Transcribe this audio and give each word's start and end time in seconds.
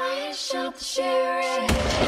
I 0.00 0.32
shot 0.32 0.76
the 0.76 0.84
sheriff. 0.84 1.98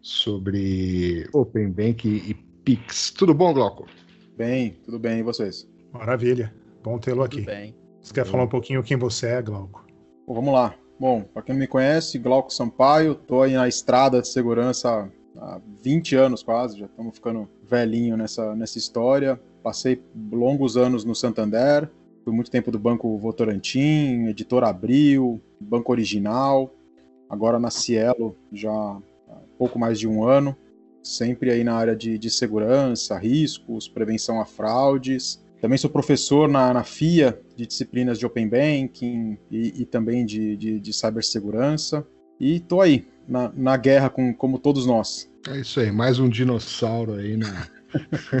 sobre 0.00 1.28
Open 1.34 1.70
Bank 1.70 2.08
e 2.08 2.32
Pix. 2.64 3.10
Tudo 3.10 3.34
bom, 3.34 3.52
Glauco? 3.52 3.86
Bem, 4.34 4.78
tudo 4.82 4.98
bem, 4.98 5.18
e 5.18 5.22
vocês? 5.22 5.68
Maravilha. 5.92 6.54
Bom 6.82 6.98
tê-lo 6.98 7.22
aqui. 7.22 7.38
Tudo 7.38 7.46
bem. 7.46 7.74
Você 8.00 8.14
quer 8.14 8.24
falar 8.24 8.44
um 8.44 8.48
pouquinho 8.48 8.82
quem 8.82 8.96
você 8.96 9.26
é, 9.26 9.42
Glauco? 9.42 9.85
Bom, 10.26 10.34
vamos 10.34 10.52
lá. 10.52 10.74
Bom, 10.98 11.22
para 11.22 11.42
quem 11.42 11.54
não 11.54 11.60
me 11.60 11.68
conhece, 11.68 12.18
Glauco 12.18 12.52
Sampaio, 12.52 13.14
tô 13.14 13.42
aí 13.42 13.54
na 13.54 13.68
estrada 13.68 14.20
de 14.20 14.26
segurança 14.26 15.08
há 15.38 15.60
20 15.80 16.16
anos 16.16 16.42
quase, 16.42 16.80
já 16.80 16.86
estamos 16.86 17.14
ficando 17.14 17.48
velhinho 17.62 18.16
nessa, 18.16 18.52
nessa 18.56 18.76
história. 18.76 19.40
Passei 19.62 20.02
longos 20.32 20.76
anos 20.76 21.04
no 21.04 21.14
Santander, 21.14 21.88
fui 22.24 22.34
muito 22.34 22.50
tempo 22.50 22.72
do 22.72 22.78
Banco 22.78 23.16
Votorantim, 23.18 24.26
Editora 24.26 24.66
Abril, 24.68 25.40
Banco 25.60 25.92
Original, 25.92 26.74
agora 27.30 27.60
na 27.60 27.70
Cielo 27.70 28.36
já 28.52 28.72
há 28.72 29.38
pouco 29.56 29.78
mais 29.78 29.96
de 29.96 30.08
um 30.08 30.24
ano, 30.24 30.56
sempre 31.04 31.52
aí 31.52 31.62
na 31.62 31.76
área 31.76 31.94
de, 31.94 32.18
de 32.18 32.30
segurança, 32.30 33.16
riscos, 33.16 33.86
prevenção 33.86 34.40
a 34.40 34.44
fraudes. 34.44 35.40
Também 35.60 35.78
sou 35.78 35.90
professor 35.90 36.48
na, 36.48 36.72
na 36.72 36.84
FIA 36.84 37.38
de 37.56 37.66
disciplinas 37.66 38.18
de 38.18 38.26
Open 38.26 38.48
Banking 38.48 39.38
e, 39.50 39.82
e 39.82 39.86
também 39.86 40.24
de, 40.24 40.56
de, 40.56 40.80
de 40.80 40.92
cibersegurança. 40.92 42.06
E 42.38 42.60
tô 42.60 42.80
aí, 42.80 43.06
na, 43.26 43.50
na 43.56 43.76
guerra 43.76 44.10
com, 44.10 44.34
como 44.34 44.58
todos 44.58 44.86
nós. 44.86 45.30
É 45.48 45.58
isso 45.58 45.80
aí, 45.80 45.90
mais 45.90 46.18
um 46.18 46.28
dinossauro 46.28 47.14
aí 47.14 47.36
na... 47.36 47.66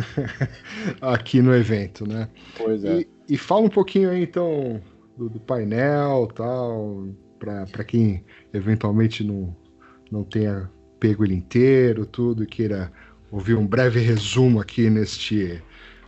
aqui 1.00 1.40
no 1.40 1.54
evento, 1.54 2.06
né? 2.06 2.28
Pois 2.58 2.84
é. 2.84 3.00
E, 3.00 3.08
e 3.30 3.38
fala 3.38 3.62
um 3.62 3.70
pouquinho 3.70 4.10
aí, 4.10 4.22
então, 4.22 4.82
do, 5.16 5.30
do 5.30 5.40
painel 5.40 6.28
tal, 6.34 7.08
para 7.38 7.84
quem 7.84 8.24
eventualmente 8.52 9.24
não, 9.24 9.56
não 10.10 10.24
tenha 10.24 10.70
pego 10.98 11.24
ele 11.24 11.34
inteiro, 11.34 12.06
tudo, 12.06 12.42
e 12.42 12.46
queira 12.46 12.92
ouvir 13.30 13.54
um 13.54 13.66
breve 13.66 14.00
resumo 14.00 14.60
aqui 14.60 14.88
neste 14.90 15.62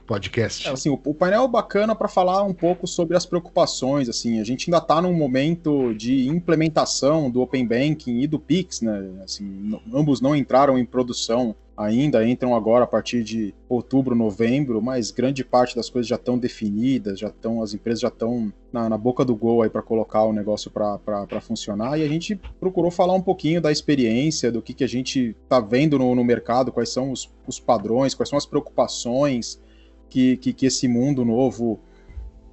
podcast. 0.08 0.66
É, 0.66 0.70
assim, 0.72 0.88
o, 0.88 0.98
o 1.04 1.14
painel 1.14 1.44
é 1.44 1.48
bacana 1.48 1.94
para 1.94 2.08
falar 2.08 2.42
um 2.42 2.54
pouco 2.54 2.86
sobre 2.86 3.14
as 3.14 3.26
preocupações. 3.26 4.08
Assim, 4.08 4.40
a 4.40 4.44
gente 4.44 4.70
ainda 4.70 4.78
está 4.78 5.02
num 5.02 5.12
momento 5.12 5.92
de 5.94 6.26
implementação 6.26 7.30
do 7.30 7.42
Open 7.42 7.66
Banking 7.66 8.20
e 8.20 8.26
do 8.26 8.38
Pix, 8.38 8.80
né? 8.80 9.10
Assim, 9.22 9.78
ambos 9.92 10.22
não 10.22 10.34
entraram 10.34 10.78
em 10.78 10.84
produção 10.86 11.54
ainda, 11.76 12.26
entram 12.26 12.56
agora 12.56 12.82
a 12.82 12.86
partir 12.88 13.22
de 13.22 13.54
outubro, 13.68 14.16
novembro, 14.16 14.82
mas 14.82 15.12
grande 15.12 15.44
parte 15.44 15.76
das 15.76 15.88
coisas 15.88 16.08
já 16.08 16.16
estão 16.16 16.36
definidas, 16.36 17.20
já 17.20 17.28
estão, 17.28 17.62
as 17.62 17.72
empresas 17.72 18.00
já 18.00 18.08
estão 18.08 18.52
na, 18.72 18.88
na 18.88 18.98
boca 18.98 19.24
do 19.24 19.36
gol 19.36 19.62
aí 19.62 19.70
para 19.70 19.80
colocar 19.80 20.24
o 20.24 20.32
negócio 20.32 20.72
para 20.72 21.40
funcionar. 21.40 21.96
E 21.96 22.02
a 22.02 22.08
gente 22.08 22.34
procurou 22.58 22.90
falar 22.90 23.14
um 23.14 23.22
pouquinho 23.22 23.60
da 23.60 23.70
experiência, 23.70 24.50
do 24.50 24.60
que, 24.60 24.74
que 24.74 24.82
a 24.82 24.88
gente 24.88 25.36
está 25.44 25.60
vendo 25.60 25.98
no, 25.98 26.14
no 26.16 26.24
mercado, 26.24 26.72
quais 26.72 26.88
são 26.88 27.12
os, 27.12 27.30
os 27.46 27.60
padrões, 27.60 28.12
quais 28.12 28.28
são 28.28 28.38
as 28.38 28.46
preocupações 28.46 29.60
que, 30.08 30.36
que, 30.36 30.52
que 30.52 30.66
esse 30.66 30.88
mundo 30.88 31.24
novo 31.24 31.80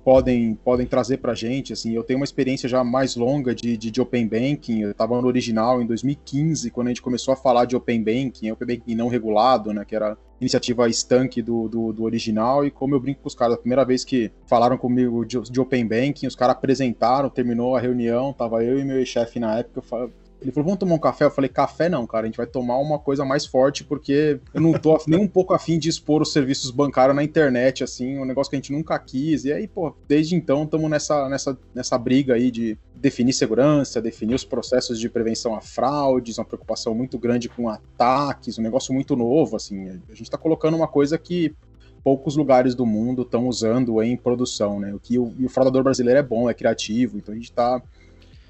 podem, 0.05 0.53
podem 0.53 0.85
trazer 0.85 1.17
para 1.17 1.31
a 1.31 1.35
gente. 1.35 1.73
Assim, 1.73 1.93
eu 1.93 2.03
tenho 2.03 2.19
uma 2.19 2.23
experiência 2.23 2.69
já 2.69 2.83
mais 2.83 3.15
longa 3.15 3.55
de, 3.55 3.75
de, 3.75 3.89
de 3.89 3.99
Open 3.99 4.27
Banking. 4.27 4.81
Eu 4.81 4.91
estava 4.91 5.19
no 5.19 5.27
original 5.27 5.81
em 5.81 5.87
2015, 5.87 6.69
quando 6.69 6.87
a 6.87 6.89
gente 6.91 7.01
começou 7.01 7.33
a 7.33 7.37
falar 7.37 7.65
de 7.65 7.75
Open 7.75 8.03
Banking, 8.03 8.51
Open 8.51 8.67
Banking 8.67 8.93
não 8.93 9.07
regulado, 9.07 9.73
né, 9.73 9.83
que 9.83 9.95
era 9.95 10.15
iniciativa 10.39 10.87
estanque 10.87 11.41
do, 11.41 11.67
do, 11.67 11.91
do 11.91 12.03
original. 12.03 12.63
E 12.63 12.69
como 12.69 12.93
eu 12.93 12.99
brinco 12.99 13.21
com 13.21 13.27
os 13.27 13.33
caras, 13.33 13.55
a 13.55 13.57
primeira 13.57 13.83
vez 13.83 14.05
que 14.05 14.31
falaram 14.45 14.77
comigo 14.77 15.25
de, 15.25 15.41
de 15.41 15.59
Open 15.59 15.87
Banking, 15.87 16.27
os 16.27 16.35
caras 16.35 16.55
apresentaram, 16.55 17.27
terminou 17.27 17.75
a 17.75 17.79
reunião, 17.79 18.31
tava 18.31 18.63
eu 18.63 18.79
e 18.79 18.85
meu 18.85 19.03
chefe 19.05 19.39
na 19.39 19.57
época. 19.57 19.79
Eu 19.91 20.11
ele 20.45 20.51
falou, 20.51 20.65
vamos 20.65 20.79
tomar 20.79 20.93
um 20.93 20.99
café? 20.99 21.25
Eu 21.25 21.31
falei, 21.31 21.49
café 21.49 21.89
não, 21.89 22.05
cara, 22.05 22.23
a 22.23 22.27
gente 22.27 22.37
vai 22.37 22.45
tomar 22.45 22.77
uma 22.77 22.99
coisa 22.99 23.25
mais 23.25 23.47
forte, 23.47 23.83
porque 23.83 24.39
eu 24.53 24.61
não 24.61 24.73
tô 24.73 25.01
nem 25.07 25.19
um 25.19 25.27
pouco 25.27 25.55
afim 25.55 25.79
de 25.79 25.89
expor 25.89 26.21
os 26.21 26.31
serviços 26.31 26.69
bancários 26.69 27.15
na 27.15 27.23
internet, 27.23 27.83
assim, 27.83 28.19
um 28.19 28.25
negócio 28.25 28.51
que 28.51 28.55
a 28.55 28.59
gente 28.59 28.71
nunca 28.71 28.97
quis. 28.99 29.43
E 29.43 29.51
aí, 29.51 29.67
pô, 29.67 29.95
desde 30.07 30.35
então 30.35 30.63
estamos 30.63 30.87
nessa, 30.87 31.27
nessa, 31.27 31.57
nessa 31.73 31.97
briga 31.97 32.35
aí 32.35 32.51
de 32.51 32.77
definir 32.95 33.33
segurança, 33.33 33.99
definir 33.99 34.35
os 34.35 34.45
processos 34.45 34.99
de 34.99 35.09
prevenção 35.09 35.55
a 35.55 35.61
fraudes, 35.61 36.37
uma 36.37 36.45
preocupação 36.45 36.93
muito 36.93 37.17
grande 37.17 37.49
com 37.49 37.67
ataques, 37.67 38.59
um 38.59 38.61
negócio 38.61 38.93
muito 38.93 39.15
novo, 39.15 39.55
assim. 39.55 39.99
A 40.07 40.13
gente 40.13 40.29
tá 40.29 40.37
colocando 40.37 40.77
uma 40.77 40.87
coisa 40.87 41.17
que 41.17 41.55
poucos 42.03 42.35
lugares 42.35 42.75
do 42.75 42.85
mundo 42.85 43.23
estão 43.23 43.47
usando 43.47 43.99
em 44.03 44.15
produção, 44.15 44.79
né? 44.79 44.93
O 44.93 44.99
que 44.99 45.17
o, 45.17 45.33
o 45.43 45.49
fraudador 45.49 45.83
brasileiro 45.83 46.19
é 46.19 46.23
bom, 46.23 46.47
é 46.47 46.53
criativo, 46.53 47.17
então 47.17 47.33
a 47.33 47.35
gente 47.35 47.51
tá 47.51 47.81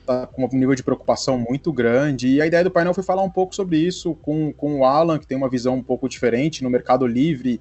tá 0.05 0.27
com 0.27 0.45
um 0.45 0.49
nível 0.57 0.75
de 0.75 0.83
preocupação 0.83 1.37
muito 1.37 1.73
grande. 1.73 2.27
E 2.27 2.41
a 2.41 2.47
ideia 2.47 2.63
do 2.63 2.71
painel 2.71 2.93
foi 2.93 3.03
falar 3.03 3.23
um 3.23 3.29
pouco 3.29 3.55
sobre 3.55 3.77
isso 3.77 4.15
com, 4.15 4.53
com 4.53 4.79
o 4.79 4.85
Alan, 4.85 5.19
que 5.19 5.27
tem 5.27 5.37
uma 5.37 5.49
visão 5.49 5.75
um 5.75 5.83
pouco 5.83 6.07
diferente 6.07 6.63
no 6.63 6.69
Mercado 6.69 7.05
Livre, 7.07 7.59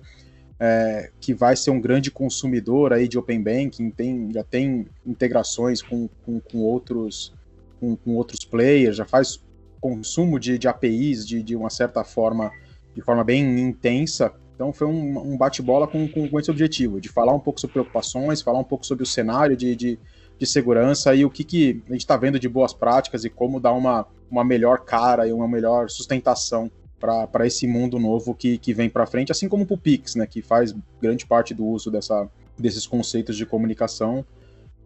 é, 0.60 1.10
que 1.20 1.34
vai 1.34 1.56
ser 1.56 1.70
um 1.70 1.80
grande 1.80 2.10
consumidor 2.10 2.92
aí 2.92 3.08
de 3.08 3.18
Open 3.18 3.42
Banking, 3.42 3.90
tem, 3.90 4.30
já 4.32 4.44
tem 4.44 4.86
integrações 5.04 5.82
com, 5.82 6.08
com, 6.24 6.40
com 6.40 6.58
outros 6.58 7.32
com, 7.80 7.96
com 7.96 8.14
outros 8.14 8.44
players, 8.44 8.96
já 8.96 9.04
faz 9.04 9.42
consumo 9.80 10.38
de, 10.38 10.56
de 10.56 10.66
APIs 10.66 11.26
de, 11.26 11.42
de 11.42 11.54
uma 11.54 11.68
certa 11.68 12.02
forma, 12.04 12.50
de 12.94 13.02
forma 13.02 13.22
bem 13.22 13.60
intensa. 13.60 14.32
Então 14.54 14.72
foi 14.72 14.86
um, 14.86 15.32
um 15.32 15.36
bate-bola 15.36 15.86
com, 15.86 16.08
com, 16.08 16.28
com 16.28 16.40
esse 16.40 16.50
objetivo, 16.50 17.00
de 17.00 17.08
falar 17.08 17.34
um 17.34 17.40
pouco 17.40 17.60
sobre 17.60 17.74
preocupações, 17.74 18.40
falar 18.40 18.60
um 18.60 18.64
pouco 18.64 18.86
sobre 18.86 19.02
o 19.02 19.06
cenário 19.06 19.56
de, 19.56 19.76
de, 19.76 19.98
de 20.44 20.50
segurança 20.50 21.14
e 21.14 21.24
o 21.24 21.30
que, 21.30 21.42
que 21.42 21.82
a 21.88 21.92
gente 21.92 22.02
está 22.02 22.16
vendo 22.16 22.38
de 22.38 22.48
boas 22.48 22.72
práticas 22.72 23.24
e 23.24 23.30
como 23.30 23.58
dar 23.58 23.72
uma, 23.72 24.06
uma 24.30 24.44
melhor 24.44 24.80
cara 24.84 25.26
e 25.26 25.32
uma 25.32 25.48
melhor 25.48 25.90
sustentação 25.90 26.70
para 26.98 27.46
esse 27.46 27.66
mundo 27.66 27.98
novo 27.98 28.34
que, 28.34 28.56
que 28.56 28.72
vem 28.72 28.88
para 28.88 29.06
frente, 29.06 29.30
assim 29.30 29.48
como 29.48 29.66
para 29.66 29.74
o 29.74 29.78
Pix, 29.78 30.14
né, 30.14 30.26
que 30.26 30.40
faz 30.40 30.74
grande 31.02 31.26
parte 31.26 31.52
do 31.52 31.66
uso 31.66 31.90
dessa, 31.90 32.26
desses 32.58 32.86
conceitos 32.86 33.36
de 33.36 33.44
comunicação 33.44 34.24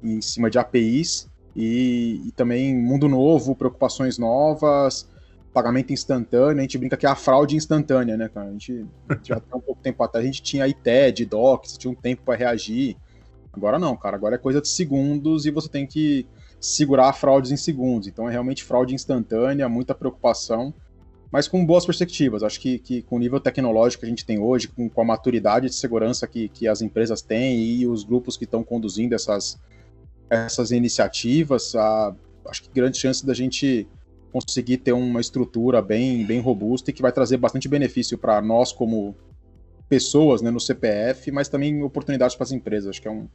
em 0.03 0.21
cima 0.21 0.51
de 0.51 0.59
APIs 0.59 1.29
e, 1.55 2.23
e 2.27 2.33
também 2.33 2.77
mundo 2.77 3.09
novo, 3.09 3.55
preocupações 3.55 4.19
novas, 4.19 5.09
pagamento 5.53 5.93
instantâneo, 5.93 6.59
a 6.59 6.63
gente 6.63 6.79
brinca 6.79 6.97
que 6.97 7.07
é 7.07 7.09
a 7.09 7.15
fraude 7.15 7.57
instantânea, 7.57 8.17
né, 8.17 8.29
cara? 8.29 8.49
A 8.49 8.53
gente 8.53 8.87
já 9.23 9.41
há 9.51 9.57
um 9.57 9.61
pouco 9.61 9.81
tempo 9.83 10.03
atrás 10.03 10.25
a 10.25 10.27
gente 10.27 10.43
tinha 10.43 10.67
ITED, 10.67 11.25
Docs, 11.25 11.79
tinha 11.79 11.91
um 11.91 11.95
tempo 11.95 12.23
para 12.25 12.37
reagir. 12.37 12.97
Agora 13.59 13.79
não, 13.79 13.97
cara, 13.97 14.17
agora 14.17 14.37
é 14.37 14.39
coisa 14.39 14.61
de 14.61 14.69
segundos 14.69 15.47
e 15.47 15.51
você 15.51 15.69
tem 15.69 15.87
que 15.87 16.27
segurar 16.61 17.13
fraudes 17.13 17.51
em 17.51 17.57
segundos. 17.57 18.09
Então 18.09 18.29
é 18.29 18.33
realmente 18.33 18.65
fraude 18.65 18.95
instantânea, 18.95 19.69
muita 19.69 19.95
preocupação 19.95 20.73
mas 21.31 21.47
com 21.47 21.65
boas 21.65 21.85
perspectivas. 21.85 22.43
Acho 22.43 22.61
que, 22.61 22.79
que 22.79 23.03
com 23.03 23.17
o 23.17 23.19
nível 23.19 23.41
tecnológico 23.41 24.01
que 24.01 24.07
a 24.07 24.09
gente 24.09 24.25
tem 24.25 24.39
hoje, 24.39 24.69
com, 24.69 24.89
com 24.89 25.01
a 25.01 25.05
maturidade 25.05 25.69
de 25.69 25.75
segurança 25.75 26.27
que, 26.27 26.49
que 26.49 26.67
as 26.67 26.81
empresas 26.81 27.21
têm 27.21 27.59
e 27.59 27.87
os 27.87 28.05
grupos 28.05 28.37
que 28.37 28.45
estão 28.45 28.65
conduzindo 28.65 29.15
essas, 29.15 29.59
essas 30.31 30.71
iniciativas, 30.71 31.75
a, 31.75 32.15
acho 32.47 32.63
que 32.63 32.71
grande 32.73 32.99
chance 32.99 33.25
da 33.25 33.35
gente 33.35 33.87
conseguir 34.33 34.79
ter 34.79 34.93
uma 34.93 35.21
estrutura 35.21 35.81
bem, 35.81 36.25
bem 36.25 36.41
robusta 36.41 36.91
e 36.91 36.93
que 36.93 37.03
vai 37.03 37.13
trazer 37.13 37.37
bastante 37.39 37.69
benefício 37.69 38.17
para 38.19 38.41
nós 38.41 38.73
como 38.73 39.15
pessoas 39.89 40.43
né, 40.43 40.51
no 40.51 40.61
CPF, 40.61 41.31
mas 41.31 41.49
também 41.49 41.83
oportunidades 41.83 42.37
para 42.37 42.45
as 42.45 42.53
empresas. 42.53 42.91
Acho 42.91 43.03
que 43.03 43.09
é 43.09 43.11
um, 43.11 43.29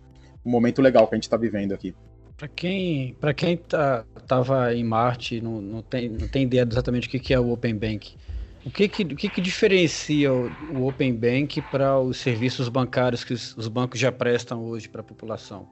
um 0.45 0.51
momento 0.51 0.81
legal 0.81 1.07
que 1.07 1.15
a 1.15 1.17
gente 1.17 1.23
está 1.23 1.37
vivendo 1.37 1.73
aqui. 1.73 1.95
Para 2.37 2.47
quem, 2.47 3.15
pra 3.19 3.33
quem 3.33 3.57
tá, 3.57 4.05
tava 4.27 4.73
em 4.73 4.83
Marte 4.83 5.39
não, 5.39 5.61
não, 5.61 5.81
tem, 5.81 6.09
não 6.09 6.27
tem 6.27 6.43
ideia 6.43 6.67
exatamente 6.69 7.07
o 7.07 7.11
que, 7.11 7.19
que 7.19 7.33
é 7.33 7.39
o 7.39 7.51
Open 7.51 7.75
Bank, 7.75 8.15
o 8.65 8.71
que, 8.71 8.87
que, 8.87 9.03
o 9.03 9.15
que, 9.15 9.29
que 9.29 9.41
diferencia 9.41 10.33
o, 10.33 10.49
o 10.73 10.87
Open 10.87 11.13
Bank 11.13 11.61
para 11.63 11.99
os 11.99 12.17
serviços 12.17 12.69
bancários 12.69 13.23
que 13.23 13.33
os, 13.33 13.55
os 13.57 13.67
bancos 13.67 13.99
já 13.99 14.11
prestam 14.11 14.63
hoje 14.63 14.89
para 14.89 15.01
a 15.01 15.03
população? 15.03 15.67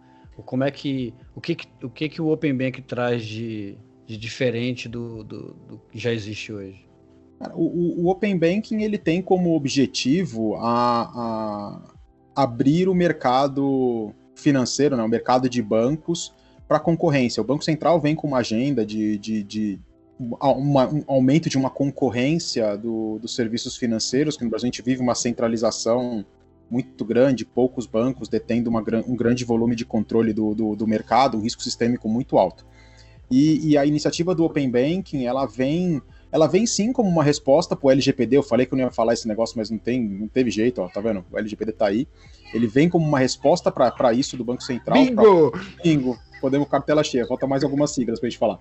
Como 0.46 0.64
é 0.64 0.72
que 0.72 1.14
o 1.36 1.42
que, 1.42 1.56
o 1.84 1.90
que, 1.90 2.10
que 2.10 2.22
o 2.22 2.30
Open 2.30 2.56
Bank 2.56 2.82
traz 2.82 3.24
de, 3.24 3.78
de 4.08 4.18
diferente 4.18 4.90
do, 4.90 5.24
do, 5.24 5.54
do 5.54 5.82
que 5.92 6.00
já 6.00 6.12
existe 6.12 6.52
hoje? 6.52 6.91
O, 7.54 8.04
o, 8.04 8.10
Open 8.10 8.38
Banking 8.38 8.82
ele 8.84 8.98
tem 8.98 9.22
como 9.22 9.56
objetivo 9.56 10.56
a, 10.56 11.82
a 12.36 12.44
abrir 12.44 12.88
o 12.88 12.96
mercado 12.96 14.14
financeiro, 14.36 14.96
né, 14.96 15.04
o 15.04 15.10
mercado 15.10 15.50
de 15.50 15.62
bancos 15.62 16.34
para 16.68 16.80
concorrência. 16.80 17.42
O 17.42 17.46
Banco 17.46 17.64
Central 17.64 18.00
vem 18.00 18.16
com 18.16 18.28
uma 18.28 18.40
agenda 18.40 18.86
de, 18.86 19.18
de, 19.18 19.44
de 19.44 19.80
uma, 20.20 20.88
um 20.88 21.04
aumento 21.08 21.50
de 21.50 21.58
uma 21.58 21.70
concorrência 21.70 22.78
do, 22.78 23.20
dos 23.20 23.36
serviços 23.36 23.76
financeiros, 23.76 24.38
que 24.38 24.44
no 24.44 24.50
Brasil 24.50 24.68
a 24.68 24.72
gente 24.72 24.82
vive 24.82 25.02
uma 25.02 25.16
centralização 25.16 26.26
muito 26.70 27.04
grande, 27.04 27.44
poucos 27.44 27.86
bancos 27.86 28.30
detendo 28.30 28.70
uma, 28.70 28.82
um 29.06 29.16
grande 29.16 29.44
volume 29.44 29.76
de 29.76 29.86
controle 29.86 30.32
do, 30.32 30.56
do, 30.56 30.76
do 30.76 30.88
mercado, 30.88 31.38
um 31.38 31.42
risco 31.42 31.62
sistêmico 31.62 32.08
muito 32.08 32.38
alto. 32.38 32.66
E, 33.30 33.72
e, 33.72 33.78
a 33.78 33.86
iniciativa 33.86 34.36
do 34.36 34.44
Open 34.44 34.70
Banking, 34.70 35.26
ela 35.26 35.46
vem, 35.46 36.02
ela 36.32 36.48
vem 36.48 36.66
sim 36.66 36.94
como 36.94 37.10
uma 37.10 37.24
resposta 37.24 37.76
para 37.76 37.88
o 37.88 37.92
LGPD. 37.92 38.38
Eu 38.38 38.44
falei 38.44 38.66
que 38.66 38.74
eu 38.74 38.78
não 38.78 38.86
ia 38.86 38.92
falar 38.92 39.14
esse 39.14 39.28
negócio, 39.28 39.58
mas 39.58 39.70
não, 39.70 39.78
tem, 39.78 40.02
não 40.02 40.28
teve 40.28 40.50
jeito, 40.50 40.82
ó, 40.82 40.88
tá 40.88 41.02
vendo? 41.02 41.26
O 41.30 41.38
LGPD 41.38 41.72
está 41.72 41.88
aí. 41.88 42.08
Ele 42.54 42.68
vem 42.68 42.90
como 42.90 43.06
uma 43.06 43.20
resposta 43.20 43.72
para 43.72 44.14
isso 44.14 44.38
do 44.38 44.44
Banco 44.44 44.64
Central. 44.64 44.98
Bingo! 44.98 45.52
Pra, 45.52 45.62
bingo! 45.84 46.18
podemos 46.42 46.68
cartela 46.68 47.04
cheia, 47.04 47.28
falta 47.28 47.46
mais 47.46 47.64
algumas 47.64 47.92
siglas 47.92 48.20
para 48.20 48.28
a 48.28 48.30
gente 48.30 48.40
falar. 48.40 48.60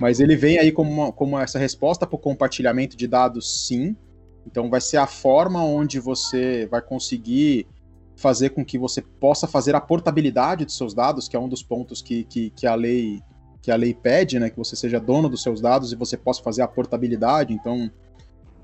Mas 0.00 0.18
ele 0.18 0.34
vem 0.34 0.58
aí 0.58 0.72
como, 0.72 0.90
uma, 0.90 1.12
como 1.12 1.38
essa 1.38 1.58
resposta 1.58 2.04
para 2.04 2.16
o 2.16 2.18
compartilhamento 2.18 2.96
de 2.96 3.06
dados, 3.06 3.66
sim. 3.66 3.96
Então 4.44 4.68
vai 4.68 4.80
ser 4.80 4.96
a 4.96 5.06
forma 5.06 5.64
onde 5.64 6.00
você 6.00 6.66
vai 6.66 6.82
conseguir 6.82 7.66
fazer 8.16 8.50
com 8.50 8.64
que 8.64 8.76
você 8.76 9.00
possa 9.00 9.46
fazer 9.46 9.74
a 9.74 9.80
portabilidade 9.80 10.64
dos 10.64 10.76
seus 10.76 10.92
dados, 10.92 11.28
que 11.28 11.36
é 11.36 11.38
um 11.38 11.48
dos 11.48 11.62
pontos 11.62 12.02
que, 12.02 12.24
que, 12.24 12.50
que 12.50 12.66
a 12.66 12.74
lei 12.74 13.22
que 13.62 13.70
a 13.70 13.76
lei 13.76 13.94
pede, 13.94 14.40
né, 14.40 14.50
que 14.50 14.56
você 14.56 14.74
seja 14.74 14.98
dono 14.98 15.28
dos 15.28 15.42
seus 15.42 15.60
dados 15.60 15.92
e 15.92 15.96
você 15.96 16.16
possa 16.16 16.42
fazer 16.42 16.62
a 16.62 16.68
portabilidade. 16.68 17.54
Então, 17.54 17.90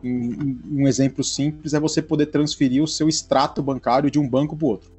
um 0.02 0.86
exemplo 0.86 1.22
simples 1.24 1.72
é 1.72 1.80
você 1.80 2.02
poder 2.02 2.26
transferir 2.26 2.82
o 2.82 2.88
seu 2.88 3.08
extrato 3.08 3.62
bancário 3.62 4.10
de 4.10 4.18
um 4.18 4.28
banco 4.28 4.56
para 4.56 4.66
o 4.66 4.68
outro. 4.68 4.98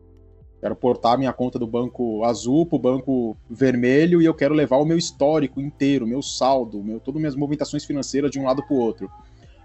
Quero 0.60 0.76
portar 0.76 1.18
minha 1.18 1.32
conta 1.32 1.58
do 1.58 1.68
banco 1.68 2.24
azul 2.24 2.66
para 2.66 2.76
o 2.76 2.80
banco 2.80 3.38
vermelho 3.50 4.22
e 4.22 4.26
eu 4.26 4.34
quero 4.34 4.54
levar 4.54 4.78
o 4.78 4.86
meu 4.86 4.98
histórico 4.98 5.62
inteiro, 5.62 6.08
meu 6.08 6.22
saldo, 6.22 6.84
meu, 6.84 7.00
todas 7.00 7.18
as 7.18 7.22
minhas 7.22 7.36
movimentações 7.36 7.86
financeiras 7.86 8.32
de 8.32 8.40
um 8.40 8.44
lado 8.44 8.66
para 8.66 8.76
o 8.76 8.80
outro. 8.80 9.10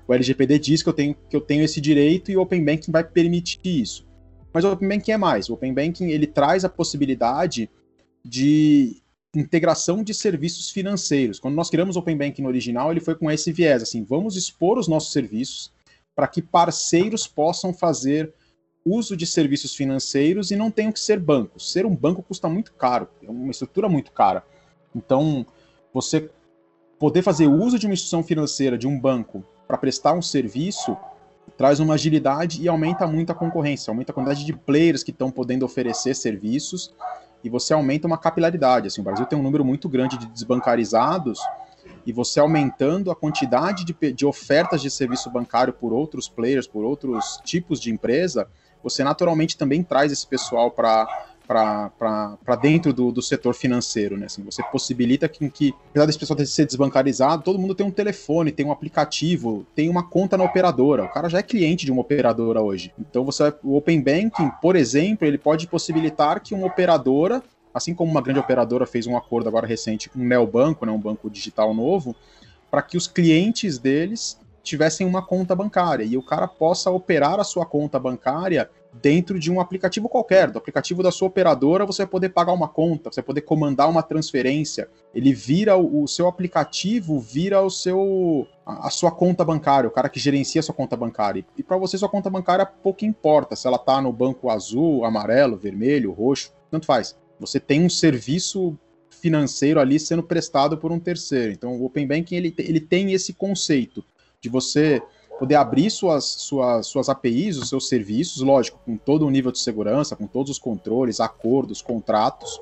O 0.07 0.15
LGPD 0.15 0.59
diz 0.59 0.83
que 0.83 0.89
eu, 0.89 0.93
tenho, 0.93 1.17
que 1.29 1.35
eu 1.35 1.41
tenho 1.41 1.65
esse 1.65 1.81
direito 1.81 2.31
e 2.31 2.37
o 2.37 2.43
Open 2.43 2.65
Banking 2.65 2.93
vai 2.93 3.03
permitir 3.03 3.59
isso. 3.65 4.07
Mas 4.53 4.65
o 4.65 4.71
Open 4.71 4.89
Banking 4.89 5.13
é 5.13 5.17
mais. 5.17 5.49
O 5.49 5.55
Open 5.55 5.75
Banking 5.75 6.11
ele 6.11 6.27
traz 6.27 6.65
a 6.65 6.69
possibilidade 6.69 7.69
de 8.25 9.03
integração 9.35 10.03
de 10.03 10.15
serviços 10.15 10.71
financeiros. 10.71 11.39
Quando 11.39 11.55
nós 11.55 11.71
criamos 11.71 11.97
o 11.97 11.99
Open 11.99 12.17
Banking 12.17 12.43
no 12.43 12.49
original, 12.49 12.91
ele 12.91 13.01
foi 13.01 13.15
com 13.15 13.31
esse 13.31 13.53
viés, 13.53 13.83
assim, 13.83 14.05
vamos 14.05 14.37
expor 14.37 14.79
os 14.79 14.89
nossos 14.89 15.13
serviços 15.13 15.73
para 16.15 16.29
que 16.29 16.41
parceiros 16.41 17.27
possam 17.27 17.73
fazer 17.73 18.33
uso 18.85 19.17
de 19.17 19.27
serviços 19.27 19.75
financeiros 19.75 20.51
e 20.51 20.57
não 20.57 20.71
tenham 20.71 20.93
que 20.93 21.01
ser 21.01 21.19
bancos. 21.19 21.73
Ser 21.73 21.87
um 21.87 21.95
banco 21.95 22.23
custa 22.23 22.49
muito 22.49 22.73
caro, 22.75 23.09
é 23.23 23.31
uma 23.31 23.51
estrutura 23.51 23.89
muito 23.89 24.13
cara. 24.13 24.45
Então, 24.95 25.47
você 25.93 26.31
poder 26.99 27.23
fazer 27.23 27.49
uso 27.49 27.79
de 27.79 27.87
uma 27.87 27.95
instituição 27.95 28.23
financeira, 28.23 28.79
de 28.79 28.87
um 28.87 28.99
banco, 28.99 29.45
para 29.67 29.79
prestar 29.79 30.13
um 30.13 30.23
serviço, 30.23 30.97
traz 31.57 31.81
uma 31.81 31.95
agilidade 31.95 32.63
e 32.63 32.69
aumenta 32.69 33.07
muito 33.07 33.31
a 33.33 33.35
concorrência, 33.35 33.91
aumenta 33.91 34.13
a 34.13 34.15
quantidade 34.15 34.45
de 34.45 34.53
players 34.53 35.03
que 35.03 35.11
estão 35.11 35.31
podendo 35.31 35.65
oferecer 35.65 36.15
serviços 36.15 36.95
e 37.45 37.51
você 37.51 37.75
aumenta 37.75 38.07
uma 38.07 38.17
capilaridade. 38.17 38.89
Assim, 38.89 39.03
o 39.03 39.05
Brasil 39.05 39.27
tem 39.27 39.39
um 39.39 39.43
número 39.43 39.65
muito 39.65 39.89
grande 39.89 40.17
de 40.17 40.27
desbancarizados 40.27 41.39
e 42.07 42.13
você 42.13 42.41
aumentando 42.41 43.11
a 43.11 43.17
quantidade 43.17 43.85
de, 43.85 44.13
de 44.13 44.27
ofertas 44.27 44.81
de 44.81 44.91
serviço 44.91 45.31
bancário 45.31 45.73
por 45.73 45.93
outros 45.93 46.29
players, 46.29 46.67
por 46.67 46.85
outros 46.85 47.39
tipos 47.45 47.79
de 47.79 47.91
empresa, 47.91 48.49
você 48.83 49.05
naturalmente 49.05 49.57
também 49.57 49.83
traz 49.83 50.11
esse 50.11 50.27
pessoal 50.27 50.71
para 50.71 51.07
para 51.47 52.57
dentro 52.61 52.93
do, 52.93 53.13
do 53.13 53.21
setor 53.21 53.55
financeiro, 53.55 54.17
né? 54.17 54.27
Assim, 54.27 54.43
você 54.43 54.63
possibilita 54.63 55.29
que, 55.29 55.49
que, 55.51 55.75
apesar 55.91 56.07
desse 56.07 56.19
pessoal 56.19 56.39
ser 56.45 56.65
desbancarizado, 56.67 57.43
todo 57.43 57.59
mundo 57.59 57.75
tem 57.75 57.87
um 57.87 57.91
telefone, 57.91 58.51
tem 58.51 58.65
um 58.65 58.73
aplicativo, 58.73 59.67
tem 59.75 59.89
uma 59.89 60.03
conta 60.03 60.37
na 60.37 60.45
operadora. 60.45 61.05
O 61.05 61.09
cara 61.09 61.29
já 61.29 61.39
é 61.39 61.43
cliente 61.43 61.85
de 61.85 61.93
uma 61.93 62.01
operadora 62.01 62.63
hoje. 62.63 62.93
Então 62.99 63.25
você, 63.25 63.53
o 63.63 63.77
Open 63.77 64.01
Banking, 64.01 64.51
por 64.61 64.75
exemplo, 64.75 65.27
ele 65.27 65.39
pode 65.39 65.67
possibilitar 65.67 66.41
que 66.41 66.55
uma 66.55 66.67
operadora, 66.67 67.43
assim 67.73 67.95
como 67.95 68.11
uma 68.11 68.23
grande 68.23 68.41
operadora 68.41 68.87
fez 68.87 69.07
um 69.07 69.17
acordo 69.17 69.49
agora 69.49 69.67
recente 69.67 70.11
um 70.17 70.25
neobanco, 70.25 70.87
né, 70.87 70.93
um 70.93 71.01
banco 71.01 71.29
digital 71.29 71.75
novo, 71.75 72.17
para 72.71 72.83
que 72.83 72.97
os 72.97 73.07
clientes 73.07 73.79
deles 73.79 74.39
tivessem 74.63 75.07
uma 75.07 75.21
conta 75.21 75.55
bancária 75.55 76.05
e 76.05 76.17
o 76.17 76.23
cara 76.23 76.49
possa 76.49 76.91
operar 76.91 77.39
a 77.39 77.45
sua 77.45 77.67
conta 77.67 77.99
bancária 77.99 78.71
dentro 79.03 79.39
de 79.39 79.51
um 79.51 79.61
aplicativo 79.61 80.09
qualquer, 80.09 80.51
do 80.51 80.59
aplicativo 80.59 81.03
da 81.03 81.11
sua 81.11 81.29
operadora, 81.29 81.85
você 81.85 82.03
vai 82.03 82.11
poder 82.11 82.29
pagar 82.31 82.53
uma 82.53 82.69
conta, 82.69 83.11
você 83.11 83.21
vai 83.21 83.27
poder 83.27 83.41
comandar 83.43 83.89
uma 83.89 84.03
transferência. 84.03 84.89
Ele 85.15 85.33
vira 85.33 85.77
o, 85.77 86.03
o 86.03 86.09
seu 86.09 86.29
aplicativo, 86.29 87.19
vira 87.19 87.61
o 87.61 87.71
seu 87.71 88.47
a, 88.65 88.87
a, 88.87 88.91
sua 88.91 89.11
conta 89.11 89.45
bancária, 89.45 89.89
o 89.89 89.93
cara 89.93 90.09
que 90.09 90.21
gerencia 90.21 90.61
a 90.61 90.63
sua 90.63 90.75
conta 90.75 90.97
bancária. 90.97 91.45
E 91.57 91.63
para 91.63 91.77
você 91.77 91.99
sua 91.99 92.09
conta 92.09 92.31
bancária 92.31 92.65
pouco 92.65 93.05
importa 93.05 93.57
se 93.57 93.67
ela 93.67 93.79
tá 93.79 94.01
no 94.01 94.13
banco 94.13 94.49
azul, 94.49 95.05
amarelo, 95.05 95.57
vermelho, 95.57 96.13
roxo, 96.13 96.53
tanto 96.71 96.87
faz. 96.87 97.17
Você 97.41 97.59
tem 97.59 97.85
um 97.85 97.91
serviço 97.91 98.79
financeiro 99.11 99.81
ali 99.81 99.99
sendo 99.99 100.23
prestado 100.23 100.79
por 100.79 100.93
um 100.93 101.01
terceiro. 101.01 101.53
Então 101.53 101.73
o 101.73 101.85
Open 101.85 102.07
Banking 102.07 102.37
ele, 102.37 102.55
ele 102.59 102.81
tem 102.81 103.13
esse 103.13 103.33
conceito 103.33 104.05
de 104.41 104.49
você 104.49 105.03
poder 105.39 105.57
abrir 105.57 105.91
suas, 105.91 106.25
suas, 106.25 106.87
suas 106.87 107.09
APIs, 107.09 107.57
os 107.57 107.69
seus 107.69 107.89
serviços, 107.89 108.43
lógico, 108.43 108.79
com 108.85 108.97
todo 108.97 109.27
o 109.27 109.31
nível 109.31 109.51
de 109.51 109.59
segurança, 109.59 110.17
com 110.17 110.27
todos 110.27 110.51
os 110.51 110.59
controles, 110.59 111.21
acordos, 111.21 111.83
contratos, 111.83 112.61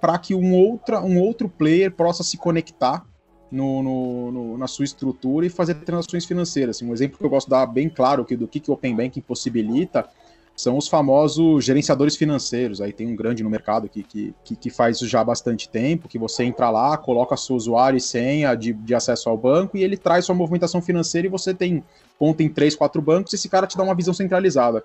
para 0.00 0.18
que 0.18 0.34
um, 0.34 0.54
outra, 0.54 1.00
um 1.00 1.20
outro 1.20 1.48
player 1.48 1.90
possa 1.90 2.22
se 2.22 2.36
conectar 2.36 3.06
no, 3.50 3.82
no, 3.82 4.32
no, 4.32 4.58
na 4.58 4.66
sua 4.66 4.84
estrutura 4.84 5.46
e 5.46 5.50
fazer 5.50 5.74
transações 5.76 6.24
financeiras. 6.24 6.76
Assim, 6.76 6.88
um 6.88 6.92
exemplo 6.92 7.18
que 7.18 7.24
eu 7.24 7.30
gosto 7.30 7.46
de 7.46 7.52
dar 7.52 7.66
bem 7.66 7.88
claro 7.88 8.22
aqui 8.22 8.36
do 8.36 8.48
que, 8.48 8.60
que 8.60 8.70
o 8.70 8.74
Open 8.74 8.94
Banking 8.96 9.20
possibilita 9.20 10.08
são 10.56 10.78
os 10.78 10.86
famosos 10.86 11.64
gerenciadores 11.64 12.16
financeiros. 12.16 12.80
Aí 12.80 12.92
tem 12.92 13.06
um 13.06 13.16
grande 13.16 13.42
no 13.42 13.50
mercado 13.50 13.88
que, 13.88 14.02
que, 14.02 14.34
que, 14.56 14.70
faz 14.70 14.96
isso 14.96 15.08
já 15.08 15.20
há 15.20 15.24
bastante 15.24 15.68
tempo, 15.68 16.08
que 16.08 16.18
você 16.18 16.44
entra 16.44 16.70
lá, 16.70 16.96
coloca 16.96 17.36
seu 17.36 17.56
usuário 17.56 17.96
e 17.96 18.00
senha 18.00 18.54
de, 18.54 18.72
de 18.72 18.94
acesso 18.94 19.28
ao 19.28 19.36
banco 19.36 19.76
e 19.76 19.82
ele 19.82 19.96
traz 19.96 20.24
sua 20.24 20.34
movimentação 20.34 20.80
financeira 20.80 21.26
e 21.26 21.30
você 21.30 21.52
tem 21.52 21.82
conta 22.18 22.42
em 22.42 22.48
três, 22.48 22.76
quatro 22.76 23.02
bancos 23.02 23.32
e 23.32 23.36
esse 23.36 23.48
cara 23.48 23.66
te 23.66 23.76
dá 23.76 23.82
uma 23.82 23.94
visão 23.94 24.14
centralizada. 24.14 24.84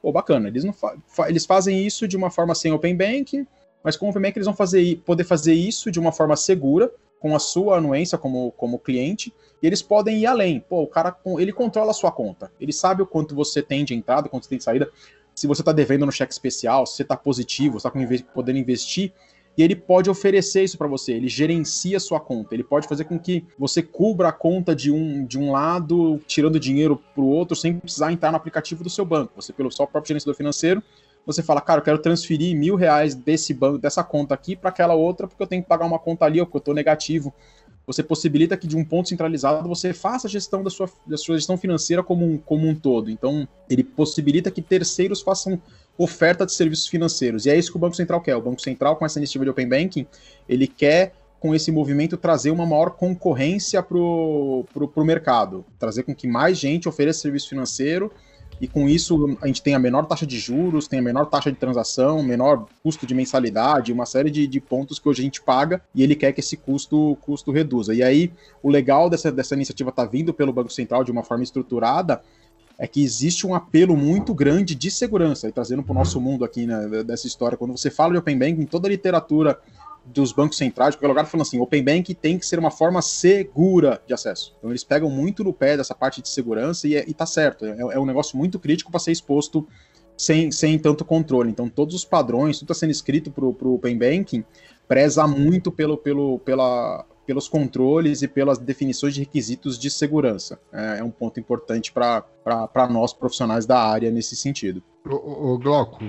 Pô, 0.00 0.10
bacana. 0.10 0.48
Eles, 0.48 0.64
não 0.64 0.72
fa 0.72 0.96
fa 1.06 1.28
eles 1.28 1.44
fazem 1.44 1.86
isso 1.86 2.08
de 2.08 2.16
uma 2.16 2.30
forma 2.30 2.54
sem 2.54 2.72
Open 2.72 2.96
Banking, 2.96 3.46
mas 3.84 3.96
com 3.96 4.06
o 4.06 4.10
Open 4.10 4.22
Banking 4.22 4.38
eles 4.38 4.46
vão 4.46 4.56
fazer, 4.56 5.02
poder 5.04 5.24
fazer 5.24 5.52
isso 5.52 5.90
de 5.90 6.00
uma 6.00 6.12
forma 6.12 6.34
segura, 6.36 6.90
com 7.20 7.36
a 7.36 7.38
sua 7.38 7.76
anuência 7.76 8.18
como, 8.18 8.50
como 8.52 8.78
cliente, 8.78 9.32
e 9.62 9.66
eles 9.66 9.82
podem 9.82 10.18
ir 10.18 10.26
além. 10.26 10.58
Pô, 10.58 10.82
o 10.82 10.86
cara 10.86 11.14
ele 11.38 11.52
controla 11.52 11.90
a 11.90 11.94
sua 11.94 12.10
conta. 12.10 12.50
Ele 12.58 12.72
sabe 12.72 13.02
o 13.02 13.06
quanto 13.06 13.34
você 13.34 13.62
tem 13.62 13.84
de 13.84 13.94
entrada, 13.94 14.28
quanto 14.28 14.44
você 14.44 14.48
tem 14.48 14.58
de 14.58 14.64
saída, 14.64 14.90
se 15.34 15.46
você 15.46 15.62
está 15.62 15.70
devendo 15.70 16.06
no 16.06 16.12
cheque 16.12 16.32
especial, 16.32 16.86
se 16.86 16.96
você 16.96 17.02
está 17.02 17.16
positivo, 17.16 17.76
está 17.76 17.92
podendo 18.34 18.58
investir, 18.58 19.12
e 19.56 19.62
ele 19.62 19.76
pode 19.76 20.08
oferecer 20.08 20.64
isso 20.64 20.78
para 20.78 20.86
você. 20.86 21.12
Ele 21.12 21.28
gerencia 21.28 21.96
a 21.96 22.00
sua 22.00 22.20
conta. 22.20 22.54
Ele 22.54 22.64
pode 22.64 22.88
fazer 22.88 23.04
com 23.04 23.18
que 23.18 23.44
você 23.58 23.82
cubra 23.82 24.28
a 24.28 24.32
conta 24.32 24.74
de 24.74 24.90
um, 24.90 25.24
de 25.26 25.38
um 25.38 25.52
lado, 25.52 26.20
tirando 26.26 26.58
dinheiro 26.58 27.02
para 27.14 27.22
o 27.22 27.28
outro, 27.28 27.56
sem 27.56 27.78
precisar 27.78 28.12
entrar 28.12 28.30
no 28.30 28.36
aplicativo 28.36 28.82
do 28.82 28.88
seu 28.88 29.04
banco. 29.04 29.32
Você, 29.36 29.52
pelo 29.52 29.70
seu 29.70 29.86
próprio 29.86 30.08
gerenciador 30.08 30.34
financeiro, 30.34 30.82
você 31.26 31.42
fala, 31.42 31.60
cara, 31.60 31.80
eu 31.80 31.84
quero 31.84 31.98
transferir 31.98 32.56
mil 32.56 32.74
reais 32.74 33.14
desse 33.14 33.52
banco, 33.54 33.78
dessa 33.78 34.02
conta 34.02 34.34
aqui 34.34 34.56
para 34.56 34.70
aquela 34.70 34.94
outra, 34.94 35.26
porque 35.26 35.42
eu 35.42 35.46
tenho 35.46 35.62
que 35.62 35.68
pagar 35.68 35.86
uma 35.86 35.98
conta 35.98 36.24
ali, 36.24 36.40
ou 36.40 36.46
porque 36.46 36.56
eu 36.56 36.60
estou 36.60 36.74
negativo. 36.74 37.32
Você 37.86 38.02
possibilita 38.02 38.56
que 38.56 38.66
de 38.66 38.76
um 38.76 38.84
ponto 38.84 39.08
centralizado 39.08 39.68
você 39.68 39.92
faça 39.92 40.28
a 40.28 40.30
gestão 40.30 40.62
da 40.62 40.70
sua, 40.70 40.88
da 41.06 41.16
sua 41.16 41.36
gestão 41.36 41.56
financeira 41.56 42.02
como 42.02 42.24
um, 42.24 42.38
como 42.38 42.68
um 42.68 42.74
todo. 42.74 43.10
Então, 43.10 43.48
ele 43.68 43.82
possibilita 43.82 44.50
que 44.50 44.62
terceiros 44.62 45.20
façam 45.20 45.60
oferta 45.98 46.46
de 46.46 46.52
serviços 46.52 46.86
financeiros. 46.86 47.46
E 47.46 47.50
é 47.50 47.58
isso 47.58 47.70
que 47.70 47.76
o 47.76 47.80
Banco 47.80 47.96
Central 47.96 48.20
quer. 48.20 48.36
O 48.36 48.40
Banco 48.40 48.60
Central, 48.60 48.96
com 48.96 49.04
essa 49.04 49.18
iniciativa 49.18 49.44
de 49.44 49.50
Open 49.50 49.68
Banking, 49.68 50.06
ele 50.48 50.66
quer, 50.66 51.14
com 51.40 51.54
esse 51.54 51.72
movimento, 51.72 52.16
trazer 52.16 52.50
uma 52.50 52.64
maior 52.64 52.90
concorrência 52.90 53.82
para 53.82 53.98
o 53.98 55.04
mercado. 55.04 55.64
Trazer 55.78 56.04
com 56.04 56.14
que 56.14 56.28
mais 56.28 56.58
gente 56.58 56.88
ofereça 56.88 57.20
serviço 57.20 57.48
financeiro 57.48 58.12
e 58.60 58.68
com 58.68 58.88
isso 58.88 59.38
a 59.40 59.46
gente 59.46 59.62
tem 59.62 59.74
a 59.74 59.78
menor 59.78 60.04
taxa 60.04 60.26
de 60.26 60.38
juros, 60.38 60.86
tem 60.86 60.98
a 60.98 61.02
menor 61.02 61.26
taxa 61.26 61.50
de 61.50 61.56
transação, 61.56 62.22
menor 62.22 62.66
custo 62.82 63.06
de 63.06 63.14
mensalidade, 63.14 63.92
uma 63.92 64.04
série 64.04 64.30
de, 64.30 64.46
de 64.46 64.60
pontos 64.60 64.98
que 64.98 65.08
hoje 65.08 65.22
a 65.22 65.24
gente 65.24 65.40
paga 65.40 65.80
e 65.94 66.02
ele 66.02 66.14
quer 66.14 66.32
que 66.32 66.40
esse 66.40 66.58
custo, 66.58 67.16
custo 67.22 67.50
reduza. 67.50 67.94
E 67.94 68.02
aí, 68.02 68.30
o 68.62 68.68
legal 68.68 69.08
dessa, 69.08 69.32
dessa 69.32 69.54
iniciativa 69.54 69.88
estar 69.88 70.04
tá 70.04 70.10
vindo 70.10 70.34
pelo 70.34 70.52
Banco 70.52 70.70
Central 70.70 71.02
de 71.02 71.10
uma 71.10 71.22
forma 71.22 71.42
estruturada 71.42 72.20
é 72.78 72.86
que 72.86 73.02
existe 73.02 73.46
um 73.46 73.54
apelo 73.54 73.94
muito 73.96 74.34
grande 74.34 74.74
de 74.74 74.90
segurança, 74.90 75.46
e 75.48 75.52
trazendo 75.52 75.82
para 75.82 75.92
o 75.92 75.94
nosso 75.94 76.18
mundo 76.18 76.46
aqui 76.46 76.66
né, 76.66 77.04
dessa 77.04 77.26
história, 77.26 77.56
quando 77.56 77.76
você 77.76 77.90
fala 77.90 78.12
de 78.12 78.18
Open 78.18 78.38
Banking, 78.38 78.64
toda 78.64 78.88
a 78.88 78.90
literatura 78.90 79.58
dos 80.04 80.32
bancos 80.32 80.56
centrais, 80.56 80.94
qualquer 80.94 81.08
lugar, 81.08 81.26
falando 81.26 81.46
assim, 81.46 81.60
Open 81.60 81.84
Bank 81.84 82.14
tem 82.14 82.38
que 82.38 82.46
ser 82.46 82.58
uma 82.58 82.70
forma 82.70 83.00
segura 83.02 84.02
de 84.06 84.14
acesso. 84.14 84.54
Então 84.58 84.70
eles 84.70 84.84
pegam 84.84 85.10
muito 85.10 85.44
no 85.44 85.52
pé 85.52 85.76
dessa 85.76 85.94
parte 85.94 86.20
de 86.20 86.28
segurança 86.28 86.88
e, 86.88 86.96
é, 86.96 87.04
e 87.06 87.14
tá 87.14 87.26
certo, 87.26 87.64
é, 87.64 87.76
é 87.78 87.98
um 87.98 88.06
negócio 88.06 88.36
muito 88.36 88.58
crítico 88.58 88.90
para 88.90 89.00
ser 89.00 89.12
exposto 89.12 89.66
sem, 90.16 90.50
sem 90.50 90.78
tanto 90.78 91.04
controle. 91.04 91.50
Então 91.50 91.68
todos 91.68 91.94
os 91.94 92.04
padrões, 92.04 92.58
tudo 92.58 92.72
está 92.72 92.80
sendo 92.80 92.90
escrito 92.90 93.30
para 93.30 93.44
o 93.44 93.74
Open 93.74 93.96
Banking, 93.96 94.44
preza 94.88 95.26
muito 95.26 95.70
pelo, 95.70 95.96
pelo, 95.96 96.38
pela, 96.40 97.06
pelos 97.24 97.48
controles 97.48 98.22
e 98.22 98.28
pelas 98.28 98.58
definições 98.58 99.14
de 99.14 99.20
requisitos 99.20 99.78
de 99.78 99.88
segurança. 99.90 100.60
É, 100.72 100.98
é 100.98 101.04
um 101.04 101.10
ponto 101.10 101.38
importante 101.38 101.92
para 101.92 102.88
nós 102.90 103.12
profissionais 103.12 103.66
da 103.66 103.78
área 103.78 104.10
nesse 104.10 104.34
sentido. 104.34 104.82
O, 105.06 105.52
o 105.52 105.58
Glauco, 105.58 106.04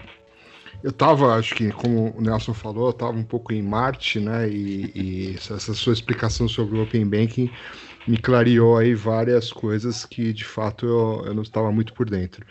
eu 0.84 0.92
tava, 0.92 1.36
acho 1.36 1.56
que, 1.56 1.72
como 1.72 2.14
o 2.18 2.22
Nelson 2.22 2.54
falou, 2.54 2.88
eu 2.88 2.94
tava 2.94 3.14
um 3.14 3.24
pouco 3.24 3.54
em 3.54 3.62
Marte, 3.62 4.20
né? 4.20 4.50
E, 4.50 4.92
e 4.96 5.36
essa 5.36 5.74
sua 5.74 5.94
explicação 5.94 6.48
sobre 6.48 6.78
o 6.78 6.84
Open 6.84 7.06
Banking 7.06 7.50
me 8.08 8.18
clareou 8.18 8.78
aí 8.78 8.96
várias 8.96 9.52
coisas 9.52 10.06
que 10.06 10.34
de 10.34 10.44
fato 10.44 10.86
eu, 10.86 11.24
eu 11.28 11.34
não 11.34 11.44
estava 11.44 11.72
muito 11.72 11.94
por 11.94 12.10
dentro. 12.10 12.46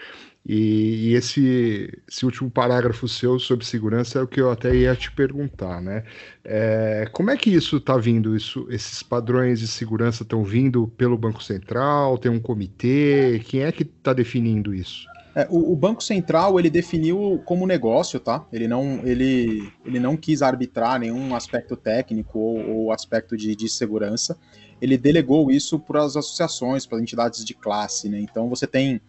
E, 0.47 1.11
e 1.11 1.15
esse, 1.15 1.93
esse, 2.09 2.25
último 2.25 2.51
parágrafo 2.51 3.07
seu 3.07 3.39
sobre 3.39 3.65
segurança 3.65 4.19
é 4.19 4.23
o 4.23 4.27
que 4.27 4.41
eu 4.41 4.51
até 4.51 4.75
ia 4.75 4.97
te 4.97 5.13
perguntar, 5.13 5.83
né? 5.83 6.03
É, 6.43 7.07
como 7.13 7.31
é 7.31 7.37
que 7.37 7.51
isso 7.51 7.77
está 7.77 7.99
vindo? 7.99 8.35
Isso, 8.35 8.67
esses 8.71 9.03
padrões 9.03 9.61
de 9.61 9.69
segurança 9.69 10.23
estão 10.23 10.43
vindo 10.43 10.89
pelo 10.97 11.19
Banco 11.19 11.43
Central? 11.43 12.17
Tem 12.17 12.31
um 12.31 12.41
comitê? 12.41 13.43
Quem 13.45 13.65
é 13.65 13.73
que 13.73 13.83
está 13.83 14.15
definindo 14.15 14.75
isso? 14.75 15.07
É, 15.35 15.47
o, 15.49 15.73
o, 15.73 15.77
Banco 15.77 16.03
Central 16.03 16.59
ele 16.59 16.69
definiu 16.69 17.41
como 17.45 17.67
negócio, 17.67 18.19
tá? 18.19 18.45
Ele 18.53 18.67
não, 18.67 19.01
ele, 19.05 19.73
ele 19.85 20.01
não 20.01 20.17
quis 20.17 20.43
arbitrar 20.43 20.99
nenhum 20.99 21.35
aspecto 21.35 21.77
técnico 21.77 22.39
ou, 22.39 22.71
ou 22.71 22.93
aspecto 22.93 23.37
de, 23.37 23.55
de, 23.55 23.69
segurança. 23.69 24.37
Ele 24.83 24.99
delegou 24.99 25.51
isso 25.51 25.79
para 25.79 26.03
as 26.03 26.17
associações, 26.17 26.85
para 26.85 26.97
as 26.97 27.03
entidades 27.03 27.45
de 27.45 27.55
classe, 27.55 28.09
né? 28.09 28.19
Então 28.19 28.49
você 28.49 28.67
tem 28.67 29.01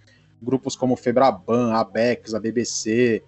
grupos 0.41 0.75
como 0.75 0.95
Febraban, 0.95 1.73
ABEX, 1.73 2.35
a 2.35 2.39
BBC, 2.39 3.23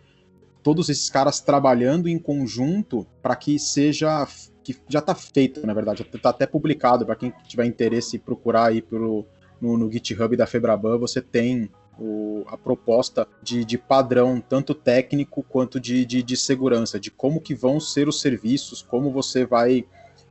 todos 0.62 0.89
esses 0.89 1.09
caras 1.09 1.39
trabalhando 1.39 2.07
em 2.07 2.19
conjunto 2.19 3.07
para 3.21 3.35
que 3.35 3.57
seja 3.57 4.27
que 4.63 4.77
já 4.88 5.00
está 5.00 5.13
feito, 5.13 5.65
na 5.67 5.73
verdade, 5.73 6.07
está 6.13 6.29
até 6.29 6.47
publicado 6.47 7.05
para 7.05 7.17
quem 7.17 7.33
tiver 7.45 7.65
interesse 7.65 8.17
procurar 8.17 8.67
aí 8.67 8.81
pelo, 8.81 9.25
no, 9.59 9.77
no 9.77 9.91
GitHub 9.91 10.38
da 10.38 10.47
Febraban, 10.47 10.97
você 10.97 11.21
tem 11.21 11.69
o, 12.00 12.43
a 12.47 12.57
proposta 12.57 13.27
de, 13.41 13.63
de, 13.63 13.77
padrão, 13.77 14.41
tanto 14.41 14.73
técnico 14.73 15.43
quanto 15.47 15.79
de, 15.79 16.05
de, 16.05 16.23
de, 16.23 16.38
segurança, 16.38 17.00
de 17.00 17.12
como 17.12 17.41
que 17.41 17.53
vão 17.53 17.79
ser 17.79 18.07
os 18.07 18.19
serviços, 18.19 18.81
como 18.81 19.12
você 19.12 19.45
vai, 19.45 19.85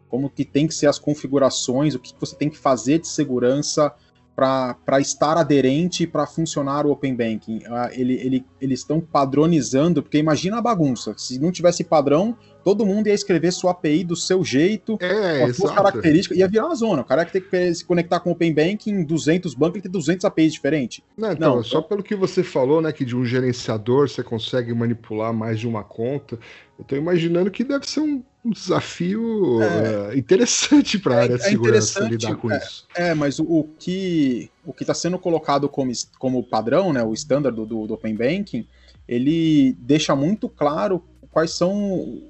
como 0.09 0.29
que 0.29 0.45
tem 0.45 0.67
que 0.67 0.75
ser 0.75 0.87
as 0.87 0.99
configurações, 0.99 1.95
o 1.95 1.99
que 1.99 2.15
você 2.19 2.37
tem 2.37 2.51
que 2.51 2.59
fazer 2.59 2.99
de 2.99 3.09
segurança 3.09 3.95
para 4.35 5.01
estar 5.01 5.37
aderente 5.37 6.07
para 6.07 6.27
funcionar 6.27 6.87
o 6.87 6.91
Open 6.91 7.15
Banking. 7.15 7.63
Ah, 7.67 7.91
ele, 7.93 8.15
ele, 8.15 8.47
eles 8.61 8.81
estão 8.81 9.01
padronizando, 9.01 10.03
porque 10.03 10.19
imagina 10.19 10.59
a 10.59 10.63
bagunça. 10.63 11.15
Se 11.19 11.39
não 11.39 11.53
tivesse 11.53 11.85
padrão, 11.85 12.37
todo 12.63 12.87
mundo 12.87 13.09
ia 13.09 13.15
escrever 13.15 13.53
sua 13.53 13.73
API 13.73 14.05
do 14.05 14.17
seu 14.17 14.45
jeito, 14.45 14.97
é, 15.01 15.41
com 15.41 15.45
as 15.47 15.57
suas 15.57 15.73
características, 15.73 16.39
ia 16.39 16.49
virar 16.49 16.67
uma 16.67 16.75
zona. 16.75 17.03
O 17.03 17.05
cara 17.05 17.25
que 17.25 17.33
tem 17.33 17.43
que 17.43 17.75
se 17.75 17.85
conectar 17.85 18.21
com 18.21 18.31
o 18.31 18.33
Open 18.33 18.53
Banking 18.53 18.91
em 18.91 19.05
200 19.05 19.55
bancos, 19.55 19.77
ele 19.77 19.83
tem 19.83 19.93
200 19.93 20.25
APIs 20.25 20.53
diferentes. 20.53 21.03
Não, 21.17 21.33
então, 21.33 21.57
não, 21.57 21.63
só 21.63 21.79
então... 21.79 21.89
pelo 21.89 22.03
que 22.03 22.15
você 22.15 22.43
falou, 22.43 22.81
né, 22.81 22.93
que 22.93 23.05
de 23.05 23.17
um 23.17 23.25
gerenciador 23.25 24.09
você 24.09 24.23
consegue 24.23 24.73
manipular 24.73 25.33
mais 25.33 25.59
de 25.59 25.67
uma 25.67 25.83
conta, 25.83 26.39
eu 26.79 26.83
estou 26.83 26.97
imaginando 26.99 27.51
que 27.51 27.65
deve 27.65 27.89
ser 27.89 28.01
um 28.01 28.23
um 28.45 28.51
desafio 28.51 29.63
é, 29.63 30.09
uh, 30.09 30.19
interessante 30.19 30.99
para 30.99 31.15
a 31.15 31.23
área 31.23 31.35
é, 31.35 31.37
de 31.37 31.45
segurança 31.45 32.01
lidar 32.01 32.35
com 32.37 32.51
é, 32.51 32.59
isso. 32.59 32.87
É, 32.95 33.15
mas 33.15 33.39
o, 33.39 33.45
o 33.45 33.65
que 33.79 34.51
o 34.65 34.73
que 34.73 34.83
está 34.83 34.95
sendo 34.95 35.19
colocado 35.19 35.69
como, 35.69 35.93
como 36.19 36.43
padrão, 36.43 36.93
né, 36.93 37.03
o 37.03 37.13
standard 37.15 37.55
do, 37.55 37.87
do, 37.87 37.95
Open 37.95 38.15
Banking, 38.15 38.67
ele 39.07 39.77
deixa 39.79 40.15
muito 40.17 40.49
claro 40.49 41.05
quais 41.31 41.53
são 41.53 42.21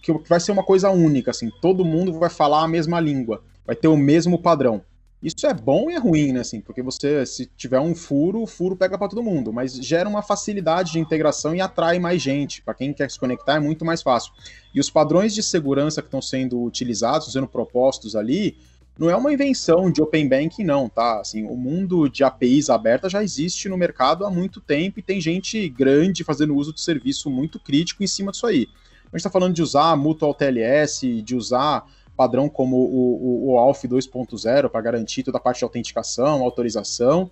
que 0.00 0.12
vai 0.28 0.40
ser 0.40 0.52
uma 0.52 0.64
coisa 0.64 0.90
única, 0.90 1.30
assim, 1.30 1.50
todo 1.60 1.84
mundo 1.84 2.12
vai 2.18 2.30
falar 2.30 2.64
a 2.64 2.68
mesma 2.68 2.98
língua, 3.00 3.42
vai 3.66 3.76
ter 3.76 3.88
o 3.88 3.96
mesmo 3.96 4.40
padrão. 4.40 4.82
Isso 5.22 5.46
é 5.46 5.52
bom 5.52 5.90
e 5.90 5.94
é 5.94 5.98
ruim, 5.98 6.32
né? 6.32 6.40
Assim, 6.40 6.62
porque 6.62 6.82
você, 6.82 7.26
se 7.26 7.44
tiver 7.54 7.78
um 7.78 7.94
furo, 7.94 8.40
o 8.40 8.46
furo 8.46 8.74
pega 8.74 8.96
para 8.96 9.08
todo 9.08 9.22
mundo, 9.22 9.52
mas 9.52 9.74
gera 9.74 10.08
uma 10.08 10.22
facilidade 10.22 10.92
de 10.92 10.98
integração 10.98 11.54
e 11.54 11.60
atrai 11.60 11.98
mais 11.98 12.22
gente. 12.22 12.62
Para 12.62 12.72
quem 12.72 12.92
quer 12.94 13.10
se 13.10 13.18
conectar 13.18 13.56
é 13.56 13.60
muito 13.60 13.84
mais 13.84 14.00
fácil. 14.00 14.32
E 14.74 14.80
os 14.80 14.88
padrões 14.88 15.34
de 15.34 15.42
segurança 15.42 16.00
que 16.00 16.08
estão 16.08 16.22
sendo 16.22 16.62
utilizados, 16.62 17.32
sendo 17.32 17.46
propostos 17.46 18.16
ali, 18.16 18.56
não 18.98 19.10
é 19.10 19.16
uma 19.16 19.32
invenção 19.32 19.90
de 19.90 20.00
Open 20.00 20.26
Banking, 20.26 20.64
não, 20.64 20.88
tá? 20.88 21.20
Assim, 21.20 21.44
o 21.44 21.54
mundo 21.54 22.08
de 22.08 22.24
APIs 22.24 22.70
abertas 22.70 23.12
já 23.12 23.22
existe 23.22 23.68
no 23.68 23.76
mercado 23.76 24.24
há 24.24 24.30
muito 24.30 24.58
tempo 24.58 25.00
e 25.00 25.02
tem 25.02 25.20
gente 25.20 25.68
grande 25.68 26.24
fazendo 26.24 26.56
uso 26.56 26.72
de 26.72 26.80
serviço 26.80 27.30
muito 27.30 27.60
crítico 27.60 28.02
em 28.02 28.06
cima 28.06 28.32
disso 28.32 28.46
aí. 28.46 28.68
A 29.12 29.16
gente 29.16 29.20
está 29.20 29.30
falando 29.30 29.54
de 29.54 29.62
usar 29.62 29.96
Mutual 29.96 30.32
TLS, 30.32 31.22
de 31.22 31.34
usar 31.34 31.84
padrão 32.16 32.48
como 32.48 32.76
o, 32.76 33.48
o, 33.48 33.52
o 33.52 33.58
ALF 33.58 33.88
2.0 33.88 34.68
para 34.68 34.80
garantir 34.80 35.22
toda 35.22 35.38
a 35.38 35.40
parte 35.40 35.58
de 35.58 35.64
autenticação, 35.64 36.42
autorização, 36.42 37.30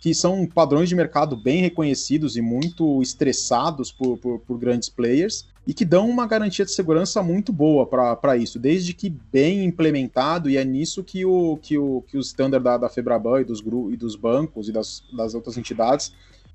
que 0.00 0.12
são 0.14 0.44
padrões 0.46 0.88
de 0.88 0.96
mercado 0.96 1.36
bem 1.36 1.60
reconhecidos 1.60 2.36
e 2.36 2.40
muito 2.40 3.00
estressados 3.00 3.92
por, 3.92 4.18
por, 4.18 4.40
por 4.40 4.58
grandes 4.58 4.88
players 4.88 5.46
e 5.64 5.72
que 5.72 5.84
dão 5.84 6.08
uma 6.10 6.26
garantia 6.26 6.64
de 6.64 6.72
segurança 6.72 7.22
muito 7.22 7.52
boa 7.52 7.86
para 7.86 8.36
isso, 8.36 8.58
desde 8.58 8.92
que 8.92 9.08
bem 9.08 9.64
implementado, 9.64 10.50
e 10.50 10.56
é 10.56 10.64
nisso 10.64 11.04
que 11.04 11.24
o, 11.24 11.56
que 11.62 11.78
o, 11.78 12.02
que 12.08 12.16
o 12.16 12.20
standard 12.20 12.64
da, 12.64 12.78
da 12.78 12.88
Febraban 12.88 13.42
e 13.42 13.44
dos, 13.44 13.60
e 13.60 13.96
dos 13.96 14.16
bancos 14.16 14.68
e 14.68 14.72
das, 14.72 15.04
das 15.16 15.34
outras 15.34 15.56
entidades 15.56 16.12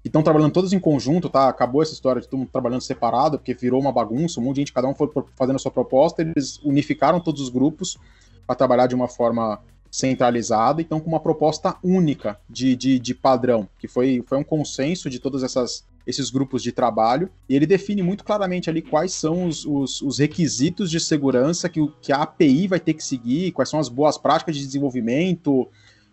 que 0.07 0.09
estão 0.09 0.23
trabalhando 0.23 0.53
todos 0.53 0.71
em 0.71 0.79
conjunto, 0.79 1.29
tá? 1.29 1.49
Acabou 1.49 1.81
essa 1.81 1.93
história 1.93 2.21
de 2.21 2.27
todo 2.27 2.39
mundo 2.39 2.49
trabalhando 2.51 2.81
separado, 2.81 3.37
porque 3.37 3.53
virou 3.53 3.79
uma 3.79 3.91
bagunça, 3.91 4.39
um 4.39 4.43
monte 4.43 4.55
de 4.55 4.61
gente, 4.61 4.73
cada 4.73 4.87
um 4.87 4.95
foi 4.95 5.09
fazendo 5.35 5.57
a 5.57 5.59
sua 5.59 5.71
proposta, 5.71 6.21
eles 6.21 6.59
unificaram 6.63 7.19
todos 7.19 7.41
os 7.41 7.49
grupos 7.49 7.97
para 8.45 8.55
trabalhar 8.55 8.87
de 8.87 8.95
uma 8.95 9.09
forma 9.09 9.59
centralizada, 9.91 10.81
então 10.81 10.99
com 10.99 11.09
uma 11.09 11.19
proposta 11.19 11.75
única 11.83 12.39
de, 12.49 12.75
de, 12.75 12.99
de, 12.99 13.13
padrão, 13.13 13.67
que 13.79 13.87
foi, 13.87 14.23
foi 14.25 14.37
um 14.37 14.43
consenso 14.43 15.09
de 15.09 15.19
todas 15.19 15.43
essas 15.43 15.85
esses 16.05 16.29
grupos 16.29 16.63
de 16.63 16.71
trabalho, 16.71 17.29
e 17.49 17.55
ele 17.55 17.65
define 17.65 18.01
muito 18.01 18.23
claramente 18.23 18.69
ali 18.69 18.81
quais 18.81 19.11
são 19.11 19.45
os, 19.45 19.65
os, 19.65 20.01
os 20.01 20.19
requisitos 20.19 20.89
de 20.89 21.01
segurança 21.01 21.67
que, 21.67 21.85
que 22.01 22.13
a 22.13 22.21
API 22.21 22.65
vai 22.65 22.79
ter 22.79 22.93
que 22.93 23.03
seguir, 23.03 23.51
quais 23.51 23.67
são 23.67 23.77
as 23.77 23.89
boas 23.89 24.17
práticas 24.17 24.55
de 24.55 24.65
desenvolvimento, 24.65 25.67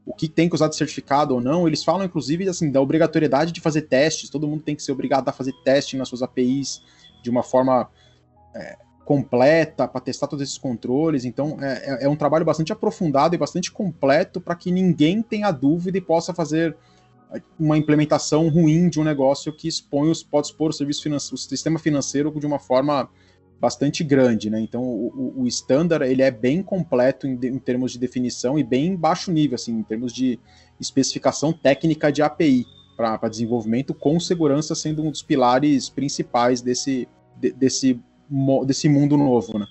o 0.07 0.15
que 0.15 0.29
tem 0.29 0.49
que 0.49 0.55
usar 0.55 0.69
de 0.69 0.77
certificado 0.77 1.35
ou 1.35 1.41
não. 1.41 1.67
Eles 1.67 1.83
falam, 1.83 2.05
inclusive, 2.05 2.49
assim, 2.49 2.71
da 2.71 2.81
obrigatoriedade 2.81 3.53
de 3.53 3.61
fazer 3.61 3.83
testes, 3.83 4.29
todo 4.29 4.47
mundo 4.47 4.63
tem 4.63 4.77
que 4.77 4.83
ser 4.83 4.93
obrigado 4.93 5.29
a 5.29 5.33
fazer 5.33 5.53
teste 5.65 5.97
nas 5.97 6.09
suas 6.09 6.23
APIs 6.23 6.83
de 7.23 7.31
uma 7.31 7.43
forma 7.43 7.89
é, 8.55 8.77
completa, 9.05 9.89
para 9.89 10.01
testar 10.01 10.27
todos 10.27 10.43
esses 10.43 10.59
controles. 10.59 11.25
Então, 11.25 11.59
é, 11.61 12.03
é- 12.03 12.05
é 12.05 12.09
um 12.09 12.17
trabalho 12.17 12.45
bastante 12.45 12.73
aprofundado 12.73 13.35
e 13.35 13.39
bastante 13.39 13.73
completo 13.73 14.41
para 14.41 14.55
que 14.55 14.71
ninguém 14.71 15.23
tenha 15.23 15.51
dúvida 15.51 15.99
e 15.99 16.01
possa 16.01 16.35
fazer 16.35 16.77
uma 17.59 17.77
implementação 17.77 18.49
ruim 18.49 18.89
de 18.89 19.01
um 19.01 19.05
negócio 19.05 19.53
que 19.53 19.67
expõe 19.67 20.09
os, 20.09 20.23
pode 20.23 20.49
expor 20.49 20.71
o 20.71 20.73
serviço 20.73 21.03
financeiro, 21.03 21.35
o 21.35 21.39
sistema 21.39 21.79
financeiro 21.79 22.31
de 22.39 22.47
uma 22.47 22.59
forma 22.59 23.09
bastante 23.61 24.05
grande, 24.05 24.51
né? 24.51 24.61
Então 24.61 24.83
o, 24.83 25.47
standard 25.47 26.05
ele 26.11 26.23
é 26.23 26.31
bem 26.31 26.63
completo 26.63 27.27
em, 27.27 27.37
de- 27.37 27.49
em 27.49 27.59
termos 27.59 27.93
de 27.93 27.99
definição 27.99 28.59
e 28.59 28.63
bem 28.65 28.97
baixo 28.97 29.31
nível, 29.33 29.55
assim, 29.55 29.73
em 29.73 29.83
termos 29.83 30.13
de 30.13 30.39
especificação 30.81 31.53
técnica 31.53 32.11
de 32.11 32.23
API 32.23 32.67
para 32.97 33.29
desenvolvimento, 33.29 33.95
com 33.95 34.21
segurança 34.21 34.75
sendo 34.75 35.03
um 35.03 35.11
dos 35.11 35.23
pilares 35.23 35.89
principais 35.89 36.61
desse, 36.61 37.09
de- 37.37 37.53
desse, 37.53 38.01
desse 38.67 38.89
mundo 38.89 39.17
novo, 39.17 39.59
né? 39.59 39.67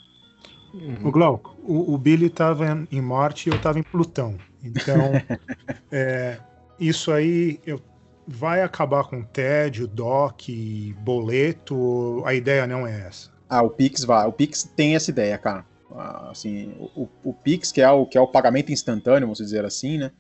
O 1.04 1.12
Glauco, 1.12 1.56
o, 1.64 1.94
o 1.94 1.98
Billy 1.98 2.28
estava 2.28 2.86
em 2.92 3.02
Marte 3.02 3.48
e 3.48 3.52
eu 3.52 3.56
estava 3.58 3.78
em 3.78 3.84
Plutão. 3.84 4.36
Então, 4.64 5.12
é, 5.92 6.40
isso 6.80 7.12
aí 7.12 7.60
eu, 7.66 7.80
vai 8.28 8.62
acabar 8.64 9.04
com 9.04 9.22
TED, 9.24 9.84
o 9.84 9.88
DOC, 9.88 10.96
boleto. 11.04 12.24
A 12.26 12.34
ideia 12.34 12.66
não 12.66 12.88
é 12.88 13.08
essa. 13.08 13.33
Ah, 13.54 13.62
o 13.62 13.70
Pix 13.70 14.04
vai. 14.04 14.28
O 14.28 14.32
Pix 14.32 14.64
tem 14.76 14.96
essa 14.96 15.12
ideia, 15.12 15.38
cara. 15.38 15.64
Ah, 15.92 16.30
Assim, 16.32 16.74
o, 16.96 17.08
o 17.24 17.34
Pix, 17.34 17.72
que 17.72 17.82
é 17.82 17.90
o, 17.92 18.06
que 18.06 18.18
é 18.18 18.22
o 18.22 18.28
pagamento 18.28 18.72
instantâneo, 18.72 19.28
vamos 19.28 19.38
dizer 19.38 19.64
assim, 19.64 20.00
né? 20.00 20.12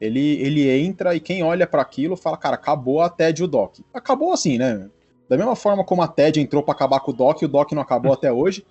Ele, 0.00 0.34
ele 0.42 0.68
entra 0.68 1.14
e 1.14 1.20
quem 1.20 1.44
olha 1.44 1.64
para 1.64 1.80
aquilo 1.80 2.16
fala, 2.16 2.36
cara, 2.36 2.56
acabou 2.56 3.00
a 3.00 3.08
TED 3.08 3.40
e 3.40 3.44
o 3.44 3.46
DOC. 3.46 3.84
Acabou 3.94 4.32
assim, 4.32 4.58
né? 4.58 4.90
Da 5.28 5.36
mesma 5.36 5.54
forma 5.54 5.84
como 5.84 6.02
a 6.02 6.08
TED 6.08 6.40
entrou 6.40 6.60
para 6.60 6.74
acabar 6.74 6.98
com 6.98 7.12
o 7.12 7.14
DOC, 7.14 7.44
o 7.44 7.48
DOC 7.48 7.72
não 7.72 7.82
acabou 7.82 8.10
até 8.12 8.32
hoje. 8.32 8.66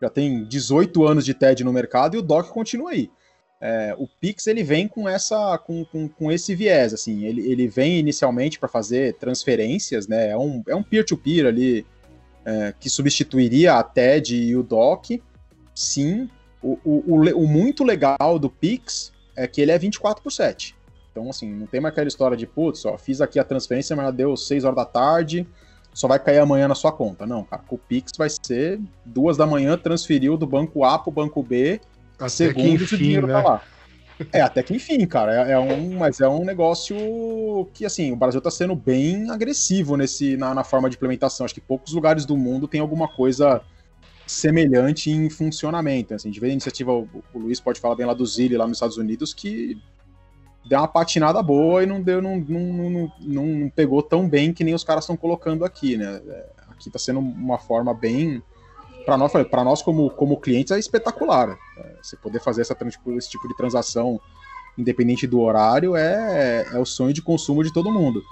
Já 0.00 0.08
tem 0.08 0.44
18 0.44 1.04
anos 1.04 1.24
de 1.24 1.34
TED 1.34 1.64
no 1.64 1.72
mercado 1.72 2.14
e 2.14 2.18
o 2.18 2.22
DOC 2.22 2.50
continua 2.50 2.92
aí. 2.92 3.10
É, 3.60 3.96
o 3.98 4.06
Pix 4.06 4.46
ele 4.46 4.62
vem 4.62 4.86
com 4.86 5.08
essa 5.08 5.56
com, 5.58 5.82
com, 5.86 6.06
com 6.06 6.30
esse 6.30 6.54
viés 6.54 6.92
assim 6.92 7.24
ele, 7.24 7.50
ele 7.50 7.66
vem 7.66 7.98
inicialmente 7.98 8.58
para 8.58 8.68
fazer 8.68 9.14
transferências 9.14 10.06
né 10.06 10.28
é 10.28 10.36
um 10.36 10.62
é 10.68 10.76
um 10.76 10.82
peer-to-peer 10.82 11.46
ali 11.46 11.86
é, 12.46 12.72
que 12.78 12.88
substituiria 12.88 13.74
a 13.74 13.82
TED 13.82 14.36
e 14.36 14.56
o 14.56 14.62
DOC 14.62 15.20
sim 15.74 16.30
o, 16.62 16.78
o, 16.84 17.14
o, 17.14 17.42
o 17.42 17.48
muito 17.48 17.82
legal 17.82 18.38
do 18.38 18.48
Pix 18.48 19.12
é 19.34 19.48
que 19.48 19.60
ele 19.60 19.72
é 19.72 19.78
24 19.78 20.22
por 20.22 20.30
7 20.30 20.76
então 21.10 21.28
assim 21.28 21.52
não 21.52 21.66
tem 21.66 21.80
mais 21.80 21.92
aquela 21.92 22.06
história 22.06 22.36
de 22.36 22.46
putz 22.46 22.84
ó 22.84 22.96
fiz 22.96 23.20
aqui 23.20 23.40
a 23.40 23.44
transferência 23.44 23.96
mas 23.96 24.14
deu 24.14 24.36
6 24.36 24.64
horas 24.64 24.76
da 24.76 24.84
tarde 24.84 25.46
só 25.92 26.06
vai 26.06 26.20
cair 26.20 26.38
amanhã 26.38 26.68
na 26.68 26.76
sua 26.76 26.92
conta 26.92 27.26
não 27.26 27.42
cara 27.42 27.64
o 27.68 27.76
Pix 27.76 28.12
vai 28.16 28.30
ser 28.30 28.80
duas 29.04 29.36
da 29.36 29.44
manhã 29.44 29.76
transferiu 29.76 30.36
do 30.36 30.46
banco 30.46 30.84
A 30.84 30.98
para 30.98 31.10
o 31.10 31.12
banco 31.12 31.42
B 31.42 31.80
Até 32.16 32.28
segundo 32.28 32.62
que 32.62 32.68
o 32.68 32.84
enfim, 32.84 32.96
dinheiro 32.96 33.26
né? 33.26 33.32
tá 33.34 33.42
lá. 33.42 33.62
É, 34.32 34.40
até 34.40 34.62
que 34.62 34.74
enfim, 34.74 35.06
cara. 35.06 35.48
É, 35.48 35.52
é 35.52 35.58
um, 35.58 35.96
mas 35.96 36.20
é 36.20 36.28
um 36.28 36.44
negócio 36.44 36.96
que, 37.74 37.84
assim, 37.84 38.12
o 38.12 38.16
Brasil 38.16 38.40
tá 38.40 38.50
sendo 38.50 38.74
bem 38.74 39.30
agressivo 39.30 39.96
nesse, 39.96 40.36
na, 40.36 40.54
na 40.54 40.64
forma 40.64 40.88
de 40.88 40.96
implementação. 40.96 41.44
Acho 41.44 41.54
que 41.54 41.60
poucos 41.60 41.92
lugares 41.92 42.24
do 42.24 42.36
mundo 42.36 42.66
tem 42.66 42.80
alguma 42.80 43.08
coisa 43.08 43.60
semelhante 44.26 45.10
em 45.10 45.28
funcionamento. 45.28 46.14
Assim, 46.14 46.30
de 46.30 46.40
ver 46.40 46.48
a 46.48 46.52
iniciativa, 46.52 46.92
o, 46.92 47.08
o 47.34 47.38
Luiz 47.38 47.60
pode 47.60 47.80
falar 47.80 47.94
bem 47.94 48.06
lá 48.06 48.14
do 48.14 48.24
Zile, 48.24 48.56
lá 48.56 48.66
nos 48.66 48.78
Estados 48.78 48.96
Unidos, 48.96 49.34
que 49.34 49.78
deu 50.68 50.78
uma 50.78 50.88
patinada 50.88 51.42
boa 51.42 51.82
e 51.82 51.86
não 51.86 52.02
deu, 52.02 52.20
não, 52.20 52.38
não, 52.38 52.72
não, 52.72 53.12
não, 53.20 53.46
não 53.46 53.70
pegou 53.70 54.02
tão 54.02 54.28
bem 54.28 54.52
que 54.52 54.64
nem 54.64 54.74
os 54.74 54.82
caras 54.82 55.04
estão 55.04 55.16
colocando 55.16 55.64
aqui, 55.64 55.96
né? 55.96 56.20
É, 56.26 56.56
Aqui 56.76 56.90
tá 56.90 56.98
sendo 56.98 57.20
uma 57.20 57.58
forma 57.58 57.94
bem 57.94 58.42
para 59.06 59.16
nós, 59.16 59.32
para 59.32 59.64
nós 59.64 59.80
como, 59.80 60.10
como 60.10 60.40
clientes 60.40 60.72
é 60.72 60.78
espetacular. 60.78 61.56
É, 61.78 61.96
você 62.02 62.16
poder 62.16 62.40
fazer 62.40 62.62
essa, 62.62 62.76
esse 63.16 63.30
tipo 63.30 63.46
de 63.46 63.56
transação 63.56 64.20
independente 64.76 65.26
do 65.26 65.40
horário 65.40 65.96
é, 65.96 66.66
é 66.72 66.78
o 66.78 66.84
sonho 66.84 67.14
de 67.14 67.22
consumo 67.22 67.62
de 67.62 67.72
todo 67.72 67.90
mundo. 67.90 68.22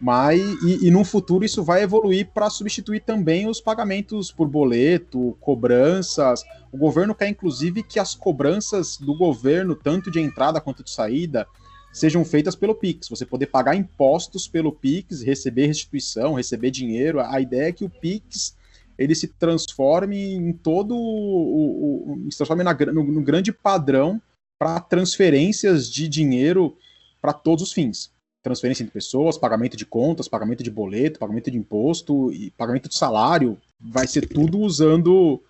Mas 0.00 0.40
e, 0.62 0.86
e 0.86 0.90
no 0.90 1.04
futuro 1.04 1.44
isso 1.44 1.62
vai 1.62 1.82
evoluir 1.82 2.30
para 2.32 2.48
substituir 2.48 3.00
também 3.00 3.46
os 3.46 3.60
pagamentos 3.60 4.32
por 4.32 4.48
boleto, 4.48 5.36
cobranças. 5.40 6.42
O 6.72 6.78
governo 6.78 7.14
quer 7.14 7.28
inclusive 7.28 7.82
que 7.82 7.98
as 7.98 8.14
cobranças 8.14 8.96
do 8.96 9.14
governo, 9.14 9.74
tanto 9.74 10.10
de 10.10 10.20
entrada 10.20 10.60
quanto 10.60 10.82
de 10.82 10.90
saída, 10.90 11.46
sejam 11.92 12.24
feitas 12.24 12.54
pelo 12.54 12.74
Pix. 12.74 13.08
Você 13.08 13.26
poder 13.26 13.46
pagar 13.46 13.74
impostos 13.74 14.48
pelo 14.48 14.72
Pix, 14.72 15.22
receber 15.22 15.66
restituição, 15.66 16.32
receber 16.34 16.70
dinheiro. 16.70 17.20
A 17.20 17.38
ideia 17.40 17.68
é 17.68 17.72
que 17.72 17.84
o 17.84 17.90
Pix 17.90 18.56
ele 19.00 19.14
se 19.14 19.28
transforme 19.28 20.34
em 20.34 20.52
todo 20.52 20.94
o, 20.94 22.22
o- 22.26 22.30
se 22.30 22.36
transforme 22.38 22.62
na 22.62 22.74
no, 22.92 23.02
no 23.04 23.22
grande 23.22 23.52
padrão 23.52 24.20
para 24.60 24.78
transferências 24.80 25.90
de 25.90 26.06
dinheiro 26.08 26.76
para 27.20 27.32
todos 27.32 27.64
os 27.64 27.72
fins. 27.72 28.12
Transferência 28.42 28.82
entre 28.82 28.92
pessoas, 28.92 29.36
pagamento 29.38 29.76
de 29.76 29.84
contas, 29.84 30.28
pagamento 30.28 30.62
de 30.62 30.70
boleto, 30.70 31.18
pagamento 31.18 31.50
de 31.50 31.58
imposto 31.58 32.32
e 32.32 32.50
pagamento 32.52 32.88
de 32.88 32.96
salário, 32.96 33.58
vai 33.80 34.06
ser 34.06 34.26
tudo 34.28 34.58
usando 34.58 35.42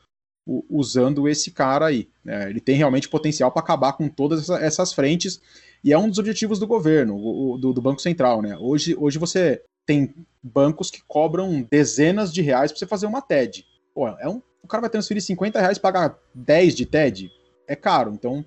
usando 0.68 1.28
esse 1.28 1.50
cara 1.52 1.86
aí. 1.86 2.08
né? 2.24 2.48
ele 2.50 2.60
tem 2.60 2.74
realmente 2.76 3.08
potencial 3.08 3.52
para 3.52 3.62
acabar 3.62 3.92
com 3.92 4.08
todas 4.08 4.40
essa- 4.42 4.58
essas 4.58 4.92
frentes 4.92 5.40
e 5.84 5.92
é 5.92 5.98
um 5.98 6.08
dos 6.08 6.18
objetivos 6.18 6.58
do 6.58 6.66
governo, 6.66 7.56
do, 7.58 7.72
do 7.72 7.80
Banco 7.80 8.00
Central. 8.00 8.42
Né? 8.42 8.56
Hoje, 8.58 8.96
hoje 8.98 9.18
você 9.18 9.62
tem 9.86 10.14
bancos 10.42 10.90
que 10.90 11.02
cobram 11.06 11.66
dezenas 11.70 12.32
de 12.32 12.42
reais 12.42 12.70
para 12.70 12.78
você 12.78 12.86
fazer 12.86 13.06
uma 13.06 13.20
TED. 13.20 13.64
Pô, 13.94 14.08
é 14.08 14.28
um, 14.28 14.40
o 14.62 14.68
cara 14.68 14.80
vai 14.82 14.90
transferir 14.90 15.22
50 15.22 15.60
reais 15.60 15.76
e 15.78 15.80
pagar 15.80 16.18
10 16.34 16.74
de 16.74 16.86
TED? 16.86 17.30
É 17.66 17.76
caro. 17.76 18.12
Então, 18.12 18.44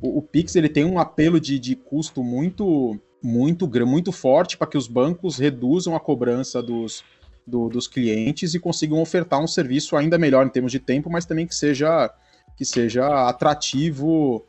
o, 0.00 0.18
o 0.18 0.22
Pix 0.22 0.54
ele 0.56 0.68
tem 0.68 0.84
um 0.84 0.98
apelo 0.98 1.40
de, 1.40 1.58
de 1.58 1.74
custo 1.76 2.22
muito, 2.22 2.98
muito, 3.22 3.68
muito 3.86 4.12
forte 4.12 4.56
para 4.56 4.66
que 4.66 4.78
os 4.78 4.86
bancos 4.86 5.38
reduzam 5.38 5.94
a 5.94 6.00
cobrança 6.00 6.62
dos, 6.62 7.04
do- 7.46 7.68
dos 7.68 7.86
clientes 7.88 8.54
e 8.54 8.60
consigam 8.60 9.00
ofertar 9.00 9.40
um 9.40 9.46
serviço 9.46 9.96
ainda 9.96 10.18
melhor 10.18 10.46
em 10.46 10.50
termos 10.50 10.72
de 10.72 10.78
tempo, 10.80 11.10
mas 11.10 11.24
também 11.26 11.46
que 11.46 11.54
seja, 11.54 12.12
que 12.56 12.64
seja 12.64 13.28
atrativo 13.28 14.44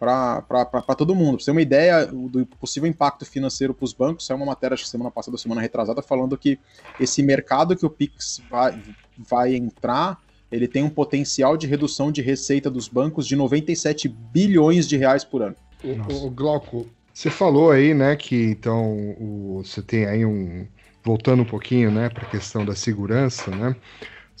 para 0.00 0.94
todo 0.96 1.14
mundo. 1.14 1.36
Pra 1.36 1.40
você 1.40 1.44
ter 1.46 1.50
uma 1.52 1.62
ideia 1.62 2.06
do 2.06 2.46
possível 2.58 2.88
impacto 2.88 3.26
financeiro 3.26 3.74
para 3.74 3.84
os 3.84 3.92
bancos, 3.92 4.24
saiu 4.26 4.38
uma 4.38 4.46
matéria 4.46 4.74
acho 4.74 4.84
que 4.84 4.88
semana 4.90 5.10
passada, 5.10 5.36
semana 5.36 5.60
retrasada, 5.60 6.00
falando 6.00 6.38
que 6.38 6.58
esse 6.98 7.22
mercado 7.22 7.76
que 7.76 7.84
o 7.84 7.90
Pix 7.90 8.42
vai, 8.48 8.78
vai 9.18 9.54
entrar, 9.54 10.18
ele 10.50 10.66
tem 10.66 10.82
um 10.82 10.88
potencial 10.90 11.56
de 11.56 11.66
redução 11.66 12.10
de 12.10 12.22
receita 12.22 12.70
dos 12.70 12.88
bancos 12.88 13.26
de 13.26 13.36
97 13.36 14.08
bilhões 14.08 14.88
de 14.88 14.96
reais 14.96 15.22
por 15.22 15.42
ano. 15.42 15.56
O, 15.84 16.30
Glauco, 16.30 16.86
você 17.12 17.30
falou 17.30 17.70
aí, 17.70 17.92
né, 17.92 18.16
que 18.16 18.36
então 18.36 18.96
o- 19.18 19.62
você 19.62 19.82
tem 19.82 20.06
aí 20.06 20.24
um. 20.24 20.66
Voltando 21.02 21.42
um 21.42 21.46
pouquinho, 21.46 21.90
né, 21.90 22.10
para 22.10 22.24
a 22.26 22.30
questão 22.30 22.64
da 22.64 22.74
segurança, 22.74 23.50
né? 23.50 23.74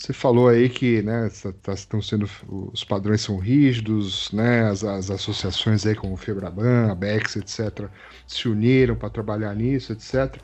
Você 0.00 0.14
falou 0.14 0.48
aí 0.48 0.70
que, 0.70 1.02
né, 1.02 1.28
tá- 1.28 1.52
tá- 1.62 1.74
estão 1.74 2.00
sendo 2.00 2.26
os 2.72 2.82
padrões 2.84 3.20
são 3.20 3.36
rígidos, 3.38 4.32
né? 4.32 4.62
As, 4.70 4.82
as 4.82 5.10
associações 5.10 5.84
aí 5.84 5.94
como 5.94 6.16
Febraban, 6.16 6.90
a 6.90 6.94
Bex, 6.94 7.36
etc, 7.36 7.90
se 8.26 8.48
uniram 8.48 8.96
para 8.96 9.10
trabalhar 9.10 9.54
nisso, 9.54 9.92
etc. 9.92 10.42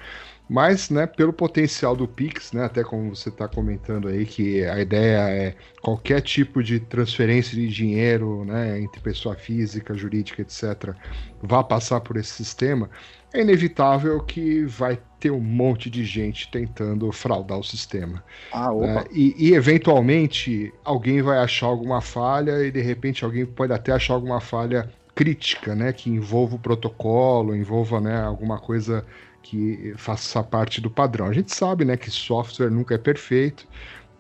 Mas, 0.49 0.90
né, 0.90 1.07
pelo 1.07 1.33
potencial 1.33 1.97
do 1.97 2.07
Pix, 2.07 2.53
né, 2.53 2.64
até 2.64 2.85
como 2.85 3.16
você 3.16 3.31
está 3.31 3.49
comentando 3.49 4.09
aí, 4.09 4.27
que 4.27 4.62
a 4.64 4.79
ideia 4.79 5.19
é 5.31 5.57
qualquer 5.81 6.21
tipo 6.21 6.62
de 6.62 6.79
transferência 6.79 7.57
de 7.57 7.66
dinheiro, 7.69 8.45
né, 8.45 8.79
entre 8.81 9.01
pessoa 9.01 9.35
física, 9.37 9.95
jurídica, 9.97 10.42
etc, 10.42 10.95
vá 11.40 11.64
passar 11.64 12.01
por 12.01 12.16
esse 12.16 12.31
sistema, 12.31 12.90
é 13.33 13.40
inevitável 13.40 14.23
que 14.25 14.64
vai 14.64 15.03
ter 15.27 15.31
um 15.33 15.41
monte 15.41 15.91
de 15.91 16.05
gente 16.05 16.49
tentando 16.49 17.11
fraudar 17.11 17.59
o 17.59 17.65
sistema. 17.65 18.23
Ah, 18.53 18.73
né? 18.73 19.05
E, 19.11 19.35
e, 19.37 19.55
eventualmente 19.55 20.73
alguém 20.85 21.21
vai 21.21 21.39
achar 21.39 21.67
alguma 21.67 22.01
falha 22.01 22.65
e 22.65 22.71
de 22.71 22.81
repente 22.81 23.25
alguém 23.25 23.45
pode 23.45 23.73
até 23.73 23.93
achar 23.93 24.15
alguma 24.15 24.41
falha 24.41 24.89
crítica, 25.15 25.75
né, 25.75 25.93
que 25.93 26.11
envolva 26.11 26.57
o 26.57 26.59
protocolo, 26.59 27.57
envolva, 27.57 28.01
né, 28.01 28.23
alguma 28.23 28.59
coisa 28.59 29.05
que 29.43 29.95
faça 29.97 30.43
parte 30.43 30.81
do 30.81 30.91
padrão. 30.91 31.27
A 31.27 31.33
gente 31.33 31.55
sabe, 31.55 31.85
né, 31.85 31.97
que 31.97 32.11
software 32.11 32.71
nunca 32.71 32.95
é 32.95 32.99
perfeito, 32.99 33.67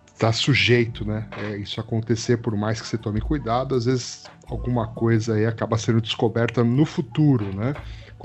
está 0.06 0.32
sujeito, 0.32 1.04
né, 1.04 1.28
é, 1.36 1.58
isso 1.58 1.78
acontecer 1.78 2.38
por 2.38 2.56
mais 2.56 2.80
que 2.80 2.86
você 2.86 2.96
tome 2.96 3.20
cuidado, 3.20 3.74
às 3.74 3.84
vezes 3.84 4.24
alguma 4.48 4.88
coisa 4.88 5.34
aí 5.34 5.44
acaba 5.44 5.76
sendo 5.76 6.00
descoberta 6.00 6.64
no 6.64 6.86
futuro, 6.86 7.54
né, 7.54 7.74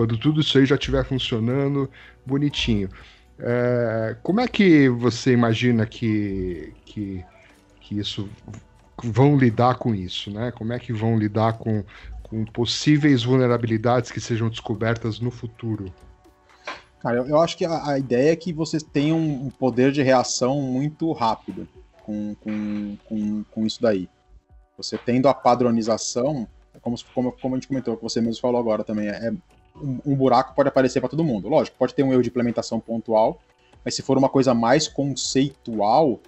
quando 0.01 0.17
tudo 0.17 0.41
isso 0.41 0.57
aí 0.57 0.65
já 0.65 0.73
estiver 0.73 1.05
funcionando 1.05 1.87
bonitinho. 2.25 2.89
É, 3.37 4.17
como 4.23 4.41
é 4.41 4.47
que 4.47 4.89
você 4.89 5.31
imagina 5.31 5.85
que, 5.85 6.73
que, 6.83 7.23
que 7.79 7.99
isso 7.99 8.27
vão 9.03 9.37
lidar 9.37 9.75
com 9.75 9.93
isso, 9.93 10.31
né? 10.31 10.51
Como 10.51 10.73
é 10.73 10.79
que 10.79 10.91
vão 10.91 11.19
lidar 11.19 11.53
com, 11.53 11.83
com 12.23 12.43
possíveis 12.45 13.23
vulnerabilidades 13.23 14.09
que 14.09 14.19
sejam 14.19 14.49
descobertas 14.49 15.19
no 15.19 15.29
futuro? 15.29 15.93
Cara, 16.99 17.17
eu, 17.17 17.27
eu 17.27 17.39
acho 17.39 17.55
que 17.55 17.65
a, 17.65 17.91
a 17.91 17.99
ideia 17.99 18.31
é 18.31 18.35
que 18.35 18.51
vocês 18.51 18.81
tenham 18.81 19.19
um 19.19 19.51
poder 19.51 19.91
de 19.91 20.01
reação 20.01 20.59
muito 20.61 21.11
rápido 21.11 21.67
com, 22.03 22.33
com, 22.41 22.97
com, 23.05 23.43
com 23.43 23.65
isso 23.67 23.79
daí. 23.79 24.09
Você 24.77 24.97
tendo 24.97 25.27
a 25.27 25.33
padronização, 25.33 26.47
é 26.73 26.79
como, 26.79 26.95
como, 27.13 27.31
como 27.33 27.53
a 27.53 27.57
gente 27.59 27.67
comentou, 27.67 27.95
que 27.95 28.01
você 28.01 28.19
mesmo 28.19 28.41
falou 28.41 28.59
agora 28.59 28.83
também, 28.83 29.07
é 29.07 29.31
um, 29.81 29.99
um 30.05 30.15
buraco 30.15 30.53
pode 30.55 30.69
aparecer 30.69 30.99
para 30.99 31.09
todo 31.09 31.23
mundo. 31.23 31.47
Lógico, 31.49 31.77
pode 31.77 31.93
ter 31.93 32.03
um 32.03 32.11
erro 32.13 32.21
de 32.21 32.29
implementação 32.29 32.79
pontual, 32.79 33.39
mas 33.83 33.95
se 33.95 34.01
for 34.01 34.17
uma 34.17 34.29
coisa 34.29 34.53
mais 34.53 34.87
conceitual, 34.87 36.19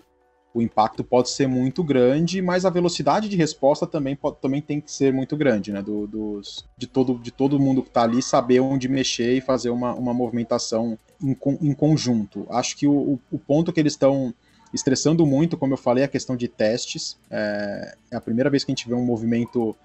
o 0.53 0.61
impacto 0.61 1.03
pode 1.03 1.29
ser 1.31 1.47
muito 1.47 1.83
grande, 1.83 2.41
mas 2.41 2.63
a 2.63 2.69
velocidade 2.69 3.27
de 3.27 3.35
resposta 3.35 3.87
também, 3.87 4.15
pode, 4.15 4.37
também 4.39 4.61
tem 4.61 4.79
que 4.79 4.91
ser 4.91 5.11
muito 5.11 5.35
grande, 5.35 5.71
né? 5.71 5.81
Do, 5.81 6.05
dos, 6.05 6.63
de, 6.77 6.85
todo, 6.85 7.17
de 7.17 7.31
todo 7.31 7.59
mundo 7.59 7.81
que 7.81 7.89
está 7.89 8.03
ali 8.03 8.21
saber 8.21 8.59
onde 8.59 8.87
mexer 8.87 9.35
e 9.35 9.41
fazer 9.41 9.71
uma, 9.71 9.93
uma 9.95 10.13
movimentação 10.13 10.97
em, 11.21 11.35
em 11.61 11.73
conjunto. 11.73 12.45
Acho 12.51 12.77
que 12.77 12.87
o, 12.87 12.93
o- 12.93 13.19
o 13.31 13.39
ponto 13.39 13.73
que 13.73 13.79
eles 13.79 13.93
estão 13.93 14.31
estressando 14.71 15.25
muito, 15.25 15.57
como 15.57 15.73
eu 15.73 15.77
falei, 15.77 16.03
é 16.03 16.05
a 16.05 16.09
questão 16.09 16.35
de 16.35 16.47
testes. 16.47 17.17
É, 17.31 17.95
é 18.11 18.15
a 18.15 18.21
primeira 18.21 18.49
vez 18.49 18.63
que 18.63 18.71
a 18.71 18.75
gente 18.75 18.87
vê 18.87 18.93
um 18.93 19.05
movimento 19.05 19.75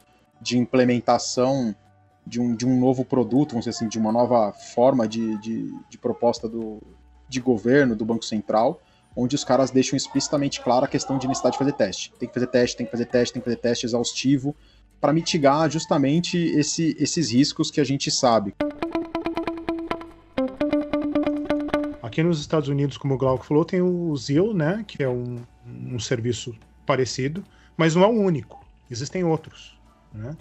de 0.40 0.58
implementação 0.58 1.74
de 2.28 2.40
um, 2.40 2.54
de 2.54 2.66
um 2.66 2.78
novo 2.78 3.04
produto, 3.04 3.50
vamos 3.50 3.64
dizer 3.64 3.76
assim, 3.76 3.88
de 3.88 3.98
uma 3.98 4.12
nova 4.12 4.52
forma 4.52 5.08
de, 5.08 5.38
de, 5.38 5.72
de 5.88 5.98
proposta 5.98 6.48
do, 6.48 6.82
de 7.28 7.40
governo, 7.40 7.96
do 7.96 8.04
Banco 8.04 8.24
Central, 8.24 8.80
onde 9.16 9.34
os 9.34 9.42
caras 9.42 9.70
deixam 9.70 9.96
explicitamente 9.96 10.60
clara 10.60 10.84
a 10.84 10.88
questão 10.88 11.18
de 11.18 11.26
necessidade 11.26 11.54
de 11.54 11.58
fazer 11.58 11.72
teste. 11.72 12.12
Tem 12.18 12.28
que 12.28 12.34
fazer 12.34 12.46
teste, 12.46 12.76
tem 12.76 12.86
que 12.86 12.92
fazer 12.92 13.06
teste, 13.06 13.32
tem 13.32 13.40
que 13.40 13.44
fazer 13.44 13.56
teste 13.56 13.86
exaustivo 13.86 14.54
para 15.00 15.12
mitigar 15.12 15.70
justamente 15.70 16.36
esse, 16.36 16.94
esses 16.98 17.32
riscos 17.32 17.70
que 17.70 17.80
a 17.80 17.84
gente 17.84 18.10
sabe. 18.10 18.54
Aqui 22.02 22.22
nos 22.22 22.40
Estados 22.40 22.68
Unidos, 22.68 22.96
como 22.98 23.14
o 23.14 23.18
Glauco 23.18 23.44
falou, 23.44 23.64
tem 23.64 23.80
o 23.80 24.16
Zil, 24.16 24.52
né? 24.52 24.84
Que 24.86 25.02
é 25.02 25.08
um, 25.08 25.36
um 25.66 25.98
serviço 25.98 26.54
parecido, 26.84 27.44
mas 27.76 27.94
não 27.94 28.02
é 28.02 28.06
o 28.06 28.20
único. 28.20 28.64
Existem 28.90 29.24
outros, 29.24 29.78
né? 30.12 30.36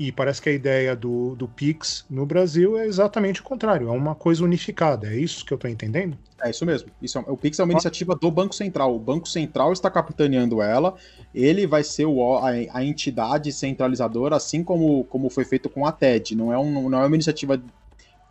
E 0.00 0.10
parece 0.10 0.40
que 0.40 0.48
a 0.48 0.52
ideia 0.52 0.96
do, 0.96 1.36
do 1.36 1.46
Pix 1.46 2.06
no 2.08 2.24
Brasil 2.24 2.78
é 2.78 2.86
exatamente 2.86 3.42
o 3.42 3.44
contrário, 3.44 3.86
é 3.86 3.92
uma 3.92 4.14
coisa 4.14 4.42
unificada. 4.42 5.08
É 5.08 5.14
isso 5.14 5.44
que 5.44 5.52
eu 5.52 5.56
estou 5.56 5.70
entendendo? 5.70 6.16
É 6.42 6.48
isso 6.48 6.64
mesmo. 6.64 6.88
Isso 7.02 7.18
é- 7.18 7.24
o 7.26 7.36
Pix 7.36 7.58
é 7.58 7.64
uma 7.64 7.72
iniciativa 7.74 8.16
do 8.16 8.30
Banco 8.30 8.54
Central. 8.54 8.96
O 8.96 8.98
Banco 8.98 9.28
Central 9.28 9.74
está 9.74 9.90
capitaneando 9.90 10.62
ela. 10.62 10.94
Ele 11.34 11.66
vai 11.66 11.84
ser 11.84 12.06
o, 12.06 12.38
a, 12.38 12.48
a 12.48 12.82
entidade 12.82 13.52
centralizadora, 13.52 14.36
assim 14.36 14.64
como, 14.64 15.04
como 15.04 15.28
foi 15.28 15.44
feito 15.44 15.68
com 15.68 15.84
a 15.84 15.92
TED. 15.92 16.34
Não 16.34 16.50
é, 16.50 16.58
um, 16.58 16.88
não 16.88 17.02
é 17.02 17.06
uma 17.06 17.16
iniciativa 17.16 17.62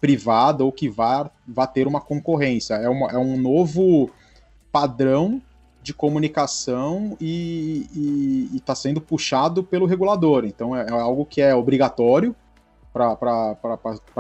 privada 0.02 0.64
ou 0.64 0.72
que 0.72 0.90
vá, 0.90 1.30
vá 1.48 1.68
ter 1.68 1.86
uma 1.86 2.02
concorrência. 2.02 2.74
É, 2.74 2.90
uma, 2.90 3.12
é 3.12 3.18
um 3.20 3.38
novo 3.38 4.10
padrão 4.72 5.40
de 5.90 5.94
comunicação 5.94 7.18
e 7.20 8.48
está 8.54 8.76
sendo 8.76 9.02
puxado 9.02 9.64
pelo 9.64 9.88
regulador. 9.88 10.46
Então 10.46 10.76
é, 10.76 10.86
é 10.88 10.92
algo 10.92 11.26
que 11.26 11.42
é 11.42 11.56
obrigatório 11.56 12.36
para 12.94 13.58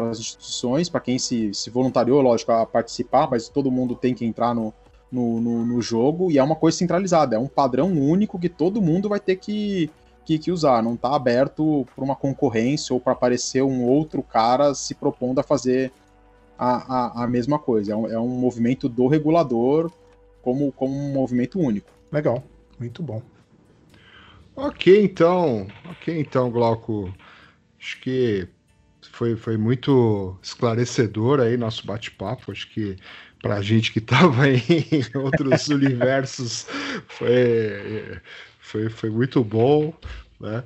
as 0.09 0.19
instituições, 0.19 0.89
para 0.89 0.99
quem 0.99 1.19
se, 1.19 1.53
se 1.53 1.69
voluntariou, 1.69 2.21
lógico, 2.21 2.51
a 2.51 2.65
participar, 2.65 3.29
mas 3.29 3.49
todo 3.49 3.69
mundo 3.69 3.93
tem 3.93 4.15
que 4.15 4.25
entrar 4.25 4.55
no, 4.55 4.73
no, 5.11 5.39
no, 5.39 5.65
no 5.65 5.81
jogo 5.81 6.31
e 6.31 6.39
é 6.39 6.43
uma 6.43 6.55
coisa 6.55 6.77
centralizada, 6.77 7.35
é 7.35 7.39
um 7.39 7.47
padrão 7.47 7.91
único 7.91 8.39
que 8.39 8.49
todo 8.49 8.81
mundo 8.81 9.07
vai 9.07 9.19
ter 9.19 9.35
que, 9.35 9.91
que, 10.25 10.39
que 10.39 10.51
usar, 10.51 10.81
não 10.81 10.95
está 10.95 11.15
aberto 11.15 11.85
para 11.95 12.03
uma 12.03 12.15
concorrência 12.15 12.95
ou 12.95 12.99
para 12.99 13.13
aparecer 13.13 13.61
um 13.61 13.85
outro 13.85 14.23
cara 14.23 14.73
se 14.73 14.95
propondo 14.95 15.37
a 15.37 15.43
fazer 15.43 15.91
a, 16.57 17.21
a, 17.21 17.23
a 17.23 17.27
mesma 17.27 17.59
coisa. 17.59 17.93
É 17.93 17.95
um, 17.95 18.07
é 18.07 18.19
um 18.19 18.29
movimento 18.29 18.89
do 18.89 19.05
regulador 19.05 19.91
como, 20.49 20.71
como 20.71 20.95
um 20.95 21.13
movimento 21.13 21.59
único. 21.59 21.91
Legal, 22.11 22.43
muito 22.79 23.03
bom. 23.03 23.21
Ok, 24.55 25.03
então. 25.03 25.67
Ok, 25.85 26.19
então, 26.19 26.49
Glauco. 26.49 27.13
Acho 27.79 28.01
que 28.01 28.47
foi, 29.11 29.35
foi 29.35 29.57
muito 29.57 30.37
esclarecedor 30.41 31.39
aí 31.39 31.55
nosso 31.55 31.85
bate-papo. 31.85 32.51
Acho 32.51 32.67
que 32.71 32.97
pra 33.41 33.61
gente 33.61 33.93
que 33.93 33.99
estava 33.99 34.49
em 34.49 35.05
outros 35.15 35.67
universos 35.69 36.65
foi, 37.07 38.19
foi, 38.59 38.89
foi 38.89 39.09
muito 39.11 39.43
bom, 39.43 39.93
né? 40.39 40.63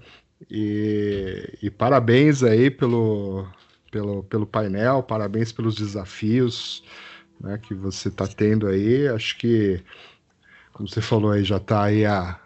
E, 0.50 1.58
e 1.62 1.70
parabéns 1.70 2.42
aí 2.42 2.72
pelo, 2.72 3.48
pelo, 3.92 4.24
pelo 4.24 4.48
painel, 4.48 5.04
parabéns 5.04 5.52
pelos 5.52 5.76
desafios 5.76 6.84
né, 7.44 7.58
que 7.58 7.74
você 7.74 8.08
está 8.08 8.28
tendo 8.28 8.68
aí. 8.68 9.08
Acho 9.10 9.38
que, 9.38 9.84
como 10.74 10.88
você 10.90 11.02
falou 11.02 11.32
aí, 11.32 11.44
já 11.44 11.58
está 11.58 11.84
aí 11.84 12.06
há 12.06 12.40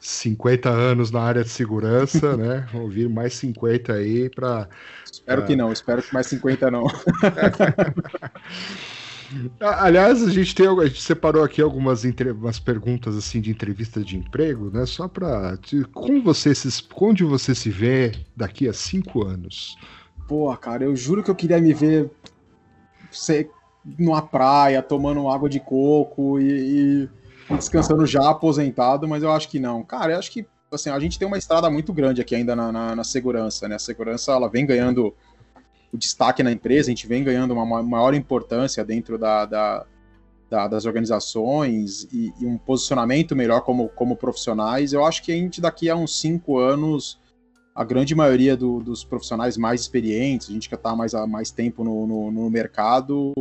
50 0.00 0.70
anos 0.70 1.10
na 1.10 1.20
área 1.20 1.42
de 1.42 1.50
segurança, 1.50 2.36
né? 2.38 2.66
Vão 2.72 2.88
vir 2.88 3.08
mais 3.08 3.34
50 3.34 3.94
aí 3.94 4.30
para. 4.30 4.68
Espero 5.10 5.44
que 5.44 5.56
não, 5.56 5.72
espero 5.72 6.02
que 6.02 6.12
mais 6.14 6.26
50 6.26 6.70
não. 6.70 6.86
Aliás, 9.60 10.22
a 10.22 10.30
gente 10.30 10.54
tem 10.54 10.66
a 10.66 10.86
gente 10.86 11.02
separou 11.02 11.44
aqui 11.44 11.60
algumas 11.60 12.04
entre- 12.04 12.32
perguntas 12.64 13.16
assim 13.16 13.40
de 13.40 13.50
entrevista 13.50 14.00
de 14.02 14.16
emprego, 14.16 14.70
né? 14.70 14.86
Só 14.86 15.06
para 15.06 15.58
como 15.92 16.22
você 16.22 16.54
se 16.54 16.70
onde 17.00 17.24
você 17.24 17.54
se 17.54 17.68
vê 17.68 18.12
daqui 18.36 18.68
a 18.68 18.72
cinco 18.72 19.24
anos? 19.24 19.76
Pô, 20.26 20.54
cara, 20.56 20.84
eu 20.84 20.94
juro 20.96 21.22
que 21.22 21.30
eu 21.30 21.34
queria 21.34 21.60
me 21.60 21.74
ver 21.74 22.10
ser 23.10 23.50
numa 23.98 24.20
praia, 24.20 24.82
tomando 24.82 25.28
água 25.28 25.48
de 25.48 25.60
coco 25.60 26.38
e, 26.40 27.08
e 27.50 27.54
descansando 27.56 28.04
já 28.06 28.28
aposentado, 28.30 29.06
mas 29.08 29.22
eu 29.22 29.30
acho 29.32 29.48
que 29.48 29.58
não. 29.58 29.82
Cara, 29.82 30.12
eu 30.12 30.18
acho 30.18 30.30
que 30.30 30.46
assim, 30.70 30.90
a 30.90 30.98
gente 31.00 31.18
tem 31.18 31.26
uma 31.26 31.38
estrada 31.38 31.70
muito 31.70 31.92
grande 31.92 32.20
aqui 32.20 32.34
ainda 32.34 32.54
na, 32.54 32.70
na- 32.70 32.96
na 32.96 33.04
segurança, 33.04 33.66
né? 33.68 33.76
A 33.76 33.78
segurança 33.78 34.32
ela 34.32 34.48
vem 34.48 34.66
ganhando 34.66 35.14
o 35.90 35.96
destaque 35.96 36.42
na 36.42 36.52
empresa, 36.52 36.88
a 36.88 36.90
gente 36.90 37.06
vem 37.06 37.24
ganhando 37.24 37.54
uma 37.54 37.64
ma- 37.64 37.82
maior 37.82 38.12
importância 38.12 38.84
dentro 38.84 39.16
da, 39.16 39.46
da- 39.46 39.86
da- 40.50 40.68
das 40.68 40.84
organizações 40.84 42.06
e, 42.12 42.32
e 42.38 42.44
um 42.46 42.58
posicionamento 42.58 43.34
melhor 43.34 43.62
como, 43.62 43.88
como 43.88 44.14
profissionais. 44.16 44.92
Eu 44.92 45.04
acho 45.06 45.22
que 45.22 45.32
a 45.32 45.34
gente 45.34 45.60
daqui 45.60 45.88
a 45.88 45.96
uns 45.96 46.20
cinco 46.20 46.58
anos 46.58 47.18
a 47.74 47.84
grande 47.84 48.14
maioria 48.14 48.54
do- 48.56 48.80
dos 48.80 49.04
profissionais 49.04 49.56
mais 49.56 49.80
experientes, 49.82 50.50
a 50.50 50.52
gente 50.52 50.68
que 50.68 50.74
está 50.74 50.94
mais 50.96 51.12
mais 51.28 51.50
tempo 51.50 51.82
no, 51.84 52.06
no- 52.06 52.30
no 52.30 52.50
mercado, 52.50 53.32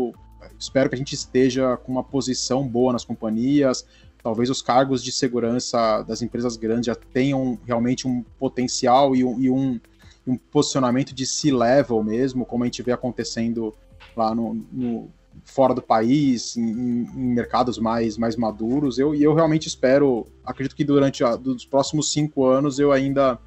espero 0.60 0.89
que 0.89 0.95
a 0.95 0.97
gente 0.97 1.13
esteja 1.13 1.77
com 1.77 1.91
uma 1.91 2.03
posição 2.03 2.67
boa 2.67 2.93
nas 2.93 3.03
companhias. 3.05 3.86
Talvez 4.23 4.49
os 4.49 4.62
cargos 4.62 5.03
de 5.03 5.12
segurança 5.12 6.01
das 6.03 6.21
empresas 6.21 6.57
grandes 6.57 6.88
já 6.88 6.95
tenham 6.95 7.57
realmente 7.65 8.07
um 8.07 8.23
potencial 8.39 9.15
e 9.15 9.23
um, 9.23 9.39
e 9.39 9.49
um- 9.49 9.79
um 10.25 10.36
posicionamento 10.38 11.13
de 11.15 11.25
C-level 11.25 12.03
mesmo, 12.03 12.45
como 12.45 12.63
a 12.63 12.67
gente 12.67 12.83
vê 12.83 12.91
acontecendo 12.91 13.73
lá 14.15 14.36
no, 14.36 14.53
no- 14.71 15.10
fora 15.45 15.73
do 15.73 15.81
país, 15.81 16.57
em, 16.57 16.62
em- 16.69 17.07
mercados 17.33 17.77
mais, 17.77 18.17
mais 18.17 18.36
maduros. 18.36 18.97
Eu, 18.97 19.15
e 19.15 19.23
eu 19.23 19.33
realmente 19.33 19.67
espero, 19.67 20.27
acredito 20.43 20.75
que 20.75 20.83
durante 20.83 21.23
a, 21.23 21.36
dos 21.36 21.63
próximos 21.65 22.12
cinco 22.12 22.43
anos 22.45 22.79
eu 22.79 22.91
ainda 22.91 23.39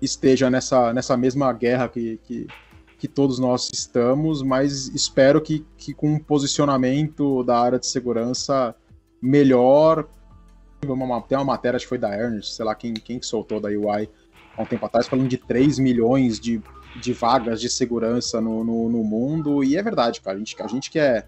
esteja 0.00 0.50
nessa, 0.50 0.92
nessa 0.92 1.16
mesma 1.16 1.52
guerra 1.52 1.88
que, 1.88 2.18
que, 2.24 2.46
que 3.02 3.08
todos 3.08 3.40
nós 3.40 3.68
estamos, 3.74 4.42
mas 4.42 4.86
espero 4.94 5.40
que, 5.40 5.66
que 5.76 5.92
com 5.92 6.06
um 6.06 6.20
posicionamento 6.20 7.42
da 7.42 7.58
área 7.58 7.76
de 7.76 7.88
segurança 7.88 8.76
melhor. 9.20 10.06
Tem 10.80 10.88
uma 10.88 11.44
matéria, 11.44 11.74
acho 11.74 11.84
que 11.84 11.88
foi 11.88 11.98
da 11.98 12.16
Ernst, 12.16 12.54
sei 12.54 12.64
lá 12.64 12.76
quem, 12.76 12.94
quem 12.94 13.18
que 13.18 13.26
soltou 13.26 13.58
da 13.58 13.70
UI 13.70 14.08
há 14.56 14.62
um 14.62 14.64
tempo 14.64 14.86
atrás, 14.86 15.08
falando 15.08 15.26
de 15.26 15.36
3 15.36 15.80
milhões 15.80 16.38
de, 16.38 16.62
de 17.00 17.12
vagas 17.12 17.60
de 17.60 17.68
segurança 17.68 18.40
no, 18.40 18.62
no, 18.62 18.88
no 18.88 19.02
mundo, 19.02 19.64
e 19.64 19.76
é 19.76 19.82
verdade, 19.82 20.20
cara. 20.20 20.36
A 20.36 20.38
gente, 20.38 20.62
a 20.62 20.68
gente 20.68 20.88
quer 20.88 21.26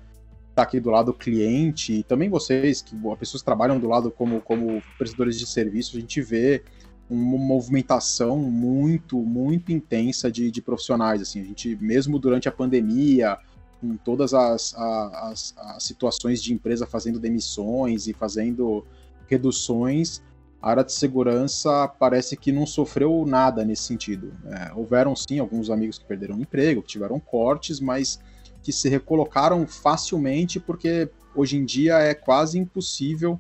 estar 0.51 0.63
aqui 0.63 0.79
do 0.79 0.91
lado 0.91 1.07
do 1.07 1.19
cliente, 1.19 1.93
e 1.93 2.03
também 2.05 2.29
vocês, 2.29 2.83
que 2.83 2.95
as 2.95 3.19
pessoas 3.19 3.43
que 3.43 3.47
trabalham 3.47 3.81
do 3.81 3.89
lado 3.89 4.13
como, 4.13 4.41
como 4.41 4.81
prestadores 4.97 5.37
de 5.37 5.47
serviço, 5.47 5.97
a 5.97 6.01
gente 6.01 6.23
vê 6.23 6.63
uma 7.09 7.39
movimentação 7.39 8.39
muito, 8.39 9.19
muito 9.19 9.73
intensa 9.73 10.31
de, 10.31 10.51
de 10.51 10.63
profissionais. 10.63 11.21
Assim, 11.21 11.41
a 11.41 11.45
gente, 11.45 11.77
mesmo 11.81 12.19
durante 12.19 12.49
a 12.49 12.53
pandemia, 12.53 13.39
com 13.81 13.97
todas 13.97 14.33
as, 14.33 14.75
as, 14.77 15.55
as 15.57 15.83
situações 15.83 16.43
de 16.43 16.53
empresa 16.53 16.87
fazendo 16.87 17.19
demissões 17.19 18.07
e 18.07 18.13
fazendo 18.13 18.85
reduções, 19.27 20.23
a 20.61 20.71
área 20.71 20.85
de 20.85 20.93
segurança 20.93 21.87
parece 21.87 22.37
que 22.37 22.51
não 22.51 22.67
sofreu 22.67 23.25
nada 23.27 23.65
nesse 23.65 23.83
sentido. 23.83 24.33
É, 24.47 24.73
houveram 24.75 25.15
sim 25.15 25.39
alguns 25.39 25.69
amigos 25.69 25.99
que 25.99 26.07
perderam 26.07 26.41
emprego, 26.41 26.81
que 26.81 26.89
tiveram 26.89 27.21
cortes, 27.21 27.81
mas 27.81 28.19
que 28.63 28.73
se 28.73 28.89
recolocaram 28.89 29.67
facilmente, 29.67 30.59
porque 30.59 31.11
hoje 31.35 31.59
em 31.59 31.67
dia 31.67 31.99
é 31.99 32.15
quase 32.15 32.59
impossível 32.59 33.39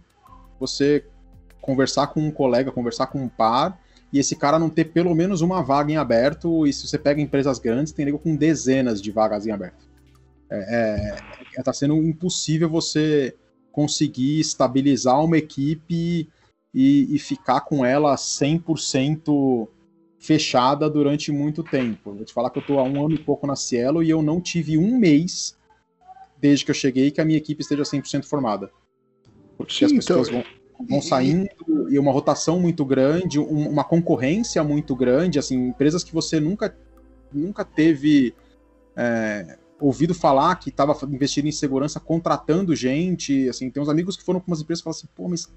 você 0.60 1.06
conversar 1.64 2.08
com 2.08 2.20
um 2.20 2.30
colega, 2.30 2.70
conversar 2.70 3.06
com 3.06 3.18
um 3.18 3.28
par, 3.28 3.80
e 4.12 4.18
esse 4.18 4.36
cara 4.36 4.58
não 4.58 4.68
ter 4.68 4.84
pelo 4.84 5.14
menos 5.14 5.40
uma 5.40 5.62
vaga 5.62 5.90
em 5.90 5.96
aberto, 5.96 6.66
e 6.66 6.72
se 6.72 6.86
você 6.86 6.98
pega 6.98 7.20
empresas 7.20 7.58
grandes, 7.58 7.92
tem 7.92 8.04
nego 8.04 8.18
com 8.18 8.36
dezenas 8.36 9.00
de 9.00 9.10
vagas 9.10 9.46
em 9.46 9.50
aberto. 9.50 9.88
É, 10.50 11.16
é, 11.56 11.62
tá 11.62 11.72
sendo 11.72 11.96
impossível 11.96 12.68
você 12.68 13.34
conseguir 13.72 14.38
estabilizar 14.40 15.24
uma 15.24 15.38
equipe 15.38 16.28
e, 16.72 17.14
e 17.16 17.18
ficar 17.18 17.62
com 17.62 17.84
ela 17.84 18.14
100% 18.14 19.66
fechada 20.18 20.88
durante 20.88 21.32
muito 21.32 21.62
tempo. 21.62 22.12
Vou 22.12 22.24
te 22.24 22.32
falar 22.32 22.50
que 22.50 22.58
eu 22.58 22.66
tô 22.66 22.78
há 22.78 22.84
um 22.84 23.04
ano 23.06 23.14
e 23.14 23.18
pouco 23.18 23.46
na 23.46 23.56
Cielo 23.56 24.02
e 24.02 24.10
eu 24.10 24.22
não 24.22 24.40
tive 24.40 24.76
um 24.76 24.98
mês 24.98 25.56
desde 26.38 26.64
que 26.64 26.70
eu 26.70 26.74
cheguei 26.74 27.10
que 27.10 27.20
a 27.20 27.24
minha 27.24 27.38
equipe 27.38 27.62
esteja 27.62 27.82
100% 27.82 28.24
formada. 28.24 28.70
Porque 29.56 29.74
Sim, 29.74 29.86
as 29.86 29.92
pessoas 29.92 30.28
então- 30.28 30.42
vão, 30.42 30.63
vão 30.88 31.00
saindo 31.00 31.48
e 31.90 31.98
uma 31.98 32.12
rotação 32.12 32.58
muito 32.60 32.84
grande, 32.84 33.38
um- 33.38 33.68
uma 33.68 33.84
concorrência 33.84 34.62
muito 34.64 34.94
grande, 34.96 35.38
assim, 35.38 35.68
empresas 35.68 36.02
que 36.04 36.12
você 36.12 36.40
nunca, 36.40 36.76
nunca 37.32 37.64
teve 37.64 38.34
é, 38.96 39.58
ouvido 39.80 40.14
falar 40.14 40.54
que 40.56 40.70
estava 40.70 40.96
investindo 41.06 41.46
em 41.46 41.52
segurança, 41.52 41.98
contratando 42.00 42.74
gente, 42.76 43.48
assim, 43.48 43.70
tem 43.70 43.82
uns 43.82 43.88
amigos 43.88 44.16
que 44.16 44.24
foram 44.24 44.40
com 44.40 44.48
umas 44.48 44.60
empresas 44.60 44.80
e 44.80 44.84
falaram 44.84 44.98
assim, 44.98 45.08
pô, 45.14 45.28
mas 45.28 45.52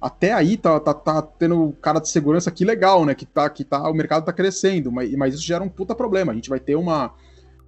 até 0.00 0.32
aí 0.32 0.56
tá, 0.56 0.80
tá, 0.80 0.92
tá 0.92 1.22
tendo 1.22 1.72
cara 1.80 2.00
de 2.00 2.08
segurança 2.08 2.50
que 2.50 2.64
legal, 2.64 3.04
né? 3.04 3.14
Que 3.14 3.24
tá, 3.24 3.48
que 3.48 3.62
tá, 3.64 3.88
o 3.88 3.94
mercado 3.94 4.24
tá 4.24 4.32
crescendo, 4.32 4.90
mas, 4.90 5.12
mas 5.14 5.34
isso 5.34 5.44
gera 5.44 5.62
um 5.62 5.68
puta 5.68 5.94
problema. 5.94 6.32
A 6.32 6.34
gente 6.34 6.50
vai 6.50 6.58
ter 6.58 6.74
uma. 6.74 7.14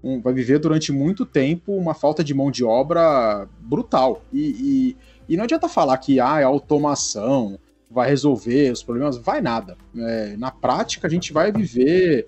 Um- 0.05 0.21
vai 0.21 0.35
viver 0.35 0.59
durante 0.59 0.93
muito 0.93 1.25
tempo 1.25 1.73
uma 1.73 1.95
falta 1.95 2.23
de 2.23 2.35
mão 2.35 2.51
de 2.51 2.62
obra 2.62 3.49
brutal. 3.59 4.23
E, 4.31 4.97
e, 5.29 5.33
e 5.33 5.37
não 5.37 5.45
adianta 5.45 5.69
falar 5.69 5.97
que 5.97 6.21
ah, 6.21 6.40
é 6.40 6.45
automação, 6.45 7.59
vai 7.90 8.09
resolver 8.09 8.71
os 8.71 8.83
problemas, 8.83 9.17
vai 9.17 9.40
nada. 9.40 9.77
É, 9.97 10.37
na 10.37 10.51
prática, 10.51 11.07
a 11.07 11.11
gente 11.11 11.33
vai 11.33 11.51
viver 11.51 12.27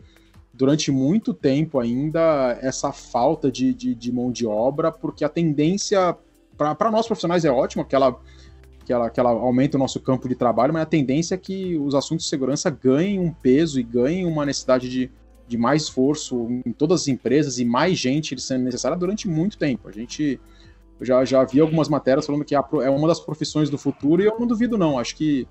durante 0.55 0.91
muito 0.91 1.35
tempo 1.35 1.79
ainda 1.79 2.59
essa 2.63 2.91
falta 2.93 3.53
de, 3.53 3.75
de, 3.75 3.95
de 3.95 4.11
mão 4.11 4.33
de 4.33 4.47
obra, 4.47 4.91
porque 4.91 5.23
a 5.23 5.29
tendência 5.29 6.17
para 6.57 6.91
nós 6.91 7.07
profissionais 7.07 7.45
é 7.45 7.51
ótima, 7.51 7.85
que 7.85 7.95
ela 7.95 8.19
que 8.87 8.93
ela, 8.93 9.11
que 9.11 9.19
ela 9.19 9.31
aumenta 9.31 9.77
o 9.77 9.81
nosso 9.81 9.99
campo 9.99 10.29
de 10.29 10.37
trabalho, 10.37 10.73
mas 10.73 10.83
a 10.83 10.87
tendência 10.87 11.35
é 11.35 11.39
que 11.39 11.77
os 11.77 11.93
assuntos 11.93 12.25
de 12.25 12.31
segurança 12.31 12.71
ganhem 12.71 13.19
um 13.19 13.33
peso 13.33 13.81
e 13.81 13.83
ganhem 13.83 14.25
uma 14.25 14.47
necessidade 14.47 14.89
de, 14.89 15.11
de 15.47 15.57
mais 15.57 15.83
esforço 15.83 16.49
em 16.65 16.73
todas 16.73 17.03
as 17.03 17.09
empresas 17.09 17.59
e 17.59 17.65
mais 17.65 17.99
gente 17.99 18.39
sendo 18.41 18.65
necessária 18.65 18.97
durante 18.97 19.29
muito 19.29 19.57
tempo. 19.57 19.89
A 19.89 19.93
gente 19.93 20.41
já, 21.01 21.25
já 21.25 21.45
vi 21.45 21.61
algumas 21.61 21.89
matérias 21.89 22.27
falando 22.27 22.45
que 22.45 22.55
é 22.55 22.59
é 22.59 22.91
uma 22.91 23.09
das 23.09 23.21
profissões 23.21 23.71
do 23.71 23.79
futuro 23.79 24.23
e 24.23 24.27
eu 24.27 24.39
não 24.39 24.47
duvido 24.47 24.77
não. 24.79 24.99
Acho 24.99 25.17
que 25.17 25.47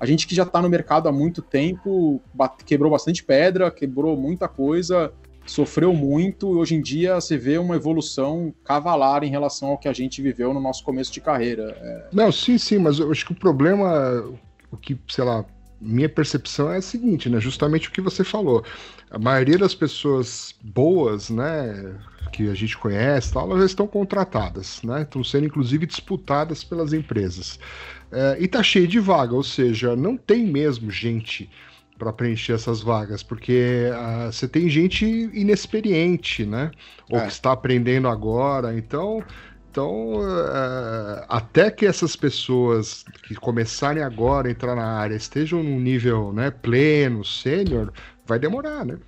a 0.00 0.06
gente 0.06 0.26
que 0.26 0.34
já 0.34 0.42
está 0.42 0.60
no 0.60 0.68
mercado 0.68 1.08
há 1.08 1.12
muito 1.12 1.42
tempo 1.42 2.20
quebrou 2.64 2.90
bastante 2.90 3.24
pedra, 3.24 3.70
quebrou 3.70 4.16
muita 4.16 4.46
coisa, 4.48 5.12
sofreu 5.46 5.92
muito 5.92 6.54
e 6.54 6.56
hoje 6.56 6.74
em 6.74 6.80
dia 6.80 7.16
você 7.16 7.36
vê 7.36 7.58
uma 7.58 7.76
evolução 7.76 8.52
cavalar 8.64 9.24
em 9.24 9.30
relação 9.30 9.70
ao 9.70 9.78
que 9.78 9.88
a 9.88 9.92
gente 9.92 10.20
viveu 10.22 10.52
no 10.52 10.60
nosso 10.60 10.84
começo 10.84 11.12
de 11.12 11.20
carreira. 11.20 12.08
Não, 12.12 12.30
sim, 12.30 12.58
sim, 12.58 12.78
mas 12.78 12.98
eu 12.98 13.10
acho 13.10 13.26
que 13.26 13.32
o 13.32 13.36
problema, 13.36 14.24
o 14.70 14.76
que, 14.76 14.98
sei 15.08 15.24
lá, 15.24 15.44
minha 15.80 16.08
percepção 16.08 16.70
é 16.72 16.78
a 16.78 16.82
seguinte, 16.82 17.28
né? 17.28 17.40
Justamente 17.40 17.88
o 17.88 17.92
que 17.92 18.00
você 18.00 18.24
falou. 18.24 18.64
A 19.10 19.18
maioria 19.18 19.58
das 19.58 19.74
pessoas 19.74 20.54
boas, 20.62 21.30
né, 21.30 21.98
que 22.32 22.48
a 22.48 22.54
gente 22.54 22.76
conhece, 22.76 23.32
tal, 23.32 23.50
elas 23.50 23.70
estão 23.70 23.86
contratadas, 23.86 24.82
né? 24.82 25.02
Estão 25.02 25.24
sendo 25.24 25.46
inclusive 25.46 25.86
disputadas 25.86 26.62
pelas 26.62 26.92
empresas. 26.92 27.58
É, 28.12 28.36
e 28.40 28.46
tá 28.48 28.62
cheio 28.62 28.86
de 28.86 29.00
vaga, 29.00 29.34
ou 29.34 29.42
seja, 29.42 29.96
não 29.96 30.16
tem 30.16 30.46
mesmo 30.46 30.90
gente 30.90 31.50
para 31.98 32.12
preencher 32.12 32.52
essas 32.52 32.80
vagas, 32.80 33.22
porque 33.22 33.90
ah, 33.92 34.30
você 34.30 34.46
tem 34.46 34.68
gente 34.68 35.04
inexperiente, 35.04 36.44
né? 36.46 36.70
Ou 37.10 37.18
É. 37.18 37.22
que 37.26 37.32
está 37.32 37.52
aprendendo 37.52 38.08
agora, 38.08 38.76
então 38.76 39.24
então, 39.70 40.20
eh, 40.22 41.24
até 41.28 41.70
que 41.70 41.86
essas 41.86 42.16
pessoas 42.16 43.04
que 43.22 43.34
começarem 43.34 44.02
agora 44.02 44.48
a 44.48 44.50
entrar 44.50 44.74
na 44.74 44.84
área 44.98 45.14
estejam 45.14 45.62
num 45.62 45.78
nível 45.78 46.32
né, 46.32 46.50
pleno, 46.50 47.24
sênior, 47.24 47.92
vai 48.28 48.38
demorar, 48.38 48.84
né? 48.84 48.98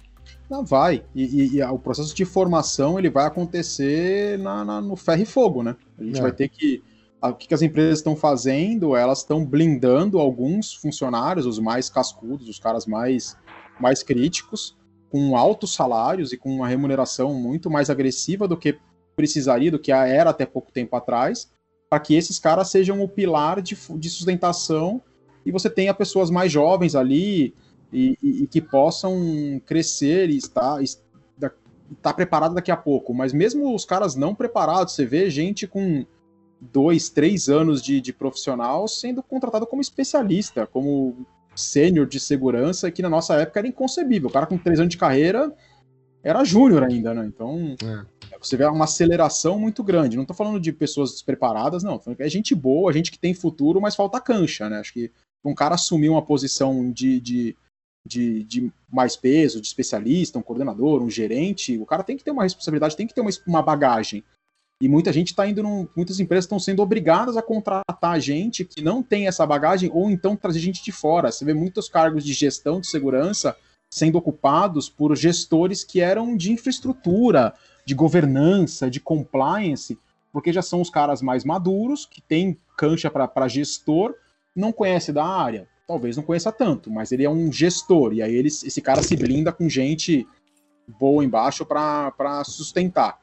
Não, 0.48 0.64
vai. 0.64 1.04
E, 1.14 1.24
e- 1.24 1.56
e 1.58 1.62
o 1.62 1.78
processo 1.78 2.14
de 2.14 2.24
formação 2.24 2.98
ele 2.98 3.10
vai 3.10 3.26
acontecer 3.26 4.38
na- 4.38 4.64
na- 4.64 4.80
no 4.80 4.96
ferro 4.96 5.22
e 5.22 5.26
fogo, 5.26 5.62
né? 5.62 5.76
A 5.98 6.02
gente 6.02 6.18
É. 6.18 6.22
vai 6.22 6.32
ter 6.32 6.48
que. 6.48 6.82
a- 7.22 7.28
O 7.28 7.34
que, 7.34 7.46
que 7.48 7.52
as 7.54 7.60
empresas 7.60 7.98
estão 7.98 8.16
fazendo? 8.16 8.96
Elas 8.96 9.18
estão 9.18 9.44
blindando 9.44 10.18
alguns 10.18 10.72
funcionários, 10.72 11.44
os 11.44 11.58
mais 11.58 11.90
cascudos, 11.90 12.48
os 12.48 12.58
caras 12.58 12.86
mais, 12.86 13.36
mais 13.78 14.02
críticos, 14.02 14.74
com 15.10 15.36
altos 15.36 15.74
salários 15.74 16.32
e 16.32 16.38
com 16.38 16.48
uma 16.50 16.66
remuneração 16.66 17.34
muito 17.34 17.68
mais 17.68 17.90
agressiva 17.90 18.48
do 18.48 18.56
que 18.56 18.78
precisaria, 19.14 19.70
do 19.70 19.78
que 19.78 19.92
era 19.92 20.30
até 20.30 20.46
pouco 20.46 20.72
tempo 20.72 20.96
atrás, 20.96 21.50
para 21.90 22.00
que 22.00 22.14
esses 22.14 22.38
caras 22.38 22.70
sejam 22.70 23.02
o 23.02 23.08
pilar 23.08 23.60
de, 23.60 23.76
de 23.98 24.08
sustentação 24.08 25.02
e 25.44 25.50
você 25.52 25.68
tenha 25.68 25.92
pessoas 25.92 26.30
mais 26.30 26.50
jovens 26.50 26.94
ali 26.94 27.52
e, 27.92 28.16
e- 28.22 28.42
e 28.44 28.46
que 28.46 28.60
possam 28.60 29.60
crescer 29.66 30.30
e 30.30 30.36
estar, 30.36 30.82
estar 30.82 31.52
tá 32.02 32.12
preparado 32.14 32.54
daqui 32.54 32.70
a 32.70 32.76
pouco. 32.76 33.12
Mas 33.12 33.32
mesmo 33.32 33.74
os 33.74 33.84
caras 33.84 34.14
não 34.14 34.34
preparados, 34.34 34.94
você 34.94 35.04
vê 35.04 35.28
gente 35.30 35.66
com 35.66 36.04
dois, 36.60 37.08
três 37.08 37.48
anos 37.48 37.82
de, 37.82 38.00
de 38.00 38.12
profissional 38.12 38.86
sendo 38.86 39.22
contratado 39.22 39.66
como 39.66 39.80
especialista, 39.82 40.66
como 40.66 41.26
sênior 41.54 42.06
de 42.06 42.20
segurança, 42.20 42.90
que 42.90 43.02
na 43.02 43.08
nossa 43.08 43.34
época 43.34 43.60
era 43.60 43.68
inconcebível. 43.68 44.28
O 44.28 44.32
cara 44.32 44.46
com 44.46 44.58
três 44.58 44.78
anos 44.78 44.90
de 44.90 44.98
carreira 44.98 45.52
era 46.22 46.44
júnior 46.44 46.84
ainda, 46.84 47.14
né? 47.14 47.24
Então 47.26 47.74
você 48.40 48.56
vê 48.56 48.64
uma 48.66 48.84
aceleração 48.84 49.58
muito 49.58 49.82
grande. 49.82 50.16
Não 50.16 50.24
tô 50.24 50.34
falando 50.34 50.60
de 50.60 50.72
pessoas 50.72 51.10
despreparadas, 51.12 51.82
não. 51.82 51.98
Tô 51.98 52.04
falando 52.04 52.16
que 52.18 52.22
É 52.22 52.28
gente 52.28 52.54
boa, 52.54 52.92
gente 52.92 53.10
que 53.10 53.18
tem 53.18 53.34
futuro, 53.34 53.80
mas 53.80 53.96
falta 53.96 54.20
cancha, 54.20 54.68
né? 54.68 54.78
Acho 54.78 54.92
que 54.92 55.10
um 55.44 55.54
cara 55.54 55.74
assumir 55.74 56.10
uma 56.10 56.22
posição 56.22 56.90
de, 56.92 57.20
de, 57.20 57.56
de, 58.06 58.44
de 58.44 58.72
mais 58.90 59.16
peso, 59.16 59.60
de 59.60 59.66
especialista, 59.66 60.38
um 60.38 60.42
coordenador, 60.42 61.02
um 61.02 61.10
gerente, 61.10 61.78
o 61.78 61.86
cara 61.86 62.02
tem 62.02 62.16
que 62.16 62.24
ter 62.24 62.30
uma 62.30 62.42
responsabilidade, 62.42 62.96
tem 62.96 63.06
que 63.06 63.14
ter 63.14 63.20
uma, 63.20 63.30
uma 63.46 63.62
bagagem. 63.62 64.24
E 64.82 64.88
muita 64.88 65.12
gente 65.12 65.28
está 65.28 65.46
indo, 65.46 65.62
num, 65.62 65.86
muitas 65.94 66.20
empresas 66.20 66.46
estão 66.46 66.58
sendo 66.58 66.80
obrigadas 66.80 67.36
a 67.36 67.42
contratar 67.42 68.18
gente 68.18 68.64
que 68.64 68.82
não 68.82 69.02
tem 69.02 69.26
essa 69.26 69.46
bagagem 69.46 69.90
ou 69.92 70.10
então 70.10 70.34
trazer 70.34 70.58
gente 70.58 70.82
de 70.82 70.90
fora. 70.90 71.30
Você 71.30 71.44
vê 71.44 71.52
muitos 71.52 71.88
cargos 71.88 72.24
de 72.24 72.32
gestão 72.32 72.80
de 72.80 72.86
segurança 72.86 73.54
sendo 73.92 74.16
ocupados 74.16 74.88
por 74.88 75.14
gestores 75.16 75.84
que 75.84 76.00
eram 76.00 76.34
de 76.36 76.52
infraestrutura, 76.52 77.52
de 77.84 77.94
governança, 77.94 78.88
de 78.88 79.00
compliance, 79.00 79.98
porque 80.32 80.52
já 80.52 80.62
são 80.62 80.80
os 80.80 80.88
caras 80.88 81.20
mais 81.20 81.44
maduros, 81.44 82.06
que 82.06 82.22
têm 82.22 82.56
cancha 82.76 83.10
para 83.10 83.48
gestor, 83.48 84.14
não 84.54 84.72
conhece 84.72 85.12
da 85.12 85.26
área. 85.26 85.68
Talvez 85.90 86.16
não 86.16 86.22
conheça 86.22 86.52
tanto, 86.52 86.88
mas 86.88 87.10
ele 87.10 87.24
é 87.24 87.28
um 87.28 87.50
gestor, 87.50 88.12
e 88.12 88.22
aí 88.22 88.32
ele, 88.32 88.46
esse 88.46 88.80
cara 88.80 89.02
se 89.02 89.16
blinda 89.16 89.50
com 89.50 89.68
gente 89.68 90.24
boa 90.86 91.24
embaixo 91.24 91.66
para 91.66 92.44
sustentar. 92.44 93.18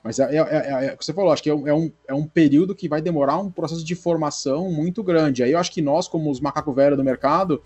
Mas 0.00 0.20
é, 0.20 0.36
é, 0.36 0.38
é, 0.38 0.86
é 0.86 0.94
o 0.94 0.96
que 0.96 1.04
você 1.04 1.12
falou, 1.12 1.32
acho 1.32 1.42
que 1.42 1.50
é 1.50 1.54
um, 1.54 1.66
é, 1.66 1.74
um, 1.74 1.92
é 2.06 2.14
um 2.14 2.24
período 2.24 2.72
que 2.72 2.88
vai 2.88 3.02
demorar 3.02 3.38
um 3.38 3.50
processo 3.50 3.84
de 3.84 3.96
formação 3.96 4.70
muito 4.70 5.02
grande. 5.02 5.42
Aí 5.42 5.50
eu 5.50 5.58
acho 5.58 5.72
que 5.72 5.82
nós, 5.82 6.06
como 6.06 6.30
os 6.30 6.38
macaco 6.38 6.72
velho 6.72 6.96
do 6.96 7.02
mercado, 7.02 7.60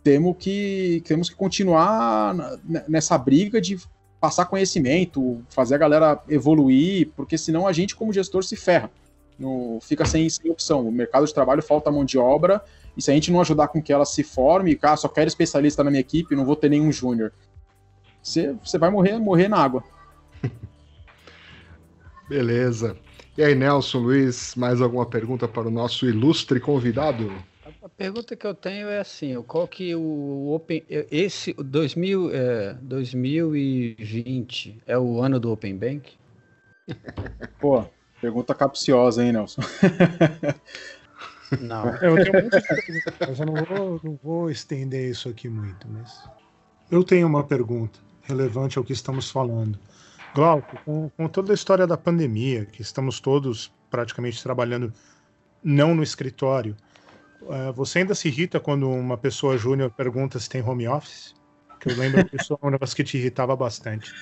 temos 0.00 0.36
que, 0.38 1.02
temos 1.04 1.28
que 1.28 1.34
continuar 1.34 2.36
nessa 2.86 3.18
briga 3.18 3.60
de 3.60 3.80
passar 4.20 4.44
conhecimento, 4.44 5.42
fazer 5.50 5.74
a 5.74 5.78
galera 5.78 6.22
evoluir, 6.28 7.10
porque 7.16 7.36
senão 7.36 7.66
a 7.66 7.72
gente, 7.72 7.96
como 7.96 8.12
gestor, 8.12 8.44
se 8.44 8.54
ferra. 8.54 8.88
No, 9.36 9.80
fica 9.80 10.04
sem, 10.04 10.30
sem 10.30 10.52
opção. 10.52 10.86
O 10.86 10.92
mercado 10.92 11.26
de 11.26 11.34
trabalho 11.34 11.64
falta 11.64 11.90
mão 11.90 12.04
de 12.04 12.16
obra, 12.16 12.62
e 12.96 13.02
se 13.02 13.10
a 13.10 13.14
gente 13.14 13.30
não 13.30 13.40
ajudar 13.40 13.68
com 13.68 13.82
que 13.82 13.92
ela 13.92 14.04
se 14.04 14.22
forme, 14.22 14.76
cara, 14.76 14.96
só 14.96 15.08
quero 15.08 15.28
especialista 15.28 15.82
na 15.82 15.90
minha 15.90 16.00
equipe, 16.00 16.36
não 16.36 16.44
vou 16.44 16.56
ter 16.56 16.68
nenhum 16.68 16.92
júnior. 16.92 17.32
Você 18.22 18.54
você 18.64 18.78
vai 18.78 18.90
morrer, 18.90 19.18
morrer 19.18 19.48
na 19.48 19.58
água. 19.58 19.82
Beleza. 22.28 22.96
E 23.36 23.42
aí, 23.42 23.54
Nelson, 23.54 23.98
Luiz, 23.98 24.54
mais 24.54 24.82
alguma 24.82 25.06
pergunta 25.06 25.48
para 25.48 25.68
o 25.68 25.70
nosso 25.70 26.06
ilustre 26.06 26.60
convidado? 26.60 27.32
A 27.82 27.88
pergunta 27.88 28.36
que 28.36 28.46
eu 28.46 28.54
tenho 28.54 28.88
é 28.88 29.00
assim, 29.00 29.40
qual 29.42 29.66
que 29.66 29.94
o 29.94 30.52
Open, 30.52 30.84
esse 30.88 31.54
2000, 31.54 32.30
é, 32.32 32.74
2020 32.82 34.82
é 34.86 34.98
o 34.98 35.20
ano 35.20 35.40
do 35.40 35.50
Open 35.50 35.76
Bank? 35.76 36.12
Pô, 37.58 37.84
pergunta 38.20 38.54
capciosa, 38.54 39.24
hein, 39.24 39.32
Nelson? 39.32 39.62
Não. 41.60 41.88
Eu 41.96 42.16
tenho 42.16 42.44
monte 42.44 42.60
de 42.60 42.66
perguntas, 42.66 43.14
mas 43.20 43.40
eu 43.40 43.46
não 43.46 43.54
vou, 43.64 44.00
não 44.02 44.18
vou 44.22 44.50
estender 44.50 45.10
isso 45.10 45.28
aqui 45.28 45.48
muito. 45.48 45.86
Mas 45.88 46.28
eu 46.90 47.02
tenho 47.04 47.26
uma 47.26 47.44
pergunta 47.44 47.98
relevante 48.22 48.78
ao 48.78 48.84
que 48.84 48.92
estamos 48.92 49.30
falando. 49.30 49.78
Glauco, 50.34 50.78
com, 50.84 51.10
com 51.10 51.28
toda 51.28 51.52
a 51.52 51.54
história 51.54 51.86
da 51.86 51.96
pandemia, 51.96 52.64
que 52.64 52.80
estamos 52.80 53.20
todos 53.20 53.72
praticamente 53.90 54.42
trabalhando 54.42 54.92
não 55.62 55.94
no 55.94 56.02
escritório, 56.02 56.76
eh, 57.48 57.72
você 57.72 58.00
ainda 58.00 58.14
se 58.14 58.28
irrita 58.28 58.58
quando 58.58 58.88
uma 58.88 59.18
pessoa 59.18 59.58
júnior 59.58 59.90
pergunta 59.90 60.38
se 60.38 60.48
tem 60.48 60.62
home 60.62 60.88
office? 60.88 61.34
Que 61.78 61.90
eu 61.90 61.96
lembro 61.96 62.24
que 62.24 62.36
isso 62.36 62.58
é 62.60 62.66
um 62.66 62.70
negócio 62.70 62.96
que 62.96 63.04
te 63.04 63.18
irritava 63.18 63.54
bastante. 63.54 64.12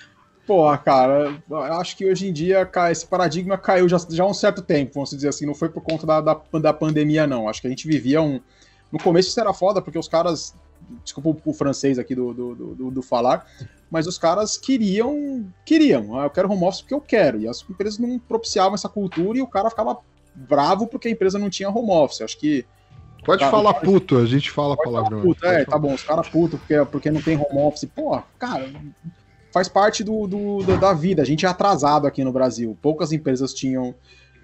Porra, 0.46 0.78
cara, 0.78 1.42
eu 1.48 1.56
acho 1.56 1.96
que 1.96 2.10
hoje 2.10 2.28
em 2.28 2.32
dia 2.32 2.68
esse 2.90 3.06
paradigma 3.06 3.56
caiu 3.56 3.88
já, 3.88 3.98
já 4.08 4.24
há 4.24 4.26
um 4.26 4.34
certo 4.34 4.62
tempo, 4.62 4.94
vamos 4.94 5.10
dizer 5.10 5.28
assim. 5.28 5.46
Não 5.46 5.54
foi 5.54 5.68
por 5.68 5.82
conta 5.82 6.06
da, 6.06 6.20
da, 6.20 6.40
da 6.60 6.72
pandemia, 6.72 7.26
não. 7.26 7.48
Acho 7.48 7.60
que 7.60 7.66
a 7.66 7.70
gente 7.70 7.86
vivia 7.86 8.20
um. 8.20 8.40
No 8.90 8.98
começo 8.98 9.28
isso 9.28 9.40
era 9.40 9.52
foda, 9.52 9.80
porque 9.80 9.98
os 9.98 10.08
caras. 10.08 10.54
Desculpa 11.04 11.40
o, 11.44 11.52
francês 11.52 12.00
aqui 12.00 12.16
do, 12.16 12.34
do, 12.34 12.54
do, 12.54 12.90
do 12.90 13.02
falar, 13.02 13.46
mas 13.88 14.08
os 14.08 14.18
caras 14.18 14.56
queriam. 14.56 15.46
Queriam. 15.64 16.18
Ah, 16.18 16.24
eu 16.24 16.30
quero 16.30 16.50
home 16.50 16.64
office 16.64 16.80
porque 16.80 16.94
eu 16.94 17.00
quero. 17.00 17.40
E 17.40 17.46
as 17.46 17.64
empresas 17.68 17.98
não 17.98 18.18
propiciavam 18.18 18.74
essa 18.74 18.88
cultura 18.88 19.38
e 19.38 19.42
o 19.42 19.46
cara 19.46 19.70
ficava 19.70 19.98
bravo 20.34 20.88
porque 20.88 21.06
a 21.06 21.10
empresa 21.10 21.38
não 21.38 21.48
tinha 21.48 21.70
home 21.70 21.92
office. 21.92 22.22
Acho 22.22 22.38
que 22.38 22.66
Pode 23.24 23.40
Tá, 23.40 23.50
falar 23.50 23.74
puto, 23.74 24.16
a 24.16 24.24
gente 24.24 24.50
fala 24.50 24.76
palavrão. 24.76 25.20
puto, 25.20 25.44
é, 25.46 25.64
tá 25.64 25.78
bom, 25.78 25.92
os 25.92 26.02
caras 26.02 26.28
putos 26.28 26.58
porque, 26.58 26.84
porque 26.86 27.10
não 27.10 27.20
tem 27.20 27.36
home 27.36 27.58
office. 27.60 27.84
Pô, 27.84 28.20
cara, 28.38 28.68
faz 29.52 29.68
parte 29.68 30.02
do, 30.04 30.26
do- 30.26 30.62
do- 30.62 30.78
da 30.78 30.92
vida. 30.92 31.22
A 31.22 31.24
gente 31.24 31.46
é 31.46 31.48
atrasado 31.48 32.06
aqui 32.06 32.22
no 32.24 32.32
Brasil. 32.32 32.76
Poucas 32.80 33.12
empresas 33.12 33.52
tinham 33.54 33.94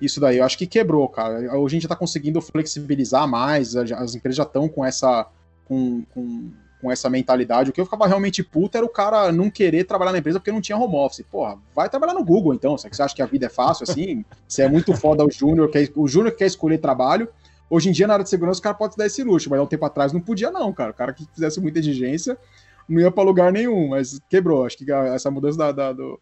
isso 0.00 0.20
daí. 0.20 0.38
Eu 0.38 0.44
acho 0.44 0.58
que 0.58 0.66
quebrou, 0.66 1.08
cara. 1.08 1.38
Hoje 1.58 1.76
a 1.76 1.80
gente 1.80 1.88
tá 1.88 1.96
conseguindo 1.96 2.40
flexibilizar 2.40 3.26
mais, 3.28 3.74
as 3.76 3.90
as 3.92 4.14
empresas 4.14 4.36
já 4.36 4.42
estão 4.42 4.68
com 4.68 4.84
essa. 4.84 5.26
Com, 5.66 6.04
com, 6.14 6.50
com 6.80 6.92
essa 6.92 7.08
mentalidade. 7.08 7.70
O 7.70 7.72
que 7.72 7.80
eu 7.80 7.86
ficava 7.86 8.06
realmente 8.06 8.42
puto 8.44 8.76
era 8.76 8.84
o 8.86 8.88
cara 8.88 9.32
não 9.32 9.48
querer 9.50 9.84
trabalhar 9.84 10.12
na 10.12 10.18
empresa 10.18 10.38
porque 10.38 10.52
não 10.52 10.60
tinha 10.60 10.76
home 10.76 10.94
office. 10.94 11.24
Porra, 11.28 11.56
vai 11.74 11.88
trabalhar 11.88 12.12
no 12.14 12.22
Google 12.22 12.52
então. 12.54 12.76
Você 12.76 13.02
acha 13.02 13.14
que 13.14 13.22
a 13.22 13.26
vida 13.26 13.46
é 13.46 13.48
fácil 13.48 13.84
assim, 13.88 14.24
você 14.46 14.62
é 14.62 14.68
muito 14.68 14.94
foda 14.94 15.24
o 15.24 15.30
Júnior, 15.30 15.70
o 15.96 16.06
Júnior 16.06 16.32
que 16.32 16.38
quer 16.38 16.46
escolher 16.46 16.78
trabalho. 16.78 17.28
Hoje 17.68 17.88
em 17.88 17.92
dia, 17.92 18.06
na 18.06 18.12
área 18.12 18.22
de 18.22 18.30
segurança, 18.30 18.60
o 18.60 18.62
cara 18.62 18.74
pode 18.76 18.92
se 18.92 18.98
dar 18.98 19.06
esse 19.06 19.24
luxo, 19.24 19.48
mas 19.50 19.58
há 19.58 19.62
um 19.62 19.66
tempo 19.66 19.84
atrás 19.86 20.12
não 20.12 20.20
podia, 20.20 20.50
não, 20.52 20.72
cara. 20.72 20.90
O 20.90 20.94
cara 20.94 21.12
que 21.14 21.26
fizesse 21.34 21.58
muita 21.60 21.78
exigência 21.80 22.36
não 22.88 23.00
ia 23.00 23.10
pra 23.10 23.22
lugar 23.22 23.52
nenhum, 23.52 23.88
mas 23.88 24.20
quebrou. 24.30 24.64
Acho 24.64 24.76
que 24.78 24.90
essa 24.90 25.30
mudança 25.30 25.58
da, 25.58 25.72
da, 25.72 25.92
do- 25.92 26.20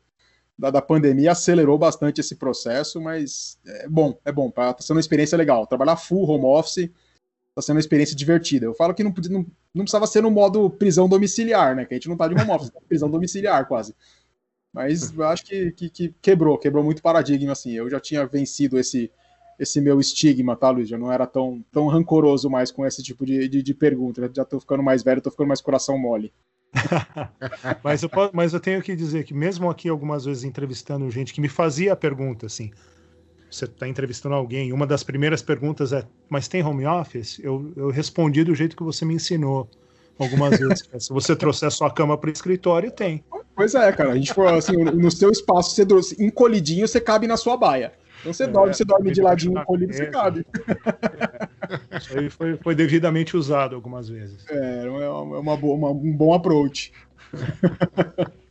da, 0.59 0.70
da 0.70 0.83
pandemia 0.83 1.33
acelerou 1.33 1.79
bastante 1.79 2.20
esse 2.20 2.37
processo, 2.37 3.00
mas 3.00 3.59
é 3.66 3.88
bom, 3.88 4.18
é 4.24 4.33
bom. 4.33 4.50
Tá 4.50 4.74
sendo 4.81 4.96
uma 4.96 5.00
experiência 5.00 5.37
legal. 5.38 5.66
Trabalhar 5.66 5.96
full 5.96 6.29
home 6.29 6.44
office 6.46 6.90
tá 7.55 7.62
sendo 7.62 7.77
uma 7.77 7.81
experiência 7.81 8.16
divertida. 8.16 8.66
Eu 8.66 8.74
falo 8.74 8.94
que 8.94 9.05
não, 9.05 9.14
não, 9.31 9.46
não 9.74 9.85
precisava 9.85 10.07
ser 10.07 10.22
no 10.22 10.31
modo 10.31 10.70
prisão 10.70 11.09
domiciliar, 11.09 11.77
né? 11.77 11.85
Que 11.85 11.94
a 11.94 11.96
gente 11.98 12.09
não 12.09 12.16
tá 12.16 12.29
de 12.29 12.35
home 12.35 12.50
office, 12.50 12.70
tá 12.70 12.81
prisão 12.88 13.11
domiciliar 13.11 13.66
quase. 13.68 13.94
Mas 14.72 15.12
eu 15.12 15.24
acho 15.24 15.44
que, 15.44 15.70
que, 15.72 15.88
que 15.90 16.14
quebrou, 16.20 16.59
quebrou 16.59 16.83
muito 16.85 17.03
paradigma, 17.03 17.53
assim. 17.53 17.72
Eu 17.72 17.88
já 17.88 18.00
tinha 18.00 18.27
vencido 18.27 18.79
esse, 18.79 19.11
esse 19.59 19.81
meu 19.81 20.00
estigma, 20.00 20.57
tá, 20.57 20.70
Luiz? 20.70 20.90
Eu 20.90 20.98
não 20.98 21.12
era 21.12 21.27
tão, 21.27 21.64
tão 21.70 21.87
rancoroso 21.87 22.50
mais 22.50 22.70
com 22.72 22.85
esse 22.85 23.03
tipo 23.03 23.24
de, 23.24 23.48
de, 23.48 23.62
de 23.62 23.74
pergunta. 23.74 24.29
Já 24.35 24.44
tô 24.44 24.59
ficando 24.61 24.83
mais 24.83 25.03
velho, 25.03 25.22
tô 25.22 25.31
ficando 25.31 25.48
mais 25.48 25.61
coração 25.61 25.96
mole. 25.98 26.33
Mas 27.82 28.02
eu, 28.02 28.10
mas 28.32 28.52
eu 28.52 28.60
tenho 28.60 28.82
que 28.82 28.96
dizer 28.96 29.24
que, 29.24 29.32
mesmo 29.32 29.70
aqui, 29.70 29.88
algumas 29.88 30.24
vezes 30.24 30.44
entrevistando 30.44 31.08
gente 31.10 31.32
que 31.32 31.40
me 31.40 31.48
fazia 31.48 31.92
a 31.92 31.96
pergunta 31.96 32.46
assim: 32.46 32.72
você 33.50 33.66
está 33.66 33.87
entrevistando 33.87 34.34
alguém, 34.34 34.72
uma 34.72 34.87
das 34.87 35.04
primeiras 35.04 35.40
perguntas 35.40 35.92
é: 35.92 36.04
mas 36.28 36.48
tem 36.48 36.62
home 36.62 36.84
office? 36.87 37.38
Eu, 37.38 37.72
eu 37.76 37.90
respondi 37.90 38.42
do 38.42 38.54
jeito 38.54 38.76
que 38.76 38.82
você 38.82 39.04
me 39.04 39.14
ensinou 39.14 39.68
algumas 40.18 40.58
vezes. 40.58 40.82
que 40.82 40.96
é, 40.96 41.00
Se 41.00 41.12
você 41.12 41.37
trouxer 41.37 41.70
sua 41.70 41.90
cama 41.90 42.18
para 42.18 42.30
o 42.30 42.32
escritório, 42.32 42.90
tem. 42.90 43.24
Pois 43.54 43.74
é, 43.74 43.92
cara. 43.92 44.12
A 44.12 44.16
gente 44.16 44.34
foi 44.34 44.48
assim, 44.48 44.76
no 44.76 45.10
seu 45.10 45.30
espaço, 45.30 45.74
você 45.74 45.87
trouxe 45.87 46.22
encolhidinho, 46.22 46.87
você 46.87 47.00
cabe 47.00 47.26
na 47.26 47.37
sua 47.37 47.56
baia. 47.56 47.92
Então 48.24 48.32
você 48.32 48.44
É, 48.44 48.46
dorme, 48.46 48.72
você 48.74 48.84
dorme 48.87 49.12
de 49.12 49.20
ladinho 49.20 49.58
encolhido, 49.60 49.92
você 49.92 50.06
cabe. 50.06 50.46
Isso 52.00 52.18
aí 52.18 52.30
foi, 52.30 52.56
foi 52.56 52.74
devidamente 52.74 53.37
usado 53.37 53.74
algumas 53.74 54.08
vezes. 54.08 54.46
É, 54.48 54.87
é 54.87 54.88
uma, 54.88 55.37
é 55.37 55.40
uma 55.40 55.56
boa, 55.58 55.74
uma- 55.76 55.90
um 55.90 56.16
bom 56.16 56.32
approach. 56.32 56.90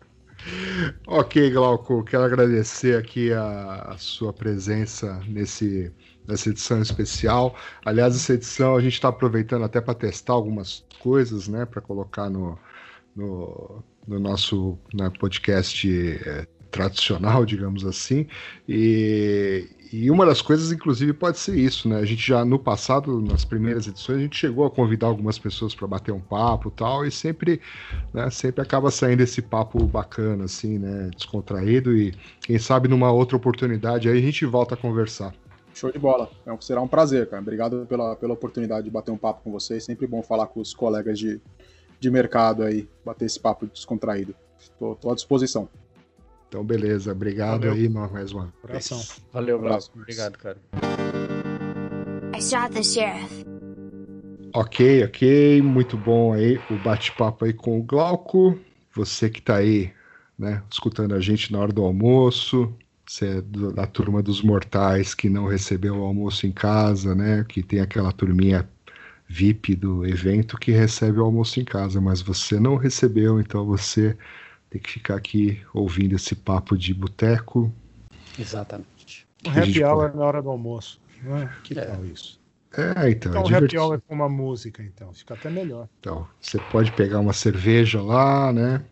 Ok, 1.07 1.51
Glauco, 1.51 2.03
quero 2.03 2.23
agradecer 2.23 2.97
aqui 2.97 3.31
a, 3.31 3.93
a 3.93 3.97
sua 3.97 4.33
presença 4.33 5.21
nesse, 5.25 5.89
nessa 6.27 6.49
edição 6.49 6.81
especial. 6.81 7.55
Aliás, 7.86 8.13
essa 8.15 8.33
edição 8.33 8.75
a 8.75 8.81
gente 8.81 8.93
está 8.93 9.07
aproveitando 9.07 9.63
até 9.63 9.79
para 9.79 9.93
testar 9.93 10.33
algumas 10.33 10.86
coisas, 10.99 11.47
né, 11.47 11.65
para 11.65 11.79
colocar 11.81 12.29
no, 12.29 12.59
no, 13.15 13.81
no 14.05 14.19
nosso 14.19 14.77
né, 14.93 15.09
podcast 15.17 15.89
eh, 16.25 16.45
tradicional, 16.73 17.45
digamos 17.45 17.86
assim. 17.86 18.25
E, 18.67 19.69
e 19.93 20.09
uma 20.09 20.25
das 20.25 20.41
coisas, 20.41 20.71
inclusive, 20.71 21.13
pode 21.13 21.38
ser 21.38 21.55
isso, 21.55 21.88
né? 21.88 21.99
A 21.99 22.05
gente 22.05 22.27
já 22.27 22.43
no 22.43 22.57
passado, 22.57 23.21
nas 23.21 23.45
primeiras 23.45 23.88
edições, 23.88 24.17
a 24.17 24.21
gente 24.21 24.36
chegou 24.36 24.65
a 24.65 24.71
convidar 24.71 25.07
algumas 25.07 25.38
pessoas 25.38 25.75
para 25.75 25.88
bater 25.88 26.12
um 26.12 26.19
papo 26.19 26.71
tal, 26.71 27.05
e 27.05 27.12
sempre 27.12 27.62
né, 28.13 28.29
sempre 28.31 28.62
acaba 28.62 28.89
saindo 28.89 29.21
esse 29.21 29.41
papo 29.41 29.86
bacana, 29.86 30.45
assim, 30.45 30.79
né, 30.79 31.12
descontraído 31.15 31.95
e 31.95 32.13
quem 32.41 32.57
sabe 32.57 32.88
numa 32.88 33.12
outra 33.12 33.38
oportunidade 33.38 34.09
aí 34.09 34.17
a 34.17 34.21
gente 34.21 34.45
volta 34.45 34.73
a 34.73 34.77
conversar. 34.77 35.33
Show 35.75 35.91
de 35.91 35.99
bola. 35.99 36.29
É 36.45 36.55
será 36.59 36.81
um 36.81 36.88
prazer, 36.88 37.27
cara. 37.27 37.41
Obrigado 37.41 37.86
pela, 37.88 38.15
pela 38.15 38.33
oportunidade 38.33 38.86
de 38.86 38.91
bater 38.91 39.12
um 39.12 39.17
papo 39.17 39.41
com 39.43 39.51
vocês. 39.51 39.83
Sempre 39.83 40.05
bom 40.05 40.21
falar 40.21 40.47
com 40.47 40.59
os 40.59 40.73
colegas 40.73 41.17
de, 41.17 41.41
de 41.99 42.12
mercado 42.12 42.63
aí, 42.63 42.88
bater 43.03 43.25
esse 43.25 43.39
papo 43.39 43.65
descontraído. 43.65 44.36
Tô 44.79 45.12
à 45.12 45.15
disposição. 45.15 45.67
Então, 46.53 46.63
beleza, 46.63 47.11
obrigado 47.13 47.61
Valeu. 47.61 47.73
aí 47.73 47.89
ma- 47.89 48.07
mais 48.09 48.31
uma. 48.31 48.53
Valeu, 49.31 49.55
Abraço. 49.57 49.89
Glauco. 49.89 49.99
Obrigado, 49.99 50.37
cara. 50.37 50.57
I 52.37 52.39
shot 52.39 52.69
the 52.75 52.83
sheriff. 52.83 53.43
Ok, 54.53 55.03
ok, 55.03 55.63
muito 55.63 55.97
bom 55.97 56.31
aí 56.31 56.59
o 56.69 56.77
bate-papo 56.77 57.45
aí 57.45 57.53
com 57.53 57.79
o 57.79 57.81
Glauco. 57.81 58.55
Você 58.95 59.31
que 59.31 59.41
tá 59.41 59.55
aí, 59.55 59.91
né, 60.37 60.61
escutando 60.71 61.15
a 61.15 61.19
gente 61.19 61.51
na 61.51 61.57
hora 61.57 61.73
do 61.73 61.83
almoço, 61.83 62.71
você 63.03 63.39
é 63.39 63.41
da 63.41 63.87
turma 63.87 64.21
dos 64.21 64.43
mortais 64.43 65.15
que 65.15 65.31
não 65.31 65.47
recebeu 65.47 65.95
o 65.95 66.03
almoço 66.03 66.45
em 66.45 66.51
casa, 66.51 67.15
né, 67.15 67.43
que 67.49 67.63
tem 67.63 67.79
aquela 67.79 68.11
turminha 68.11 68.69
VIP 69.27 69.75
do 69.75 70.05
evento 70.05 70.55
que 70.59 70.71
recebe 70.71 71.17
o 71.19 71.23
almoço 71.23 71.59
em 71.59 71.65
casa, 71.65 71.99
mas 71.99 72.21
você 72.21 72.59
não 72.59 72.75
recebeu, 72.75 73.39
então 73.39 73.65
você 73.65 74.15
tem 74.73 74.81
que 74.81 74.89
ficar 74.89 75.15
aqui 75.15 75.62
ouvindo 75.73 76.15
esse 76.15 76.33
papo 76.36 76.75
de 76.75 76.93
boteco. 76.95 77.71
Exatamente. 78.39 79.27
Um 79.45 79.51
happy 79.51 79.83
hour 79.83 79.97
pode- 80.07 80.17
na 80.17 80.25
hora 80.25 80.41
do 80.41 80.49
almoço. 80.49 80.99
né? 81.21 81.49
Que 81.63 81.77
É. 81.79 81.86
tal 81.86 82.03
isso? 82.05 82.38
É, 82.75 83.09
então, 83.12 83.31
Então, 83.31 83.31
é 83.33 83.36
um 83.36 83.39
happy 83.41 83.53
divertido. 83.53 83.81
hour 83.83 84.01
com 84.01 84.13
uma 84.15 84.27
música, 84.27 84.81
então. 84.83 85.13
Fica 85.13 85.36
até 85.36 85.49
melhor. 85.49 85.88
Então, 85.99 86.27
você 86.41 86.57
pode 86.71 86.91
pegar 86.93 87.19
uma 87.19 87.31
cerveja 87.33 88.01
lá, 88.01 88.51
né? 88.51 88.83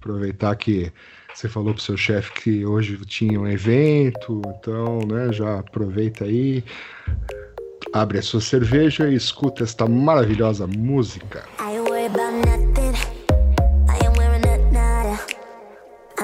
Aproveitar 0.00 0.56
que 0.56 0.90
você 1.34 1.48
falou 1.48 1.72
pro 1.74 1.82
seu 1.82 1.96
chefe 1.96 2.32
que 2.32 2.64
hoje 2.66 2.96
tinha 3.04 3.38
um 3.38 3.46
evento, 3.46 4.40
então, 4.58 5.00
né, 5.06 5.30
já 5.32 5.58
aproveita 5.60 6.24
aí, 6.24 6.64
abre 7.92 8.18
a 8.18 8.22
sua 8.22 8.40
cerveja 8.40 9.08
e 9.08 9.14
escuta 9.14 9.62
esta 9.62 9.86
maravilhosa 9.86 10.66
música. 10.66 11.44
I 11.60 11.67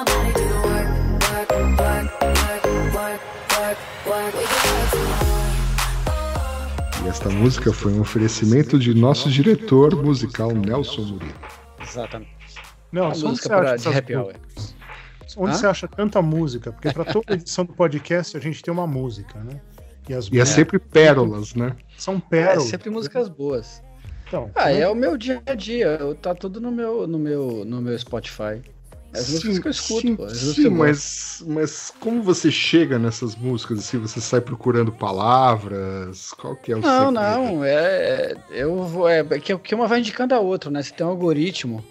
my 0.00 0.04
body 0.04 0.32
do 0.32 0.38
the 0.40 0.44
work, 0.68 0.88
work, 1.30 1.50
work, 1.78 2.08
work, 2.20 2.64
work, 2.94 3.20
work, 3.58 3.78
work. 4.06 4.34
We 4.34 4.44
can 4.46 4.64
work 4.72 4.88
from 4.90 5.06
home. 5.26 7.04
E 7.04 7.08
esta 7.08 7.28
música 7.28 7.72
foi 7.72 7.92
um 7.92 8.00
oferecimento 8.00 8.78
de 8.78 8.94
nosso 8.94 9.30
diretor 9.30 9.94
musical 10.02 10.52
Nelson 10.52 11.02
Murilo. 11.02 11.34
Exatamente. 11.82 12.30
Não, 12.92 13.06
A 13.06 13.08
música 13.10 13.48
você 13.48 13.52
acha 13.52 13.62
pra, 13.62 13.76
de 13.76 13.98
happy 13.98 14.16
hour. 14.16 14.34
onde 15.36 15.50
Hã? 15.52 15.54
você 15.54 15.66
acha 15.66 15.88
tanta 15.88 16.20
música? 16.22 16.72
Porque 16.72 16.90
para 16.92 17.04
toda 17.04 17.34
edição 17.34 17.64
do 17.64 17.72
podcast 17.74 18.36
a 18.36 18.40
gente 18.40 18.62
tem 18.62 18.72
uma 18.72 18.86
música, 18.86 19.38
né? 19.40 19.60
E 20.08 20.14
as 20.14 20.24
E 20.26 20.28
é 20.28 20.30
músicas 20.30 20.48
sempre 20.48 20.78
pérolas, 20.78 21.54
né? 21.54 21.76
são 21.96 22.14
É, 22.16 22.20
pérolas. 22.28 22.64
sempre 22.64 22.88
músicas 22.90 23.28
boas. 23.28 23.82
Então, 24.26 24.50
Ah, 24.54 24.64
como 24.68 24.74
é 24.76 24.88
o 24.88 24.94
meu 24.94 25.16
dia 25.16 25.42
a 25.46 25.54
dia. 25.54 25.86
eu- 26.00 26.14
Tá 26.14 26.34
tudo 26.34 26.60
no 26.60 26.70
meu, 26.70 27.06
no 27.06 27.18
meu, 27.18 27.64
no 27.64 27.80
meu 27.82 27.98
Spotify. 27.98 28.60
As 29.12 29.28
músicas 29.28 29.58
que 29.58 29.66
eu 29.66 29.70
escuto, 29.70 30.00
sim, 30.00 30.16
pô. 30.16 30.28
Sim, 30.28 30.68
mas, 30.68 31.42
mas 31.46 31.92
como 31.98 32.22
você 32.22 32.50
chega 32.50 32.98
nessas 32.98 33.34
músicas? 33.34 33.80
Assim, 33.80 33.98
você 33.98 34.20
sai 34.20 34.40
procurando 34.40 34.92
palavras? 34.92 36.32
Qual 36.32 36.54
que 36.54 36.70
é 36.72 36.76
o 36.76 36.80
Não, 36.80 37.10
não, 37.10 37.64
é, 37.64 37.72
é- 37.72 38.36
eu 38.50 38.84
vou, 38.84 39.08
é 39.08 39.24
que, 39.40 39.56
que 39.58 39.74
uma 39.74 39.88
vai 39.88 39.98
indicando 39.98 40.34
a 40.34 40.38
outra, 40.38 40.70
né? 40.70 40.82
Você 40.82 40.92
tem 40.92 41.04
um 41.04 41.10
algoritmo, 41.10 41.84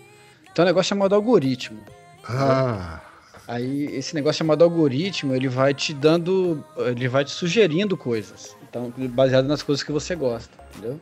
tem 0.53 0.63
um 0.63 0.67
negócio 0.67 0.89
chamado 0.89 1.13
algoritmo. 1.13 1.79
Ah, 2.27 3.01
Aí 3.47 3.85
esse 3.95 4.13
negócio 4.13 4.37
chamado 4.37 4.63
algoritmo, 4.63 5.35
ele 5.35 5.47
vai 5.47 5.73
te 5.73 5.93
dando, 5.93 6.63
ele 6.77 7.07
vai 7.07 7.25
te 7.25 7.31
sugerindo 7.31 7.97
coisas. 7.97 8.55
Então, 8.69 8.93
baseado 9.09 9.47
nas 9.47 9.63
coisas 9.63 9.83
que 9.83 9.91
você 9.91 10.15
gosta, 10.15 10.55
entendeu? 10.69 10.99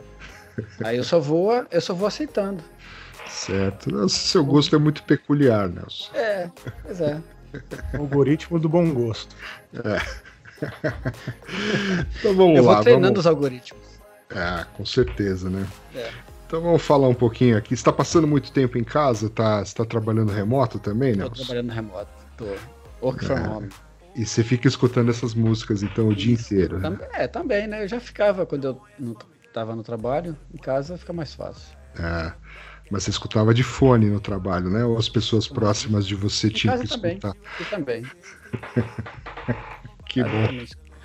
Aí 0.82 0.96
eu 0.98 1.04
só 1.04 1.20
vou, 1.20 1.66
eu 1.70 1.82
só 1.82 1.94
vou 1.94 2.08
aceitando. 2.08 2.64
Certo. 3.38 3.92
Nossa, 3.92 4.16
seu 4.16 4.44
gosto 4.44 4.76
é 4.76 4.80
muito 4.80 5.04
peculiar, 5.04 5.70
Nelson. 5.70 6.12
É, 6.16 6.50
pois 6.84 7.02
é. 7.02 7.22
algoritmo 7.98 8.60
do 8.60 8.68
bom 8.70 8.92
gosto. 8.94 9.36
Então 12.20 12.36
vamos 12.36 12.58
Eu 12.58 12.64
lá. 12.66 12.76
vou 12.76 12.84
treinando 12.84 13.08
vamos... 13.08 13.20
os 13.20 13.28
algoritmos. 13.28 13.84
É, 14.30 14.66
com 14.76 14.86
certeza, 14.86 15.50
né? 15.50 15.66
É. 15.96 16.12
Então 16.46 16.62
vamos 16.62 16.82
falar 16.82 17.08
um 17.08 17.14
pouquinho 17.14 17.58
aqui. 17.58 17.70
Você 17.70 17.76
está 17.82 17.92
passando 17.92 18.28
muito 18.28 18.52
tempo 18.52 18.78
em 18.78 18.84
casa? 18.84 19.30
Tá, 19.30 19.58
você 19.60 19.64
está 19.66 19.86
trabalhando 19.86 20.32
remoto 20.32 20.80
também, 20.80 21.14
Tô 21.14 21.20
Nelson? 21.20 21.36
trabalhando 21.36 21.72
remoto. 21.72 22.10
Tô. 22.38 22.46
Work 23.02 23.26
from 23.26 23.36
É. 23.38 23.48
home. 23.50 23.70
E 24.16 24.26
você 24.26 24.44
fica 24.44 24.68
escutando 24.68 25.10
essas 25.12 25.34
músicas 25.36 25.84
então 25.84 26.08
o 26.08 26.16
dia 26.16 26.34
inteiro. 26.34 26.80
né? 26.80 26.90
Também, 26.90 27.08
é, 27.14 27.28
também, 27.28 27.68
né? 27.68 27.84
Eu 27.84 27.88
já 27.88 28.00
ficava 28.00 28.46
quando 28.46 28.66
eu 28.66 28.82
não 28.98 29.14
t- 29.14 29.26
tava 29.54 29.76
no 29.76 29.84
trabalho, 29.84 30.36
em 30.54 30.58
casa 30.58 30.98
fica 30.98 31.14
mais 31.14 31.34
fácil. 31.36 31.78
É. 32.00 32.32
Mas 32.90 33.04
você 33.04 33.10
escutava 33.10 33.54
de 33.54 33.64
fone 33.64 34.10
no 34.10 34.20
trabalho, 34.20 34.70
né? 34.70 34.86
Ou 34.86 34.98
as 34.98 35.10
pessoas 35.10 35.48
próximas 35.48 36.08
de 36.08 36.16
você 36.16 36.50
tinham 36.50 36.80
que 36.80 36.88
também. 36.88 37.18
escutar. 37.18 37.36
E 37.60 37.66
também. 37.66 38.04
Que 40.10 40.24
bom. 40.24 40.48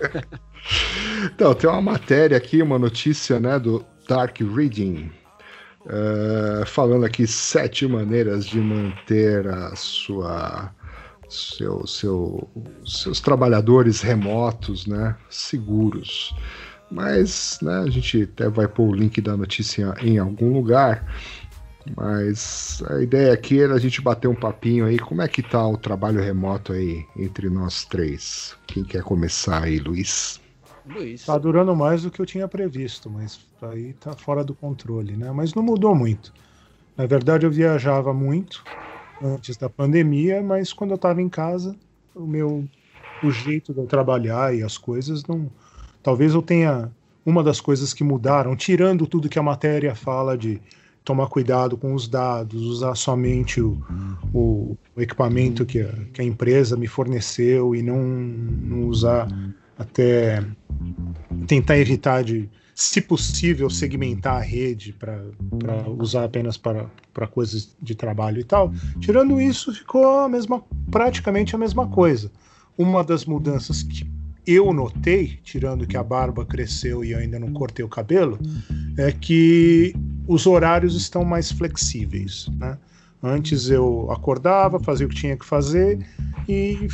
Então, 1.24 1.54
tem 1.54 1.68
uma 1.68 1.82
matéria 1.82 2.36
aqui, 2.36 2.62
uma 2.62 2.78
notícia, 2.78 3.40
né, 3.40 3.58
do 3.58 3.84
Dark 4.08 4.38
Reading, 4.40 5.10
eh, 5.86 6.64
falando 6.66 7.04
aqui 7.04 7.26
sete 7.26 7.86
maneiras 7.86 8.46
de 8.46 8.60
manter 8.60 9.46
a 9.48 9.74
sua 9.74 10.72
seu, 11.28 11.86
seu, 11.86 12.48
seus 12.84 13.20
trabalhadores 13.20 14.00
remotos, 14.02 14.86
né, 14.86 15.16
seguros. 15.30 16.34
Mas, 16.90 17.58
né, 17.62 17.78
a 17.78 17.90
gente 17.90 18.22
até 18.22 18.50
vai 18.50 18.68
pôr 18.68 18.90
o 18.90 18.94
link 18.94 19.20
da 19.20 19.36
notícia 19.36 19.94
em 20.00 20.18
algum 20.18 20.52
lugar. 20.52 21.06
Mas 21.96 22.82
a 22.88 23.02
ideia 23.02 23.32
aqui 23.32 23.60
era 23.60 23.74
a 23.74 23.78
gente 23.78 24.00
bater 24.00 24.28
um 24.28 24.34
papinho 24.34 24.86
aí. 24.86 24.98
Como 24.98 25.22
é 25.22 25.28
que 25.28 25.42
tá 25.42 25.66
o 25.66 25.76
trabalho 25.76 26.20
remoto 26.20 26.72
aí 26.72 27.04
entre 27.16 27.50
nós 27.50 27.84
três? 27.84 28.56
Quem 28.66 28.84
quer 28.84 29.02
começar 29.02 29.64
aí, 29.64 29.78
Luiz? 29.78 30.40
Luiz. 30.86 31.24
Tá 31.24 31.36
durando 31.38 31.74
mais 31.74 32.02
do 32.02 32.10
que 32.10 32.20
eu 32.20 32.26
tinha 32.26 32.48
previsto, 32.48 33.10
mas 33.10 33.40
aí 33.62 33.92
tá 33.94 34.12
fora 34.12 34.44
do 34.44 34.54
controle, 34.54 35.16
né? 35.16 35.30
Mas 35.32 35.54
não 35.54 35.62
mudou 35.62 35.94
muito. 35.94 36.32
Na 36.96 37.06
verdade, 37.06 37.46
eu 37.46 37.50
viajava 37.50 38.12
muito 38.12 38.64
antes 39.22 39.56
da 39.56 39.68
pandemia, 39.68 40.42
mas 40.42 40.72
quando 40.72 40.90
eu 40.90 40.96
estava 40.96 41.22
em 41.22 41.28
casa, 41.28 41.76
o 42.14 42.26
meu 42.26 42.64
o 43.22 43.30
jeito 43.30 43.72
de 43.72 43.78
eu 43.78 43.86
trabalhar 43.86 44.54
e 44.54 44.62
as 44.62 44.76
coisas 44.76 45.24
não. 45.24 45.48
Talvez 46.02 46.34
eu 46.34 46.42
tenha 46.42 46.90
uma 47.24 47.42
das 47.42 47.60
coisas 47.60 47.94
que 47.94 48.02
mudaram, 48.02 48.56
tirando 48.56 49.06
tudo 49.06 49.28
que 49.28 49.38
a 49.38 49.42
matéria 49.42 49.94
fala 49.94 50.36
de 50.36 50.60
tomar 51.04 51.26
cuidado 51.28 51.76
com 51.76 51.94
os 51.94 52.08
dados, 52.08 52.62
usar 52.62 52.94
somente 52.94 53.60
o, 53.60 53.80
o, 54.32 54.76
o 54.96 55.00
equipamento 55.00 55.66
que 55.66 55.80
a, 55.80 55.92
que 56.12 56.20
a 56.20 56.24
empresa 56.24 56.76
me 56.76 56.86
forneceu 56.86 57.74
e 57.74 57.82
não, 57.82 58.02
não 58.02 58.88
usar 58.88 59.28
até 59.78 60.44
tentar 61.46 61.78
evitar 61.78 62.22
de, 62.22 62.48
se 62.74 63.00
possível, 63.00 63.68
segmentar 63.68 64.36
a 64.36 64.40
rede 64.40 64.92
para 64.92 65.22
usar 65.98 66.24
apenas 66.24 66.56
para, 66.56 66.86
para 67.12 67.26
coisas 67.26 67.74
de 67.80 67.94
trabalho 67.94 68.40
e 68.40 68.44
tal. 68.44 68.72
Tirando 69.00 69.40
isso, 69.40 69.72
ficou 69.74 70.20
a 70.20 70.28
mesma, 70.28 70.62
praticamente 70.90 71.54
a 71.54 71.58
mesma 71.58 71.86
coisa. 71.88 72.30
Uma 72.76 73.04
das 73.04 73.24
mudanças 73.24 73.82
que 73.82 74.06
eu 74.46 74.72
notei, 74.72 75.38
tirando 75.42 75.86
que 75.86 75.96
a 75.96 76.02
barba 76.02 76.44
cresceu 76.44 77.04
e 77.04 77.12
eu 77.12 77.18
ainda 77.18 77.38
não 77.38 77.52
cortei 77.52 77.84
o 77.84 77.88
cabelo, 77.88 78.38
é 78.98 79.12
que 79.12 79.94
os 80.26 80.46
horários 80.46 80.94
estão 80.96 81.24
mais 81.24 81.50
flexíveis. 81.52 82.48
Né? 82.58 82.76
Antes 83.22 83.70
eu 83.70 84.10
acordava, 84.10 84.80
fazia 84.80 85.06
o 85.06 85.08
que 85.08 85.16
tinha 85.16 85.36
que 85.36 85.44
fazer 85.44 86.04
e 86.48 86.88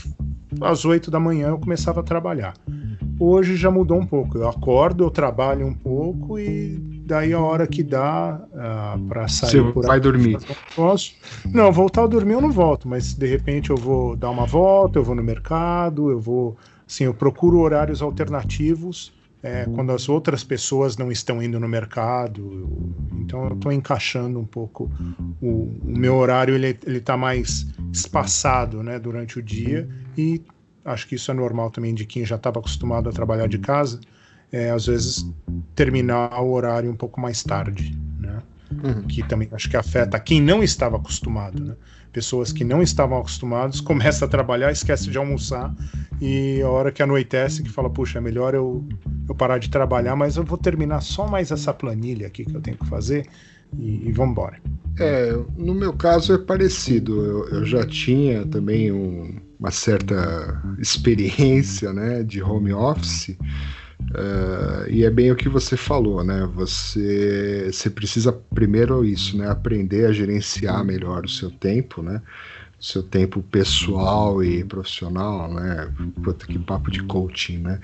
às 0.61 0.85
oito 0.85 1.11
da 1.11 1.19
manhã 1.21 1.49
eu 1.49 1.59
começava 1.59 2.01
a 2.01 2.03
trabalhar. 2.03 2.55
Hoje 3.21 3.57
já 3.57 3.71
mudou 3.71 3.99
um 3.99 4.07
pouco. 4.07 4.39
Eu 4.39 4.49
acordo, 4.49 5.05
eu 5.05 5.11
trabalho 5.11 5.67
um 5.67 5.75
pouco 5.75 6.39
e 6.39 6.79
daí 7.05 7.33
a 7.33 7.41
hora 7.41 7.67
que 7.67 7.83
dá 7.83 8.41
uh, 8.53 9.09
para 9.09 9.27
sair 9.27 9.51
Você 9.51 9.73
por 9.73 9.87
vai 9.87 9.97
aí, 9.97 10.01
dormir. 10.01 10.39
negócio. 10.77 11.15
Não, 11.47 11.73
voltar 11.73 12.05
a 12.05 12.07
dormir 12.07 12.35
eu 12.35 12.41
não 12.41 12.53
volto, 12.53 12.87
mas 12.87 13.15
de 13.15 13.27
repente 13.27 13.71
eu 13.71 13.77
vou 13.77 14.15
dar 14.15 14.31
uma 14.31 14.47
volta, 14.47 14.99
eu 14.99 15.05
vou 15.05 15.15
no 15.15 15.23
mercado, 15.23 16.11
eu 16.11 16.21
vou. 16.21 16.57
Assim, 16.89 17.05
eu 17.05 17.13
procuro 17.13 17.59
horários 17.59 18.01
alternativos 18.01 19.13
é, 19.43 19.67
quando 19.67 19.93
as 19.93 20.09
outras 20.09 20.43
pessoas 20.43 20.97
não 20.97 21.13
estão 21.13 21.43
indo 21.43 21.61
no 21.61 21.69
mercado. 21.69 22.69
então 23.21 23.45
eu 23.47 23.55
estou 23.55 23.71
encaixando 23.71 24.39
um 24.39 24.45
pouco 24.45 24.91
o, 25.41 25.71
o 25.83 25.99
meu 25.99 26.17
horário, 26.17 26.55
ele, 26.55 26.77
ele 26.85 27.01
tá 27.01 27.17
mais 27.17 27.67
espaçado 27.93 28.83
né, 28.83 28.99
durante 28.99 29.39
o 29.39 29.43
dia 29.43 29.89
e 30.17 30.43
acho 30.85 31.07
que 31.07 31.15
isso 31.15 31.31
é 31.31 31.35
normal 31.35 31.71
também 31.71 31.95
de 31.95 32.05
quem 32.05 32.25
já 32.25 32.37
estava 32.37 32.59
acostumado 32.59 33.09
a 33.09 33.13
trabalhar 33.13 33.47
de 33.47 33.59
casa, 33.59 34.01
é, 34.51 34.71
às 34.71 34.87
vezes 34.87 35.31
terminar 35.75 36.41
o 36.41 36.51
horário 36.51 36.91
um 36.91 36.97
pouco 36.97 37.21
mais 37.21 37.43
tarde, 37.43 37.97
né? 38.19 38.43
Uhum. 38.73 39.03
Que 39.03 39.23
também 39.23 39.49
acho 39.53 39.69
que 39.69 39.77
afeta 39.77 40.19
quem 40.19 40.41
não 40.41 40.63
estava 40.63 40.97
acostumado, 40.97 41.63
né? 41.63 41.75
Pessoas 42.19 42.51
que 42.53 42.65
não 42.65 42.83
estavam 42.83 43.17
acostumados 43.19 43.81
começam 43.81 44.27
a 44.27 44.29
trabalhar, 44.29 44.73
esquece 44.73 45.09
de 45.09 45.17
almoçar 45.17 45.73
e 46.21 46.61
a 46.63 46.69
hora 46.69 46.91
que 46.91 47.01
anoitece 47.01 47.63
que 47.63 47.71
fala, 47.71 47.89
puxa, 47.89 48.19
é 48.19 48.21
melhor 48.21 48.55
eu, 48.55 48.85
eu 49.29 49.35
parar 49.37 49.59
de 49.59 49.71
trabalhar, 49.71 50.17
mas 50.17 50.37
eu 50.37 50.43
vou 50.43 50.59
terminar 50.59 51.01
só 51.01 51.29
mais 51.29 51.53
essa 51.53 51.73
planilha 51.73 52.27
aqui 52.27 52.45
que 52.45 52.57
eu 52.57 52.61
tenho 52.61 52.77
que 52.77 52.87
fazer 52.87 53.25
e, 53.79 54.09
e 54.09 54.11
vamos 54.11 54.33
embora. 54.33 54.61
É, 54.99 55.33
no 55.57 55.75
meu 55.77 55.93
caso 55.93 56.35
é 56.35 56.39
parecido. 56.39 57.25
Eu, 57.25 57.49
eu 57.51 57.65
já 57.65 57.87
tinha 57.87 58.45
também 58.45 58.91
um- 58.91 59.37
uma 59.61 59.71
certa 59.71 60.61
experiência, 60.81 61.93
né, 61.93 62.25
de 62.25 62.43
home 62.43 62.73
office. 62.73 63.37
Eh, 64.15 64.87
e 64.91 65.05
é 65.05 65.11
bem 65.11 65.31
o 65.31 65.37
que 65.37 65.49
você 65.49 65.77
falou, 65.77 66.25
né? 66.25 66.49
Você, 66.55 67.71
você 67.73 67.91
precisa 67.91 68.33
primeiro 68.33 69.05
isso, 69.05 69.37
né? 69.37 69.49
Aprender 69.51 70.07
a 70.07 70.13
gerenciar 70.13 70.85
melhor 70.85 71.25
o 71.25 71.29
seu 71.29 71.51
tempo, 71.51 72.03
né? 72.03 72.23
Seu 72.81 73.03
tempo 73.03 73.43
pessoal 73.43 74.43
e 74.43 74.65
profissional, 74.65 75.53
né? 75.53 75.93
Puta, 76.23 76.47
que 76.47 76.59
papo 76.61 76.91
de 76.91 77.03
coaching, 77.03 77.59
né? 77.59 77.81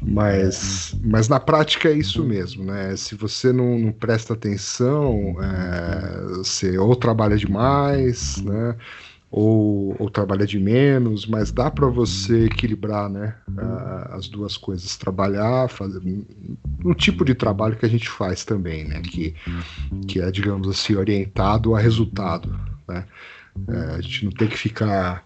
Mas, 0.00 0.94
mas 1.04 1.28
na 1.28 1.40
prática 1.40 1.88
é 1.88 1.94
isso 1.94 2.24
mesmo, 2.24 2.64
né? 2.64 2.96
Se 2.96 3.14
você 3.16 3.52
não, 3.52 3.78
não 3.78 3.92
presta 3.92 4.34
atenção, 4.34 5.36
é, 5.42 6.36
você 6.38 6.78
ou 6.78 6.94
trabalha 6.96 7.36
demais, 7.36 8.36
né? 8.42 8.76
Ou, 9.30 9.94
ou 9.98 10.10
trabalha 10.10 10.44
de 10.44 10.58
menos, 10.58 11.24
mas 11.24 11.52
dá 11.52 11.70
para 11.70 11.86
você 11.86 12.46
equilibrar, 12.46 13.08
né? 13.08 13.36
as 14.10 14.28
duas 14.28 14.56
coisas, 14.56 14.96
trabalhar, 14.96 15.68
fazer 15.68 16.02
um 16.84 16.94
tipo 16.94 17.24
de 17.24 17.34
trabalho 17.34 17.76
que 17.76 17.86
a 17.86 17.88
gente 17.88 18.08
faz 18.08 18.44
também, 18.44 18.84
né? 18.84 19.00
Que, 19.00 19.34
que 20.08 20.20
é, 20.20 20.30
digamos 20.32 20.68
assim, 20.68 20.96
orientado 20.96 21.74
a 21.76 21.80
resultado, 21.80 22.58
né? 22.88 23.06
É, 23.68 23.94
a 23.94 24.00
gente 24.00 24.24
não 24.24 24.32
tem 24.32 24.48
que 24.48 24.56
ficar 24.56 25.24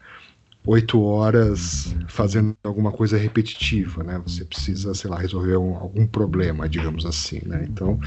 oito 0.67 1.01
horas 1.03 1.95
fazendo 2.09 2.57
alguma 2.65 2.91
coisa 2.93 3.17
repetitiva, 3.19 4.03
né? 4.03 4.19
Você 4.27 4.45
precisa, 4.45 4.95
sei 4.95 5.11
lá, 5.11 5.19
resolver 5.19 5.57
um- 5.57 5.77
algum 5.77 6.07
problema, 6.07 6.69
digamos 6.69 7.05
assim, 7.07 7.41
né? 7.47 7.65
Então, 7.69 7.99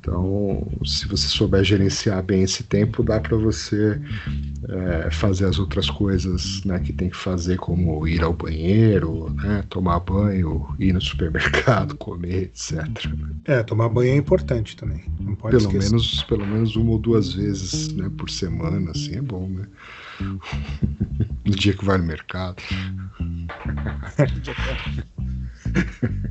então, 0.00 0.68
se 0.84 1.08
você 1.08 1.28
souber 1.28 1.64
gerenciar 1.64 2.22
bem 2.22 2.42
esse 2.42 2.64
tempo, 2.64 3.02
dá 3.02 3.20
para 3.20 3.36
você 3.36 4.00
é, 4.68 5.10
fazer 5.10 5.46
as 5.46 5.58
outras 5.58 5.88
coisas, 5.90 6.62
né, 6.64 6.78
que 6.80 6.92
tem 6.92 7.08
que 7.10 7.16
fazer, 7.16 7.56
como 7.58 8.06
ir 8.06 8.22
ao 8.22 8.32
banheiro, 8.32 9.30
né, 9.34 9.62
tomar 9.68 10.00
banho, 10.00 10.66
ir 10.78 10.92
no 10.92 11.00
supermercado, 11.00 11.96
comer, 11.98 12.44
etc. 12.44 13.14
É, 13.44 13.62
tomar 13.62 13.88
banho 13.88 14.12
é 14.12 14.16
importante 14.16 14.76
também. 14.76 15.04
Não 15.20 15.34
pode 15.36 15.56
Pelo 15.56 15.62
esquecer. 15.62 15.90
menos, 15.90 16.22
pelo 16.24 16.46
menos 16.46 16.76
uma 16.76 16.92
ou 16.92 16.98
duas 16.98 17.32
vezes, 17.32 17.92
né, 17.94 18.10
por 18.16 18.28
semana, 18.30 18.90
assim, 18.90 19.16
é 19.16 19.22
bom, 19.22 19.48
né? 19.48 19.66
No 20.20 21.54
dia 21.54 21.72
que 21.72 21.84
vai 21.84 21.98
no 21.98 22.04
mercado. 22.04 22.62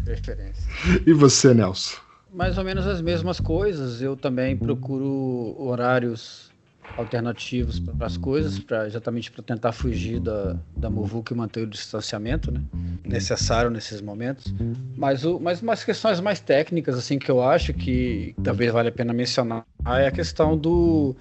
Preferência. 0.03 0.63
E 1.05 1.13
você, 1.13 1.53
Nelson? 1.53 1.97
Mais 2.33 2.57
ou 2.57 2.63
menos 2.63 2.85
as 2.87 3.01
mesmas 3.01 3.39
coisas. 3.39 4.01
Eu 4.01 4.15
também 4.15 4.57
procuro 4.57 5.55
horários 5.57 6.53
alternativos 6.97 7.79
para 7.79 8.05
as 8.05 8.15
coisas, 8.15 8.57
pra, 8.57 8.87
exatamente 8.87 9.29
para 9.29 9.43
tentar 9.43 9.71
fugir 9.73 10.19
da, 10.19 10.57
da 10.77 10.89
muvuca 10.89 11.33
e 11.33 11.37
manter 11.37 11.63
o 11.63 11.67
distanciamento 11.67 12.51
né, 12.51 12.61
necessário 13.03 13.69
nesses 13.69 13.99
momentos. 14.01 14.53
Mas, 14.95 15.25
o, 15.25 15.39
mas 15.39 15.61
umas 15.61 15.83
questões 15.83 16.21
mais 16.21 16.39
técnicas 16.39 16.97
assim 16.97 17.19
que 17.19 17.29
eu 17.29 17.43
acho 17.43 17.73
que 17.73 18.33
talvez 18.43 18.71
vale 18.71 18.89
a 18.89 18.91
pena 18.91 19.13
mencionar 19.13 19.65
é 19.85 20.07
a 20.07 20.11
questão 20.11 20.57
do 20.57 21.15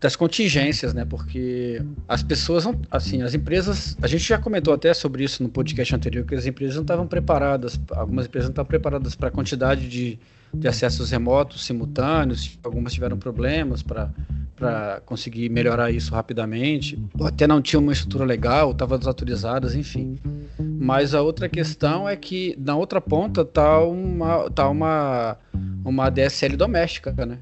das 0.00 0.14
contingências, 0.14 0.94
né? 0.94 1.04
Porque 1.04 1.82
as 2.06 2.22
pessoas 2.22 2.64
não, 2.64 2.80
assim, 2.90 3.22
as 3.22 3.34
empresas, 3.34 3.96
a 4.00 4.06
gente 4.06 4.24
já 4.24 4.38
comentou 4.38 4.72
até 4.72 4.94
sobre 4.94 5.24
isso 5.24 5.42
no 5.42 5.48
podcast 5.48 5.94
anterior 5.94 6.24
que 6.24 6.34
as 6.34 6.46
empresas 6.46 6.76
não 6.76 6.82
estavam 6.82 7.06
preparadas, 7.06 7.80
algumas 7.90 8.26
empresas 8.26 8.48
não 8.48 8.52
estavam 8.52 8.68
preparadas 8.68 9.14
para 9.16 9.28
a 9.28 9.30
quantidade 9.30 9.88
de, 9.88 10.18
de 10.54 10.68
acessos 10.68 11.10
remotos 11.10 11.64
simultâneos, 11.64 12.58
algumas 12.62 12.92
tiveram 12.92 13.18
problemas 13.18 13.82
para 13.82 14.10
para 14.58 15.00
conseguir 15.06 15.48
melhorar 15.48 15.92
isso 15.92 16.12
rapidamente, 16.12 17.00
ou 17.16 17.26
até 17.28 17.46
não 17.46 17.62
tinha 17.62 17.78
uma 17.78 17.92
estrutura 17.92 18.24
legal, 18.24 18.72
estava 18.72 18.98
desautorizadas, 18.98 19.76
enfim. 19.76 20.18
Mas 20.58 21.14
a 21.14 21.22
outra 21.22 21.48
questão 21.48 22.08
é 22.08 22.16
que 22.16 22.56
na 22.58 22.74
outra 22.74 23.00
ponta 23.00 23.44
tá 23.44 23.80
uma 23.84 24.50
tá 24.50 24.68
uma 24.68 25.36
uma 25.84 26.10
DSL 26.10 26.56
doméstica, 26.56 27.14
né? 27.24 27.38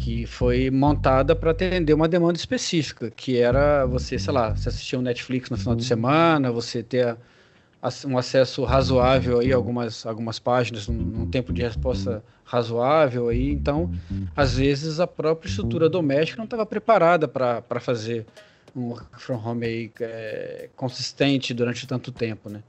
Que 0.00 0.24
foi 0.24 0.70
montada 0.70 1.36
para 1.36 1.50
atender 1.50 1.92
uma 1.92 2.08
demanda 2.08 2.38
específica, 2.38 3.10
que 3.10 3.38
era 3.38 3.84
você, 3.84 4.18
sei 4.18 4.32
lá, 4.32 4.56
você 4.56 4.70
assistir 4.70 4.96
um 4.96 5.02
Netflix 5.02 5.50
no 5.50 5.58
final 5.58 5.76
de 5.76 5.84
semana, 5.84 6.50
você 6.50 6.82
ter 6.82 7.18
um 8.06 8.16
acesso 8.16 8.64
razoável 8.64 9.40
aí 9.40 9.52
a 9.52 9.56
algumas, 9.56 10.06
algumas 10.06 10.38
páginas 10.38 10.88
num, 10.88 10.94
num 10.94 11.26
tempo 11.26 11.52
de 11.52 11.60
resposta 11.60 12.24
razoável 12.44 13.28
aí, 13.28 13.50
então 13.50 13.90
às 14.34 14.56
vezes 14.56 15.00
a 15.00 15.06
própria 15.06 15.48
estrutura 15.48 15.88
doméstica 15.88 16.38
não 16.38 16.44
estava 16.44 16.64
preparada 16.64 17.28
para 17.28 17.80
fazer 17.80 18.26
um 18.74 18.88
work 18.88 19.06
from 19.18 19.36
home 19.36 19.66
aí, 19.66 19.90
é, 20.00 20.70
consistente 20.76 21.52
durante 21.52 21.86
tanto 21.86 22.10
tempo, 22.10 22.48
né? 22.48 22.62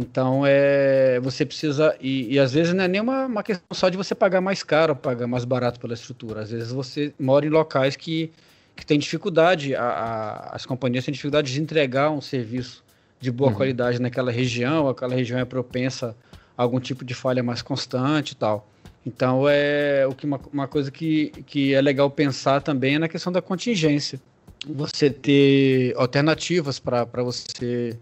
Então, 0.00 0.44
é, 0.46 1.18
você 1.18 1.44
precisa. 1.44 1.96
E, 2.00 2.32
e 2.32 2.38
às 2.38 2.52
vezes 2.52 2.72
não 2.72 2.84
é 2.84 2.86
nem 2.86 3.00
uma, 3.00 3.26
uma, 3.26 3.42
questão 3.42 3.66
só 3.72 3.88
de 3.88 3.96
você 3.96 4.14
pagar 4.14 4.40
mais 4.40 4.62
caro 4.62 4.92
ou 4.92 4.96
pagar 4.96 5.26
mais 5.26 5.44
barato 5.44 5.80
pela 5.80 5.92
estrutura. 5.92 6.42
Às 6.42 6.52
vezes 6.52 6.70
você 6.70 7.12
mora 7.18 7.44
em 7.44 7.48
locais 7.48 7.96
que, 7.96 8.30
que 8.76 8.86
tem 8.86 8.96
dificuldade, 8.96 9.74
a, 9.74 9.82
a, 9.82 10.54
as 10.54 10.64
companhias 10.64 11.04
têm 11.04 11.10
dificuldade 11.10 11.52
de 11.52 11.60
entregar 11.60 12.12
um 12.12 12.20
serviço 12.20 12.84
de 13.18 13.32
boa 13.32 13.50
uhum. 13.50 13.56
qualidade 13.56 14.00
naquela 14.00 14.30
região, 14.30 14.88
aquela 14.88 15.16
região 15.16 15.36
é 15.40 15.44
propensa 15.44 16.14
a 16.56 16.62
algum 16.62 16.78
tipo 16.78 17.04
de 17.04 17.12
falha 17.12 17.42
mais 17.42 17.60
constante 17.60 18.32
e 18.32 18.36
tal. 18.36 18.68
Então, 19.04 19.48
é 19.48 20.06
o 20.06 20.14
que 20.14 20.26
uma, 20.26 20.40
uma 20.52 20.68
coisa 20.68 20.92
que, 20.92 21.32
que 21.44 21.74
é 21.74 21.80
legal 21.80 22.08
pensar 22.08 22.62
também 22.62 22.94
é 22.94 22.98
na 23.00 23.08
questão 23.08 23.32
da 23.32 23.42
contingência. 23.42 24.20
Você 24.64 25.10
ter 25.10 25.92
alternativas 25.96 26.78
para 26.78 27.04
você 27.20 27.98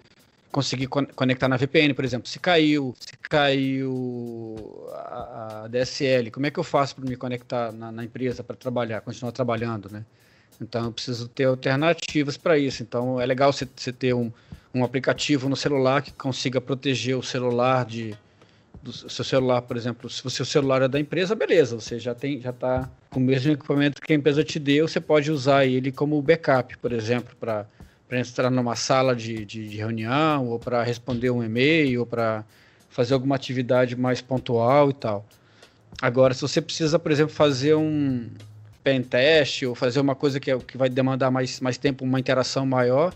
conseguir 0.56 0.86
conectar 0.86 1.48
na 1.48 1.58
VPN, 1.58 1.92
por 1.92 2.02
exemplo. 2.02 2.26
Se 2.26 2.38
caiu, 2.38 2.94
se 2.98 3.14
caiu 3.28 4.88
a, 4.90 5.64
a 5.64 5.68
DSL, 5.68 6.30
como 6.30 6.46
é 6.46 6.50
que 6.50 6.58
eu 6.58 6.64
faço 6.64 6.96
para 6.96 7.04
me 7.04 7.14
conectar 7.14 7.70
na, 7.72 7.92
na 7.92 8.02
empresa 8.02 8.42
para 8.42 8.56
trabalhar, 8.56 9.02
continuar 9.02 9.32
trabalhando, 9.32 9.90
né? 9.90 10.02
Então 10.58 10.86
eu 10.86 10.92
preciso 10.92 11.28
ter 11.28 11.44
alternativas 11.44 12.38
para 12.38 12.56
isso. 12.56 12.82
Então 12.82 13.20
é 13.20 13.26
legal 13.26 13.52
você, 13.52 13.66
ter 13.66 14.14
um, 14.14 14.32
um 14.72 14.82
aplicativo 14.82 15.46
no 15.46 15.56
celular 15.56 16.00
que 16.00 16.10
consiga 16.10 16.58
proteger 16.58 17.18
o 17.18 17.22
celular 17.22 17.84
de 17.84 18.16
do 18.82 18.92
seu 18.92 19.24
celular, 19.24 19.62
por 19.62 19.76
exemplo, 19.76 20.08
se 20.08 20.24
o 20.24 20.30
seu 20.30 20.44
celular 20.44 20.80
é 20.80 20.86
da 20.86 21.00
empresa, 21.00 21.34
beleza, 21.34 21.74
você 21.74 21.98
já 21.98 22.14
tem, 22.14 22.40
já 22.40 22.50
está 22.50 22.88
com 23.10 23.18
o 23.18 23.22
mesmo 23.22 23.50
equipamento 23.50 24.00
que 24.00 24.12
a 24.12 24.16
empresa 24.16 24.44
te 24.44 24.60
deu, 24.60 24.86
você 24.86 25.00
pode 25.00 25.32
usar 25.32 25.66
ele 25.66 25.90
como 25.90 26.22
backup, 26.22 26.78
por 26.78 26.92
exemplo, 26.92 27.34
para 27.40 27.66
para 28.08 28.20
entrar 28.20 28.50
numa 28.50 28.76
sala 28.76 29.14
de, 29.14 29.44
de, 29.44 29.68
de 29.68 29.76
reunião, 29.76 30.46
ou 30.48 30.58
para 30.58 30.82
responder 30.82 31.30
um 31.30 31.42
e-mail, 31.42 32.00
ou 32.00 32.06
para 32.06 32.44
fazer 32.88 33.14
alguma 33.14 33.34
atividade 33.34 33.96
mais 33.96 34.22
pontual 34.22 34.90
e 34.90 34.94
tal. 34.94 35.26
Agora, 36.00 36.34
se 36.34 36.42
você 36.42 36.60
precisa, 36.60 36.98
por 36.98 37.10
exemplo, 37.10 37.34
fazer 37.34 37.74
um 37.74 38.28
pen 38.84 39.02
test 39.02 39.62
ou 39.62 39.74
fazer 39.74 39.98
uma 39.98 40.14
coisa 40.14 40.38
que, 40.38 40.50
é, 40.50 40.58
que 40.58 40.76
vai 40.78 40.88
demandar 40.88 41.30
mais, 41.30 41.60
mais 41.60 41.76
tempo, 41.76 42.04
uma 42.04 42.20
interação 42.20 42.64
maior, 42.64 43.14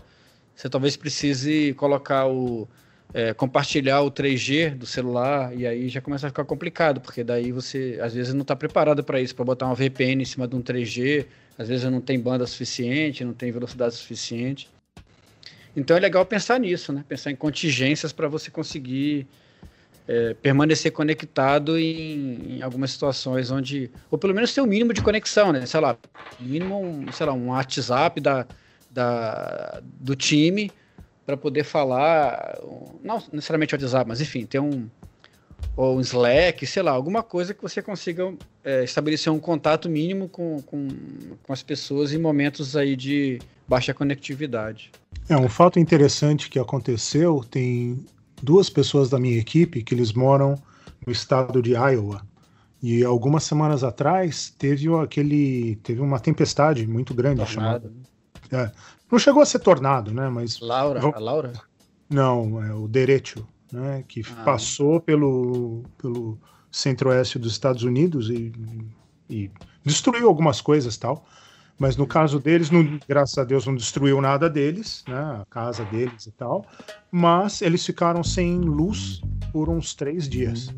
você 0.55 0.69
talvez 0.69 0.97
precise 0.97 1.73
colocar 1.75 2.27
o. 2.27 2.67
É, 3.13 3.33
compartilhar 3.33 4.01
o 4.03 4.09
3G 4.09 4.73
do 4.73 4.85
celular 4.85 5.53
e 5.53 5.67
aí 5.67 5.89
já 5.89 5.99
começa 5.99 6.27
a 6.27 6.29
ficar 6.29 6.45
complicado, 6.45 7.01
porque 7.01 7.25
daí 7.25 7.51
você 7.51 7.99
às 8.01 8.13
vezes 8.13 8.33
não 8.33 8.41
está 8.41 8.55
preparado 8.55 9.03
para 9.03 9.19
isso, 9.19 9.35
para 9.35 9.43
botar 9.43 9.65
uma 9.65 9.75
VPN 9.75 10.21
em 10.21 10.25
cima 10.25 10.47
de 10.47 10.55
um 10.55 10.61
3G, 10.61 11.25
às 11.57 11.67
vezes 11.67 11.83
não 11.91 11.99
tem 11.99 12.17
banda 12.17 12.47
suficiente, 12.47 13.25
não 13.25 13.33
tem 13.33 13.51
velocidade 13.51 13.95
suficiente. 13.95 14.69
Então 15.75 15.95
é 15.95 15.99
legal 15.99 16.25
pensar 16.25 16.59
nisso, 16.59 16.91
né? 16.91 17.03
Pensar 17.07 17.31
em 17.31 17.35
contingências 17.35 18.11
para 18.11 18.27
você 18.27 18.51
conseguir 18.51 19.27
é, 20.07 20.33
permanecer 20.33 20.91
conectado 20.91 21.77
em, 21.77 22.57
em, 22.57 22.61
algumas 22.61 22.91
situações 22.91 23.51
onde, 23.51 23.89
ou 24.09 24.17
pelo 24.17 24.33
menos 24.33 24.53
ter 24.53 24.61
o 24.61 24.65
um 24.65 24.67
mínimo 24.67 24.93
de 24.93 25.01
conexão, 25.01 25.51
né? 25.51 25.65
Sei 25.65 25.79
lá, 25.79 25.97
mínimo, 26.39 26.81
um, 26.81 27.11
sei 27.11 27.25
lá, 27.25 27.33
um 27.33 27.49
WhatsApp 27.49 28.19
da, 28.19 28.45
da, 28.89 29.81
do 29.83 30.15
time 30.15 30.71
para 31.25 31.37
poder 31.37 31.63
falar, 31.63 32.59
não 33.03 33.23
necessariamente 33.31 33.73
WhatsApp, 33.73 34.07
mas 34.07 34.19
enfim, 34.19 34.45
ter 34.45 34.59
um 34.59 34.89
ou 35.75 35.97
um 35.97 36.01
Slack, 36.01 36.65
sei 36.67 36.83
lá, 36.83 36.91
alguma 36.91 37.23
coisa 37.23 37.53
que 37.53 37.61
você 37.61 37.81
consiga 37.81 38.33
é, 38.63 38.83
estabelecer 38.83 39.31
um 39.31 39.39
contato 39.39 39.89
mínimo 39.89 40.27
com, 40.27 40.61
com, 40.63 40.87
com 41.41 41.53
as 41.53 41.63
pessoas 41.63 42.11
em 42.11 42.17
momentos 42.17 42.75
aí 42.75 42.95
de 42.95 43.39
baixa 43.71 43.93
conectividade. 43.93 44.91
É, 45.29 45.37
um 45.37 45.47
fato 45.47 45.79
interessante 45.79 46.49
que 46.49 46.59
aconteceu, 46.59 47.41
tem 47.49 48.05
duas 48.43 48.69
pessoas 48.69 49.09
da 49.09 49.17
minha 49.17 49.37
equipe 49.37 49.81
que 49.81 49.95
eles 49.95 50.11
moram 50.11 50.61
no 51.07 51.13
estado 51.13 51.61
de 51.61 51.71
Iowa. 51.71 52.21
E 52.83 53.01
algumas 53.05 53.45
semanas 53.45 53.81
atrás 53.81 54.53
teve 54.57 54.93
aquele 55.01 55.77
teve 55.83 56.01
uma 56.01 56.19
tempestade 56.19 56.85
muito 56.85 57.13
grande 57.13 57.45
chamada. 57.45 57.89
É, 58.51 58.69
não 59.09 59.17
chegou 59.17 59.41
a 59.41 59.45
ser 59.45 59.59
tornado, 59.59 60.13
né? 60.13 60.27
Mas 60.27 60.59
Laura, 60.59 60.99
a 60.99 61.19
Laura? 61.19 61.53
Não, 62.09 62.61
é 62.61 62.73
o 62.73 62.87
Derecho, 62.89 63.47
né? 63.71 64.03
Que 64.05 64.21
ah. 64.21 64.43
passou 64.43 64.99
pelo 64.99 65.83
pelo 65.97 66.37
centro-oeste 66.69 67.39
dos 67.39 67.53
Estados 67.53 67.83
Unidos 67.83 68.29
e, 68.29 68.51
e 69.29 69.49
destruiu 69.85 70.27
algumas 70.27 70.59
coisas 70.59 70.97
tal. 70.97 71.25
Mas 71.81 71.97
no 71.97 72.05
caso 72.05 72.39
deles, 72.39 72.69
não, 72.69 72.99
graças 73.09 73.35
a 73.39 73.43
Deus, 73.43 73.65
não 73.65 73.73
destruiu 73.73 74.21
nada 74.21 74.47
deles, 74.47 75.03
né? 75.07 75.17
A 75.17 75.45
casa 75.49 75.83
deles 75.85 76.27
e 76.27 76.31
tal. 76.31 76.63
Mas 77.11 77.59
eles 77.59 77.83
ficaram 77.83 78.23
sem 78.23 78.59
luz 78.59 79.19
por 79.51 79.67
uns 79.67 79.95
três 79.95 80.29
dias. 80.29 80.71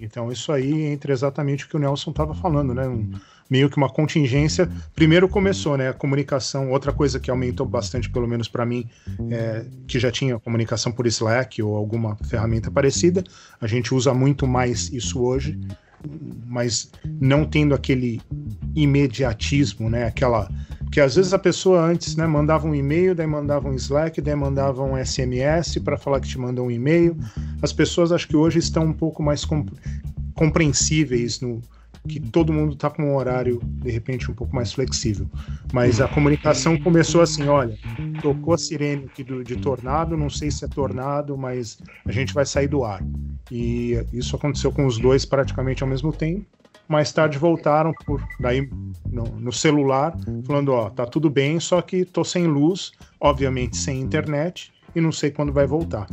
Então 0.00 0.32
isso 0.32 0.50
aí 0.50 0.84
entra 0.84 1.12
exatamente 1.12 1.66
o 1.66 1.68
que 1.68 1.76
o 1.76 1.78
Nelson 1.78 2.12
estava 2.12 2.32
falando, 2.32 2.72
né? 2.72 2.88
Um, 2.88 3.10
meio 3.50 3.68
que 3.68 3.76
uma 3.76 3.90
contingência. 3.90 4.70
Primeiro 4.94 5.28
começou, 5.28 5.76
né? 5.76 5.90
A 5.90 5.92
comunicação. 5.92 6.70
Outra 6.70 6.94
coisa 6.94 7.20
que 7.20 7.30
aumentou 7.30 7.66
bastante, 7.66 8.08
pelo 8.08 8.26
menos 8.26 8.48
para 8.48 8.64
mim, 8.64 8.88
é, 9.30 9.66
que 9.86 9.98
já 9.98 10.10
tinha 10.10 10.38
comunicação 10.38 10.90
por 10.90 11.06
Slack 11.06 11.62
ou 11.62 11.76
alguma 11.76 12.16
ferramenta 12.24 12.70
parecida. 12.70 13.22
A 13.60 13.66
gente 13.66 13.94
usa 13.94 14.14
muito 14.14 14.46
mais 14.46 14.90
isso 14.94 15.20
hoje 15.20 15.60
mas 16.46 16.90
não 17.20 17.44
tendo 17.44 17.74
aquele 17.74 18.20
imediatismo, 18.74 19.90
né? 19.90 20.04
Aquela 20.04 20.48
que 20.90 21.00
às 21.00 21.16
vezes 21.16 21.34
a 21.34 21.38
pessoa 21.38 21.82
antes, 21.82 22.16
né, 22.16 22.26
mandava 22.26 22.66
um 22.66 22.74
e-mail, 22.74 23.14
daí 23.14 23.26
mandava 23.26 23.68
um 23.68 23.74
Slack, 23.74 24.20
daí 24.20 24.34
mandava 24.34 24.82
um 24.82 24.96
SMS 24.96 25.78
para 25.78 25.98
falar 25.98 26.20
que 26.20 26.28
te 26.28 26.38
mandou 26.38 26.66
um 26.66 26.70
e-mail. 26.70 27.16
As 27.60 27.72
pessoas 27.72 28.10
acho 28.10 28.26
que 28.26 28.36
hoje 28.36 28.58
estão 28.58 28.84
um 28.84 28.92
pouco 28.92 29.22
mais 29.22 29.46
compreensíveis 30.34 31.40
no, 31.40 31.60
que 32.08 32.18
todo 32.18 32.52
mundo 32.52 32.72
está 32.72 32.90
com 32.90 33.02
um 33.02 33.16
horário 33.16 33.60
de 33.64 33.90
repente 33.90 34.30
um 34.30 34.34
pouco 34.34 34.54
mais 34.54 34.72
flexível. 34.72 35.28
Mas 35.72 36.00
a 36.00 36.08
comunicação 36.08 36.78
começou 36.78 37.20
assim, 37.20 37.46
olha, 37.46 37.76
tocou 38.22 38.54
a 38.54 38.58
sirene 38.58 39.04
aqui 39.04 39.22
do, 39.22 39.44
de 39.44 39.56
tornado, 39.56 40.16
não 40.16 40.30
sei 40.30 40.50
se 40.50 40.64
é 40.64 40.68
tornado, 40.68 41.36
mas 41.36 41.78
a 42.06 42.10
gente 42.10 42.32
vai 42.32 42.46
sair 42.46 42.68
do 42.68 42.84
ar. 42.84 43.04
E 43.50 44.02
isso 44.12 44.34
aconteceu 44.34 44.72
com 44.72 44.86
os 44.86 44.98
dois 44.98 45.24
praticamente 45.24 45.82
ao 45.82 45.88
mesmo 45.88 46.12
tempo. 46.12 46.46
Mais 46.88 47.12
tarde 47.12 47.36
voltaram 47.38 47.92
por 48.06 48.26
daí 48.40 48.68
no, 49.06 49.24
no 49.24 49.52
celular, 49.52 50.16
falando, 50.46 50.72
ó, 50.72 50.88
tá 50.88 51.04
tudo 51.04 51.28
bem, 51.28 51.60
só 51.60 51.82
que 51.82 52.04
tô 52.04 52.24
sem 52.24 52.46
luz, 52.46 52.92
obviamente 53.20 53.76
sem 53.76 54.00
internet 54.00 54.72
e 54.94 55.00
não 55.00 55.12
sei 55.12 55.30
quando 55.30 55.52
vai 55.52 55.66
voltar. 55.66 56.06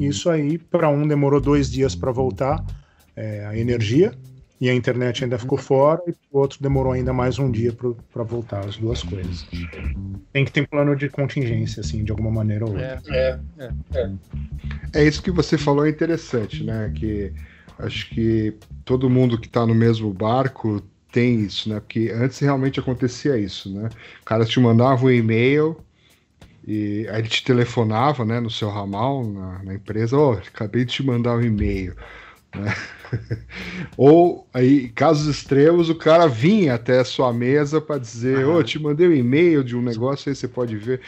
Isso 0.00 0.30
aí 0.30 0.56
para 0.56 0.88
um 0.88 1.06
demorou 1.06 1.40
dois 1.40 1.70
dias 1.70 1.94
para 1.94 2.10
voltar 2.10 2.64
é, 3.14 3.44
a 3.44 3.56
energia 3.56 4.12
e 4.62 4.70
a 4.70 4.74
internet 4.76 5.24
ainda 5.24 5.36
ficou 5.36 5.58
fora, 5.58 6.00
e 6.06 6.12
o 6.30 6.38
outro 6.38 6.62
demorou 6.62 6.92
ainda 6.92 7.12
mais 7.12 7.36
um 7.36 7.50
dia 7.50 7.72
para 8.12 8.22
voltar, 8.22 8.64
as 8.64 8.76
duas 8.76 9.02
coisas. 9.02 9.44
Tem 10.32 10.44
que 10.44 10.52
ter 10.52 10.60
um 10.60 10.66
plano 10.66 10.94
de 10.94 11.08
contingência, 11.08 11.80
assim, 11.80 12.04
de 12.04 12.12
alguma 12.12 12.30
maneira 12.30 12.64
ou 12.64 12.70
outra. 12.70 13.00
É, 13.08 13.40
é, 13.58 13.72
é. 13.92 14.10
É 14.92 15.04
isso 15.04 15.20
que 15.20 15.32
você 15.32 15.58
falou 15.58 15.84
é 15.84 15.90
interessante, 15.90 16.62
né? 16.62 16.92
Que 16.94 17.32
acho 17.76 18.08
que 18.10 18.54
todo 18.84 19.10
mundo 19.10 19.36
que 19.36 19.48
está 19.48 19.66
no 19.66 19.74
mesmo 19.74 20.12
barco 20.12 20.80
tem 21.10 21.40
isso, 21.40 21.68
né? 21.68 21.80
Porque 21.80 22.12
antes 22.14 22.38
realmente 22.38 22.78
acontecia 22.78 23.36
isso, 23.36 23.68
né? 23.68 23.88
O 24.20 24.24
cara 24.24 24.44
te 24.44 24.60
mandava 24.60 25.04
um 25.04 25.10
e-mail 25.10 25.76
e 26.64 27.08
aí 27.10 27.18
ele 27.18 27.28
te 27.28 27.42
telefonava, 27.42 28.24
né, 28.24 28.38
no 28.38 28.48
seu 28.48 28.70
ramal, 28.70 29.26
na, 29.26 29.60
na 29.64 29.74
empresa, 29.74 30.16
ó, 30.16 30.34
acabei 30.34 30.84
de 30.84 30.92
te 30.92 31.02
mandar 31.02 31.36
um 31.36 31.42
e-mail, 31.42 31.96
né? 32.54 32.74
Ou 33.96 34.46
aí, 34.52 34.88
casos 34.90 35.26
extremos, 35.26 35.88
o 35.90 35.94
cara 35.94 36.26
vinha 36.26 36.74
até 36.74 37.00
a 37.00 37.04
sua 37.04 37.32
mesa 37.32 37.80
para 37.80 37.98
dizer, 37.98 38.46
ô, 38.46 38.62
te 38.62 38.78
mandei 38.78 39.08
um 39.08 39.14
e-mail 39.14 39.62
de 39.62 39.76
um 39.76 39.82
negócio 39.82 40.30
aí 40.30 40.36
você 40.36 40.48
pode 40.48 40.76
ver. 40.76 41.00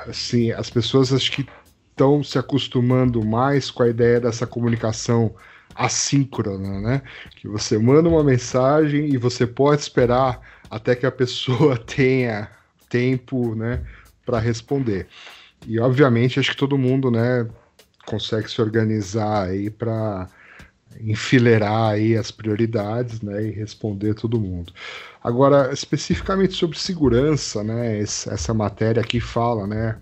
Assim, 0.00 0.52
as 0.52 0.70
pessoas 0.70 1.12
acho 1.12 1.30
que 1.32 1.46
estão 1.90 2.22
se 2.22 2.38
acostumando 2.38 3.24
mais 3.24 3.70
com 3.70 3.82
a 3.82 3.88
ideia 3.88 4.20
dessa 4.20 4.46
comunicação 4.46 5.34
assíncrona, 5.74 6.80
né? 6.80 7.02
Que 7.36 7.48
você 7.48 7.78
manda 7.78 8.08
uma 8.08 8.24
mensagem 8.24 9.08
e 9.12 9.16
você 9.16 9.46
pode 9.46 9.82
esperar 9.82 10.40
até 10.70 10.94
que 10.94 11.06
a 11.06 11.10
pessoa 11.10 11.76
tenha 11.84 12.50
tempo, 12.88 13.54
né, 13.54 13.82
para 14.24 14.38
responder. 14.38 15.06
E 15.66 15.78
obviamente 15.78 16.40
acho 16.40 16.50
que 16.50 16.56
todo 16.56 16.78
mundo, 16.78 17.10
né, 17.10 17.46
consegue 18.06 18.50
se 18.50 18.60
organizar 18.60 19.48
aí 19.48 19.68
para 19.68 20.28
enfileirar 21.00 21.90
aí 21.92 22.16
as 22.16 22.30
prioridades, 22.30 23.20
né, 23.20 23.46
e 23.46 23.50
responder 23.50 24.14
todo 24.14 24.40
mundo. 24.40 24.72
Agora, 25.22 25.72
especificamente 25.72 26.54
sobre 26.54 26.78
segurança, 26.78 27.62
né, 27.64 27.98
essa 28.00 28.54
matéria 28.54 29.00
aqui 29.02 29.20
fala, 29.20 29.66
né, 29.66 29.98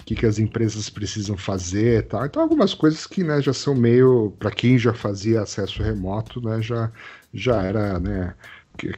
o 0.00 0.04
que, 0.04 0.14
que 0.14 0.26
as 0.26 0.38
empresas 0.38 0.88
precisam 0.90 1.36
fazer, 1.36 2.06
tá? 2.06 2.26
Então 2.26 2.42
algumas 2.42 2.74
coisas 2.74 3.06
que, 3.06 3.22
né, 3.22 3.40
já 3.42 3.52
são 3.52 3.74
meio, 3.74 4.32
para 4.38 4.50
quem 4.50 4.78
já 4.78 4.92
fazia 4.94 5.42
acesso 5.42 5.82
remoto, 5.82 6.40
né, 6.40 6.60
já 6.62 6.90
já 7.32 7.62
era, 7.62 8.00
né, 8.00 8.34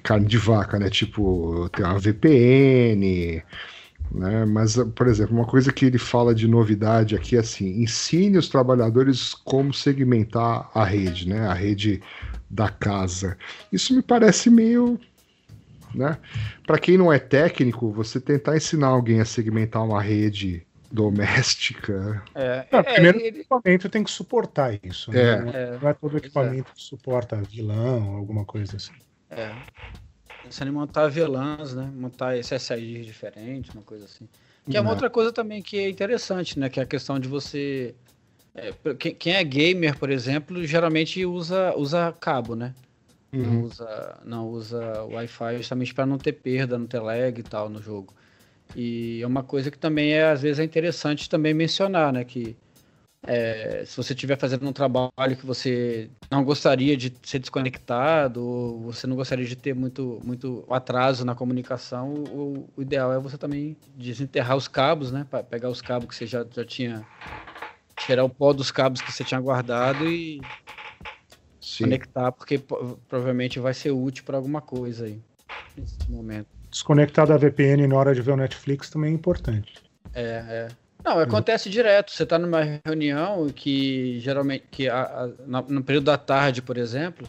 carne 0.02 0.26
de 0.26 0.38
vaca, 0.38 0.78
né, 0.78 0.88
tipo 0.90 1.68
ter 1.70 1.84
uma 1.84 1.98
VPN, 1.98 3.42
né? 4.14 4.44
Mas, 4.44 4.76
por 4.94 5.06
exemplo, 5.06 5.34
uma 5.36 5.46
coisa 5.46 5.72
que 5.72 5.84
ele 5.86 5.98
fala 5.98 6.34
de 6.34 6.46
novidade 6.46 7.14
aqui 7.14 7.36
é 7.36 7.40
assim: 7.40 7.82
ensine 7.82 8.38
os 8.38 8.48
trabalhadores 8.48 9.34
como 9.34 9.72
segmentar 9.72 10.70
a 10.74 10.84
rede, 10.84 11.28
né? 11.28 11.46
A 11.46 11.54
rede 11.54 12.02
da 12.50 12.68
casa. 12.68 13.36
Isso 13.72 13.94
me 13.94 14.02
parece 14.02 14.50
meio. 14.50 14.98
Né? 15.94 16.16
Para 16.66 16.78
quem 16.78 16.96
não 16.96 17.12
é 17.12 17.18
técnico, 17.18 17.92
você 17.92 18.18
tentar 18.18 18.56
ensinar 18.56 18.86
alguém 18.88 19.20
a 19.20 19.26
segmentar 19.26 19.84
uma 19.84 20.00
rede 20.00 20.66
doméstica. 20.90 22.22
É, 22.34 22.66
Não, 22.72 22.78
é, 22.80 22.82
primeiro- 22.82 23.18
ele- 23.18 23.38
O 23.38 23.40
equipamento 23.40 23.88
tem 23.90 24.02
que 24.04 24.10
suportar 24.10 24.78
isso. 24.82 25.10
né? 25.12 25.20
É. 25.20 25.40
Não 25.42 25.50
é- 25.52 25.62
é, 25.62 25.78
Não 25.82 25.88
é 25.88 25.92
todo 25.94 26.10
Pois 26.10 26.14
é. 26.14 26.16
equipamento 26.18 26.72
que 26.74 26.82
suporta 26.82 27.36
vilão, 27.42 28.14
alguma 28.16 28.44
coisa 28.44 28.76
assim. 28.76 28.92
é. 29.30 29.52
Pensando 30.42 30.68
em 30.68 30.72
montar 30.72 31.08
VLANs, 31.08 31.74
né? 31.74 31.90
Montar 31.90 32.36
SSID 32.36 33.04
diferente, 33.04 33.72
uma 33.72 33.82
coisa 33.84 34.04
assim. 34.06 34.28
Que 34.68 34.76
é 34.76 34.80
uma 34.80 34.90
Não. 34.90 34.90
outra 34.90 35.08
coisa 35.08 35.32
também 35.32 35.62
que 35.62 35.78
é 35.78 35.88
interessante, 35.88 36.58
né? 36.58 36.68
Que 36.68 36.80
é 36.80 36.82
a 36.82 36.86
questão 36.86 37.18
de 37.20 37.28
você. 37.28 37.96
é, 38.54 38.72
quem, 38.98 39.14
quem 39.16 39.34
é 39.34 39.44
gamer, 39.44 39.98
por 39.98 40.10
exemplo, 40.10 40.64
geralmente 40.66 41.24
usa, 41.26 41.74
usa 41.76 42.12
cabo, 42.12 42.56
né? 42.56 42.76
Não 43.36 43.60
Uhum. 43.60 43.62
usa, 43.62 44.20
não 44.24 44.48
usa 44.50 45.04
Wi-Fi 45.06 45.58
justamente 45.58 45.94
para 45.94 46.06
não 46.06 46.18
ter 46.18 46.34
perda, 46.34 46.78
não 46.78 46.86
ter 46.88 47.00
lag 47.00 47.38
e 47.40 47.44
tal 47.44 47.68
no 47.70 47.80
jogo. 47.82 48.14
E 48.74 49.20
é 49.22 49.26
uma 49.26 49.44
coisa 49.44 49.70
que 49.70 49.78
também 49.78 50.12
é, 50.14 50.24
às 50.30 50.42
vezes, 50.42 50.58
é 50.60 50.64
interessante 50.64 51.28
também 51.28 51.54
mencionar, 51.54 52.12
né? 52.12 52.24
Que 52.24 52.58
é, 53.26 53.84
se 53.84 53.96
você 53.96 54.12
estiver 54.14 54.38
fazendo 54.38 54.66
um 54.68 54.72
trabalho 54.72 55.36
que 55.38 55.46
você 55.46 56.10
não 56.30 56.44
gostaria 56.44 56.96
de 56.96 57.16
ser 57.24 57.38
desconectado, 57.38 58.42
ou 58.44 58.80
você 58.82 59.06
não 59.06 59.16
gostaria 59.16 59.46
de 59.46 59.56
ter 59.56 59.74
muito, 59.74 60.20
muito 60.24 60.66
atraso 60.72 61.24
na 61.24 61.34
comunicação, 61.34 62.10
o, 62.14 62.72
o 62.76 62.82
ideal 62.82 63.12
é 63.12 63.18
você 63.20 63.38
também 63.38 63.76
desenterrar 63.86 64.56
os 64.56 64.68
cabos, 64.68 65.12
né? 65.12 65.24
Para 65.24 65.44
pegar 65.44 65.70
os 65.70 65.82
cabos 65.82 66.08
que 66.08 66.14
você 66.16 66.26
já, 66.26 66.44
já 66.50 66.64
tinha. 66.64 67.08
Tirar 67.96 68.24
o 68.24 68.30
pó 68.30 68.52
dos 68.52 68.70
cabos 68.72 69.02
que 69.02 69.12
você 69.12 69.24
tinha 69.24 69.40
guardado 69.40 70.06
e 70.06 70.48
Sim. 71.60 72.06
conectar, 72.12 72.32
porque 72.32 72.58
po- 72.58 72.98
provavelmente 73.08 73.58
vai 73.60 73.74
ser 73.74 73.90
útil 73.90 74.24
para 74.24 74.36
alguma 74.36 74.60
coisa 74.62 75.06
aí 75.06 75.22
nesse 75.76 76.10
momento. 76.10 76.48
Desconectar 76.72 77.24
da 77.28 77.36
VPN 77.36 77.86
na 77.86 77.96
hora 77.96 78.12
de 78.12 78.20
ver 78.20 78.32
o 78.32 78.36
Netflix 78.36 78.90
também 78.90 79.12
é 79.12 79.14
importante. 79.14 79.80
É, 80.12 80.22
é. 80.22 80.81
Não, 81.04 81.18
acontece 81.18 81.68
direto. 81.68 82.12
Você 82.12 82.22
está 82.22 82.38
numa 82.38 82.60
reunião 82.84 83.50
que 83.52 84.18
geralmente, 84.20 84.66
que 84.70 84.88
a- 84.88 85.24
a- 85.24 85.62
no 85.68 85.82
período 85.82 86.04
da 86.04 86.16
tarde, 86.18 86.62
por 86.62 86.76
exemplo, 86.76 87.28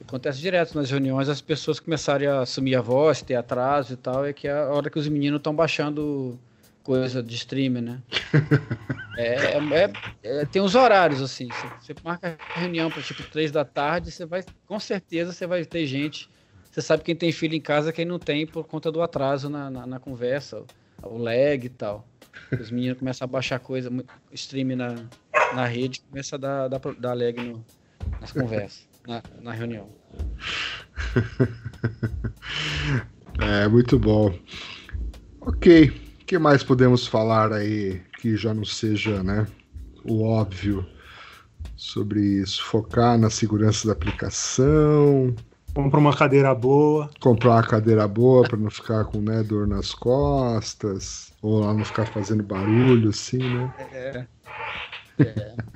acontece 0.00 0.38
direto 0.40 0.74
nas 0.74 0.90
reuniões 0.90 1.28
as 1.28 1.40
pessoas 1.40 1.80
começarem 1.80 2.28
a 2.28 2.40
assumir 2.40 2.74
a 2.76 2.80
voz, 2.82 3.22
ter 3.22 3.34
atraso 3.36 3.94
e 3.94 3.96
tal, 3.96 4.24
é 4.26 4.32
que 4.32 4.46
é 4.46 4.52
a 4.52 4.68
hora 4.68 4.90
que 4.90 4.98
os 4.98 5.08
meninos 5.08 5.38
estão 5.38 5.54
baixando 5.54 6.38
coisa 6.82 7.22
de 7.22 7.34
streaming, 7.34 7.80
né? 7.80 8.02
É, 9.16 9.58
é- 9.58 9.96
é- 10.22 10.44
tem 10.46 10.60
uns 10.62 10.74
horários 10.74 11.20
assim. 11.22 11.50
Você, 11.52 11.70
você 11.78 11.94
marca 12.02 12.38
a 12.54 12.58
reunião 12.58 12.90
para 12.90 13.02
tipo 13.02 13.22
três 13.22 13.52
da 13.52 13.64
tarde, 13.64 14.10
você 14.10 14.26
vai, 14.26 14.44
com 14.66 14.78
certeza, 14.80 15.32
você 15.32 15.46
vai 15.46 15.64
ter 15.64 15.86
gente. 15.86 16.28
Você 16.70 16.82
sabe 16.82 17.04
quem 17.04 17.14
tem 17.14 17.30
filho 17.30 17.54
em 17.54 17.60
casa, 17.60 17.92
quem 17.92 18.04
não 18.04 18.18
tem 18.18 18.46
por 18.46 18.64
conta 18.66 18.90
do 18.90 19.00
atraso 19.02 19.48
na, 19.48 19.70
na, 19.70 19.86
na 19.86 20.00
conversa, 20.00 20.64
o 21.02 21.16
lag 21.18 21.64
e 21.64 21.68
tal. 21.68 22.04
Os 22.58 22.70
meninos 22.70 22.98
começam 22.98 23.24
a 23.26 23.28
baixar 23.28 23.58
coisa, 23.60 23.90
stream 24.32 24.76
na, 24.76 25.10
na 25.50 25.66
rede, 25.66 26.00
começa 26.02 26.36
a 26.36 26.38
dar, 26.38 26.68
dar, 26.68 26.80
dar 26.98 27.14
lag 27.14 27.40
no- 27.40 27.66
nas 28.20 28.32
conversas, 28.32 28.88
na, 29.06 29.22
na 29.40 29.52
reunião. 29.52 29.92
É, 33.38 33.66
muito 33.68 33.98
bom. 33.98 34.38
Ok. 35.40 35.90
O 36.22 36.26
que 36.26 36.38
mais 36.38 36.62
podemos 36.64 37.06
falar 37.06 37.52
aí 37.52 38.00
que 38.18 38.36
já 38.36 38.54
não 38.54 38.64
seja, 38.64 39.22
né, 39.22 39.46
o 40.04 40.22
óbvio 40.24 40.86
sobre 41.76 42.20
isso? 42.42 42.64
Focar 42.64 43.18
na 43.18 43.30
segurança 43.30 43.88
da 43.88 43.94
aplicação, 43.94 45.36
Compra 45.74 45.98
uma 46.00 46.16
cadeira 46.16 46.54
boa. 46.54 47.10
comprar 47.20 47.50
uma 47.52 47.66
cadeira 47.66 48.06
boa 48.08 48.46
para 48.46 48.58
não 48.58 48.70
ficar 48.70 49.04
com 49.06 49.20
né, 49.20 49.42
dor 49.42 49.66
nas 49.66 49.94
costas, 49.94 51.33
ou 51.44 51.60
lá 51.60 51.74
não 51.74 51.84
ficar 51.84 52.06
fazendo 52.06 52.42
barulho 52.42 53.10
assim, 53.10 53.48
né? 53.48 53.70
É. 53.76 54.26
É. 55.18 55.18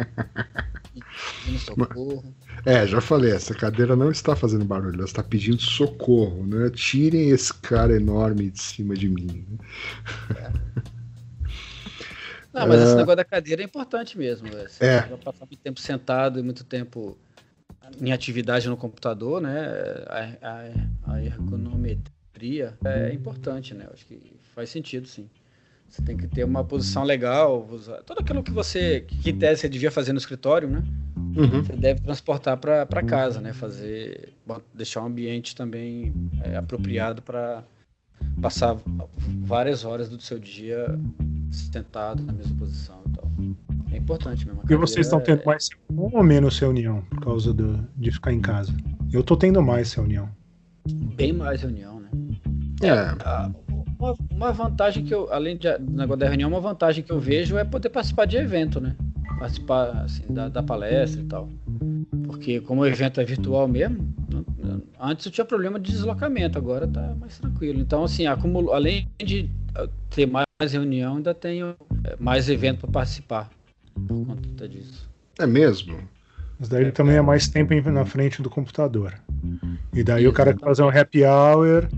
Pedindo 1.32 1.58
socorro. 1.58 2.34
É, 2.64 2.86
já 2.86 3.00
falei, 3.00 3.32
essa 3.32 3.54
cadeira 3.54 3.96
não 3.96 4.10
está 4.10 4.34
fazendo 4.36 4.64
barulho, 4.64 4.96
ela 4.96 5.04
está 5.04 5.22
pedindo 5.22 5.60
socorro, 5.60 6.46
né? 6.46 6.70
Tirem 6.70 7.30
esse 7.30 7.52
cara 7.54 7.94
enorme 7.96 8.50
de 8.50 8.60
cima 8.60 8.96
de 8.96 9.08
mim. 9.08 9.44
né? 9.48 9.58
Não, 12.52 12.66
mas 12.66 12.80
esse 12.80 12.92
É. 12.92 12.96
negócio 12.96 13.16
da 13.16 13.24
cadeira 13.24 13.62
é 13.62 13.64
importante 13.64 14.16
mesmo. 14.16 14.50
Você 14.50 14.84
É. 14.86 15.00
vai 15.06 15.18
passar 15.18 15.46
muito 15.46 15.60
tempo 15.62 15.80
sentado 15.80 16.38
e 16.38 16.42
muito 16.42 16.64
tempo 16.64 17.18
em 18.00 18.12
atividade 18.12 18.68
no 18.68 18.76
computador, 18.76 19.40
né? 19.40 19.50
A, 20.08 21.10
a- 21.10 21.14
a 21.16 21.22
ergonometria 21.24 22.78
é 22.84 23.12
importante, 23.12 23.74
né? 23.74 23.88
Acho 23.92 24.06
que 24.06 24.20
faz 24.54 24.70
sentido, 24.70 25.06
sim. 25.08 25.28
Você 25.88 26.02
tem 26.02 26.16
que 26.16 26.26
ter 26.26 26.44
uma 26.44 26.62
posição 26.62 27.02
legal, 27.02 27.66
usar 27.70 28.02
tudo 28.02 28.20
aquilo 28.20 28.42
que 28.42 28.50
você, 28.50 29.00
que 29.00 29.30
em 29.30 29.38
tese 29.38 29.62
você 29.62 29.68
devia 29.68 29.90
fazer 29.90 30.12
no 30.12 30.18
escritório, 30.18 30.68
né? 30.68 30.84
Uhum. 31.36 31.62
Você 31.62 31.74
deve 31.74 32.00
transportar 32.00 32.58
para 32.58 33.02
casa, 33.02 33.40
né? 33.40 33.52
Fazer, 33.52 34.34
deixar 34.74 35.02
um 35.02 35.06
ambiente 35.06 35.56
também 35.56 36.12
é, 36.42 36.56
apropriado 36.56 37.22
para 37.22 37.64
passar 38.40 38.76
várias 39.44 39.84
horas 39.84 40.08
do 40.08 40.20
seu 40.20 40.38
dia 40.38 40.98
sentado 41.50 42.22
na 42.22 42.32
mesma 42.32 42.56
posição 42.56 43.00
e 43.06 43.12
tal. 43.12 43.30
É 43.92 43.96
importante 43.96 44.46
mesmo. 44.46 44.62
E 44.68 44.76
vocês 44.76 45.06
estão 45.06 45.20
tendo 45.20 45.42
mais 45.44 45.68
reunião 45.88 46.10
ou 46.12 46.22
menos 46.22 46.58
reunião 46.58 47.02
por 47.08 47.20
causa 47.20 47.52
do, 47.52 47.88
de 47.96 48.10
ficar 48.10 48.32
em 48.32 48.40
casa? 48.40 48.74
Eu 49.10 49.22
tô 49.22 49.36
tendo 49.36 49.62
mais 49.62 49.92
reunião. 49.94 50.28
é 50.86 51.14
bem 51.14 51.32
mais 51.32 51.62
reunião, 51.62 52.00
né? 52.00 52.10
É, 52.82 52.90
Ah, 53.24 53.50
Uma, 53.98 54.14
uma 54.30 54.52
vantagem 54.52 55.04
que 55.04 55.12
eu, 55.14 55.32
além 55.32 55.56
de, 55.56 55.76
do 55.78 55.92
negócio 55.92 56.20
da 56.20 56.28
reunião, 56.28 56.48
uma 56.48 56.60
vantagem 56.60 57.02
que 57.02 57.10
eu 57.10 57.18
vejo 57.18 57.56
é 57.58 57.64
poder 57.64 57.88
participar 57.88 58.26
de 58.26 58.36
evento, 58.36 58.80
né? 58.80 58.94
Participar 59.38 60.02
assim, 60.04 60.22
da, 60.32 60.48
da 60.48 60.62
palestra 60.62 61.20
e 61.20 61.24
tal. 61.24 61.48
Porque 62.24 62.60
como 62.60 62.82
o 62.82 62.86
evento 62.86 63.20
é 63.20 63.24
virtual 63.24 63.66
mesmo, 63.66 64.14
antes 65.00 65.26
eu 65.26 65.32
tinha 65.32 65.44
problema 65.44 65.78
de 65.80 65.90
deslocamento, 65.90 66.58
agora 66.58 66.86
tá 66.86 67.14
mais 67.18 67.38
tranquilo. 67.38 67.80
Então, 67.80 68.04
assim, 68.04 68.26
acumulo, 68.26 68.72
além 68.72 69.08
de 69.22 69.50
ah, 69.74 69.88
ter 70.10 70.26
mais 70.26 70.46
reunião, 70.72 71.16
ainda 71.16 71.34
tenho 71.34 71.74
eh, 72.04 72.16
mais 72.18 72.48
evento 72.48 72.80
para 72.80 72.90
participar 72.90 73.50
por 74.06 74.26
conta 74.26 74.68
disso. 74.68 75.08
é 75.38 75.46
mesmo. 75.46 75.98
Mas 76.58 76.68
daí 76.68 76.90
também 76.90 77.16
é 77.16 77.22
mais 77.22 77.48
tempo 77.48 77.72
em- 77.72 77.80
na 77.82 78.04
frente 78.04 78.42
do 78.42 78.50
computador. 78.50 79.14
E 79.94 80.02
daí 80.02 80.26
o 80.26 80.32
cara 80.32 80.52
quer 80.52 80.64
fazer 80.64 80.82
um 80.82 80.88
happy 80.88 81.24
hour 81.24 81.88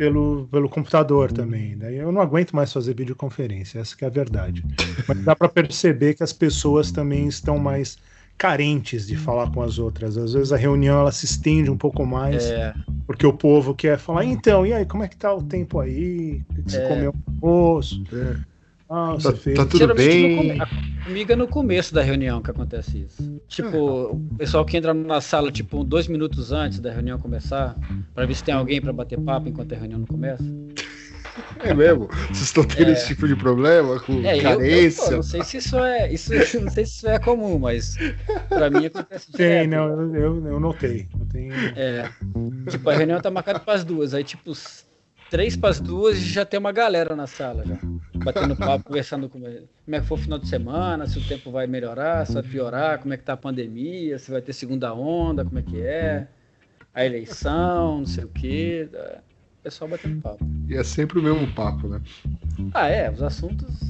pelo, 0.00 0.48
pelo 0.50 0.66
computador 0.66 1.30
também. 1.30 1.76
Daí 1.76 1.96
eu 1.96 2.10
não 2.10 2.22
aguento 2.22 2.56
mais 2.56 2.72
fazer 2.72 2.94
videoconferência, 2.94 3.80
essa 3.80 3.94
que 3.94 4.02
é 4.02 4.08
a 4.08 4.10
verdade. 4.10 4.64
Mas 5.06 5.22
dá 5.22 5.36
para 5.36 5.46
perceber 5.46 6.14
que 6.14 6.22
as 6.22 6.32
pessoas 6.32 6.90
também 6.90 7.28
estão 7.28 7.58
mais 7.58 7.98
carentes 8.38 9.06
de 9.06 9.14
falar 9.14 9.50
com 9.50 9.60
as 9.60 9.78
outras. 9.78 10.16
Às 10.16 10.32
vezes 10.32 10.52
a 10.54 10.56
reunião 10.56 10.98
ela 10.98 11.12
se 11.12 11.26
estende 11.26 11.70
um 11.70 11.76
pouco 11.76 12.06
mais, 12.06 12.42
É, 12.50 12.72
porque 13.06 13.26
o 13.26 13.32
povo 13.34 13.74
quer 13.74 13.98
falar, 13.98 14.24
então, 14.24 14.64
e 14.64 14.72
aí, 14.72 14.86
como 14.86 15.04
é 15.04 15.08
que 15.08 15.18
tá 15.18 15.34
o 15.34 15.42
tempo 15.42 15.78
aí? 15.78 16.42
O 16.48 16.54
que 16.54 16.70
você 16.70 16.78
É. 16.78 16.88
comeu 16.88 17.12
no 17.42 17.48
almoço? 17.50 18.02
É. 18.10 18.36
Ah, 18.88 19.12
Tá, 19.12 19.20
você 19.20 19.34
fez. 19.34 19.56
tá 19.58 19.66
tudo 19.66 19.78
geralmente 19.80 20.08
bem? 20.08 20.58
Comigo 21.04 21.32
é 21.32 21.36
no 21.36 21.48
começo 21.48 21.92
da 21.94 22.02
reunião 22.02 22.40
que 22.42 22.50
acontece 22.50 22.98
isso. 23.06 23.40
Tipo, 23.48 24.12
o 24.12 24.34
pessoal 24.36 24.64
que 24.64 24.76
entra 24.76 24.92
na 24.94 25.20
sala, 25.20 25.50
tipo, 25.50 25.82
dois 25.84 26.06
minutos 26.06 26.52
antes 26.52 26.78
da 26.80 26.90
reunião 26.92 27.18
começar, 27.18 27.76
pra 28.14 28.26
ver 28.26 28.34
se 28.34 28.44
tem 28.44 28.54
alguém 28.54 28.80
pra 28.80 28.92
bater 28.92 29.18
papo 29.20 29.48
enquanto 29.48 29.72
a 29.74 29.78
reunião 29.78 30.00
não 30.00 30.06
começa. 30.06 30.44
É 31.60 31.72
mesmo? 31.72 32.08
Vocês 32.28 32.40
estão 32.42 32.64
tendo 32.64 32.88
É. 32.88 32.92
esse 32.92 33.06
tipo 33.08 33.26
de 33.28 33.36
problema 33.36 34.00
com 34.00 34.14
É, 34.24 34.36
eu, 34.36 34.36
eu, 34.36 34.42
pô, 34.42 34.58
carência? 34.58 35.10
não 35.12 35.22
sei 35.22 35.44
se 35.44 35.56
isso 35.58 35.78
é. 35.78 36.12
Isso, 36.12 36.30
não 36.60 36.70
sei 36.70 36.84
se 36.84 36.92
isso 36.96 37.08
é 37.08 37.18
comum, 37.18 37.58
mas 37.58 37.96
pra 38.48 38.68
mim 38.68 38.86
acontece 38.86 39.30
Tem, 39.32 39.68
direto. 39.68 39.70
não, 39.70 39.88
eu, 39.88 40.14
eu, 40.16 40.46
eu 40.48 40.60
notei. 40.60 41.08
Eu 41.18 41.26
tenho... 41.26 41.52
É. 41.76 42.10
Tipo, 42.68 42.90
a 42.90 42.94
reunião 42.94 43.20
tá 43.20 43.30
marcada 43.30 43.60
para 43.60 43.74
as 43.74 43.84
duas. 43.84 44.12
Aí, 44.12 44.24
tipo, 44.24 44.52
três 45.30 45.56
para 45.56 45.70
as 45.70 45.80
duas 45.80 46.18
e 46.18 46.24
já 46.28 46.44
tem 46.44 46.58
uma 46.58 46.72
galera 46.72 47.14
na 47.14 47.26
sala 47.26 47.64
já. 47.64 47.78
Batendo 48.16 48.56
papo, 48.56 48.84
conversando 48.84 49.28
com 49.28 49.40
como 49.40 49.46
é 49.96 50.00
que 50.00 50.06
foi 50.06 50.18
o 50.18 50.20
final 50.20 50.38
de 50.38 50.48
semana, 50.48 51.06
se 51.06 51.18
o 51.18 51.26
tempo 51.26 51.50
vai 51.50 51.66
melhorar, 51.66 52.26
se 52.26 52.34
vai 52.34 52.42
piorar, 52.42 52.98
como 52.98 53.14
é 53.14 53.16
que 53.16 53.22
tá 53.24 53.32
a 53.34 53.36
pandemia, 53.36 54.18
se 54.18 54.30
vai 54.30 54.42
ter 54.42 54.52
segunda 54.52 54.92
onda, 54.92 55.44
como 55.44 55.58
é 55.58 55.62
que 55.62 55.80
é, 55.80 56.26
a 56.92 57.04
eleição, 57.06 57.98
não 57.98 58.06
sei 58.06 58.24
o 58.24 58.28
quê. 58.28 58.88
é, 58.92 59.18
O 59.60 59.62
pessoal 59.62 59.88
batendo 59.88 60.20
papo. 60.20 60.44
E 60.68 60.76
é 60.76 60.82
sempre 60.84 61.18
o 61.18 61.22
mesmo 61.22 61.46
papo, 61.54 61.88
né? 61.88 62.00
Ah, 62.74 62.88
é, 62.88 63.10
os 63.10 63.22
assuntos 63.22 63.80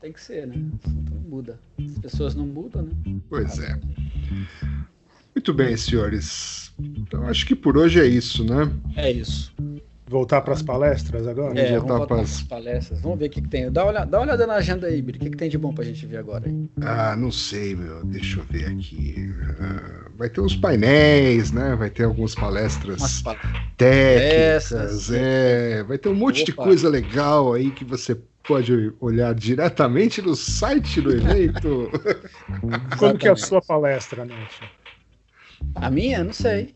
tem 0.00 0.12
que 0.12 0.20
ser, 0.20 0.46
né? 0.46 0.54
O 0.56 0.88
assunto 0.88 1.12
não 1.14 1.20
muda. 1.28 1.58
As 1.78 1.98
pessoas 1.98 2.34
não 2.34 2.46
mudam, 2.46 2.82
né? 2.82 2.92
Pois 3.28 3.58
é. 3.58 3.78
Muito 5.34 5.52
bem, 5.52 5.76
senhores. 5.76 6.72
Então 6.78 7.26
acho 7.28 7.44
que 7.46 7.54
por 7.54 7.76
hoje 7.76 8.00
é 8.00 8.06
isso, 8.06 8.44
né? 8.44 8.70
É 8.96 9.10
isso. 9.10 9.52
Voltar 10.08 10.40
para 10.40 10.54
as 10.54 10.62
palestras 10.62 11.26
agora? 11.26 11.48
Vamos 11.48 11.60
É, 11.60 11.78
voltar 11.78 11.86
vamos 11.86 11.98
voltar 11.98 12.14
pras- 12.16 12.42
para 12.42 12.58
as 12.58 12.64
palestras. 12.64 13.00
Vamos 13.00 13.18
ver 13.18 13.26
o 13.26 13.30
que, 13.30 13.42
que 13.42 13.48
tem. 13.48 13.70
Dá 13.70 13.82
uma, 13.84 13.90
olhada, 13.90 14.06
dá 14.10 14.18
uma 14.18 14.24
olhada 14.26 14.46
na 14.46 14.54
agenda 14.54 14.86
aí, 14.86 15.02
Biri. 15.02 15.18
O 15.18 15.20
que, 15.20 15.30
que 15.30 15.36
tem 15.36 15.50
de 15.50 15.58
bom 15.58 15.72
pra 15.74 15.84
gente 15.84 16.06
ver 16.06 16.16
agora 16.16 16.48
aí? 16.48 16.70
Ah, 16.80 17.14
não 17.16 17.30
sei, 17.30 17.74
meu. 17.76 18.02
Deixa 18.04 18.40
eu 18.40 18.44
ver 18.44 18.66
aqui. 18.66 19.34
Ah, 19.60 20.10
vai 20.16 20.30
ter 20.30 20.40
uns 20.40 20.56
painéis, 20.56 21.52
né? 21.52 21.76
Vai 21.76 21.90
ter 21.90 22.04
algumas 22.04 22.34
palestras 22.34 23.20
pal- 23.22 23.36
técnicas, 23.76 24.68
Palestras. 24.70 25.10
é. 25.12 25.82
Vai 25.82 25.98
ter 25.98 26.08
um 26.08 26.14
monte 26.14 26.44
de 26.44 26.52
Opa. 26.52 26.64
coisa 26.64 26.88
legal 26.88 27.52
aí 27.52 27.70
que 27.70 27.84
você 27.84 28.16
pode 28.46 28.94
olhar 29.00 29.34
diretamente 29.34 30.22
no 30.22 30.34
site 30.34 31.02
do 31.02 31.12
evento. 31.12 31.90
Quando 32.98 33.18
que 33.18 33.28
é 33.28 33.30
a 33.30 33.36
sua 33.36 33.60
palestra, 33.60 34.24
Nelson? 34.24 34.64
A 35.74 35.90
minha? 35.90 36.24
Não 36.24 36.32
sei. 36.32 36.74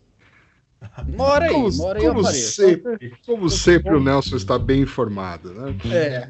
Uma 1.08 1.24
hora 1.24 1.44
aí, 1.46 1.52
Como, 1.52 1.68
uma 1.68 1.84
hora 1.84 1.98
aí 2.00 2.06
como 2.06 2.24
sempre, 2.26 3.12
como 3.26 3.50
sempre, 3.50 3.94
o 3.94 4.02
Nelson 4.02 4.36
está 4.36 4.58
bem 4.58 4.82
informado, 4.82 5.52
né? 5.54 5.76
É. 5.92 6.28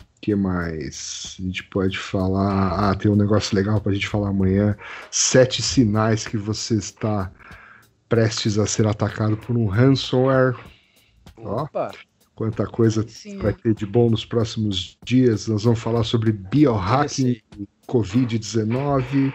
O 0.00 0.20
que 0.20 0.34
mais? 0.34 1.36
A 1.38 1.42
gente 1.42 1.62
pode 1.64 1.96
falar. 1.98 2.90
Ah, 2.90 2.94
tem 2.94 3.10
um 3.10 3.16
negócio 3.16 3.54
legal 3.54 3.80
para 3.80 3.92
a 3.92 3.94
gente 3.94 4.08
falar 4.08 4.30
amanhã. 4.30 4.76
Sete 5.10 5.62
sinais 5.62 6.26
que 6.26 6.36
você 6.36 6.74
está 6.74 7.30
prestes 8.08 8.58
a 8.58 8.66
ser 8.66 8.86
atacado 8.86 9.36
por 9.36 9.56
um 9.56 9.66
ransomware. 9.66 10.54
Ó, 11.36 11.62
Opa, 11.62 11.92
quanta 12.34 12.66
coisa 12.66 13.06
sim. 13.08 13.38
vai 13.38 13.52
ter 13.54 13.74
de 13.74 13.86
bom 13.86 14.10
nos 14.10 14.24
próximos 14.24 14.98
dias. 15.04 15.46
Nós 15.46 15.62
vamos 15.64 15.78
falar 15.80 16.02
sobre 16.04 16.32
biohacking 16.32 17.30
Esse- 17.30 17.68
Covid-19, 17.88 19.32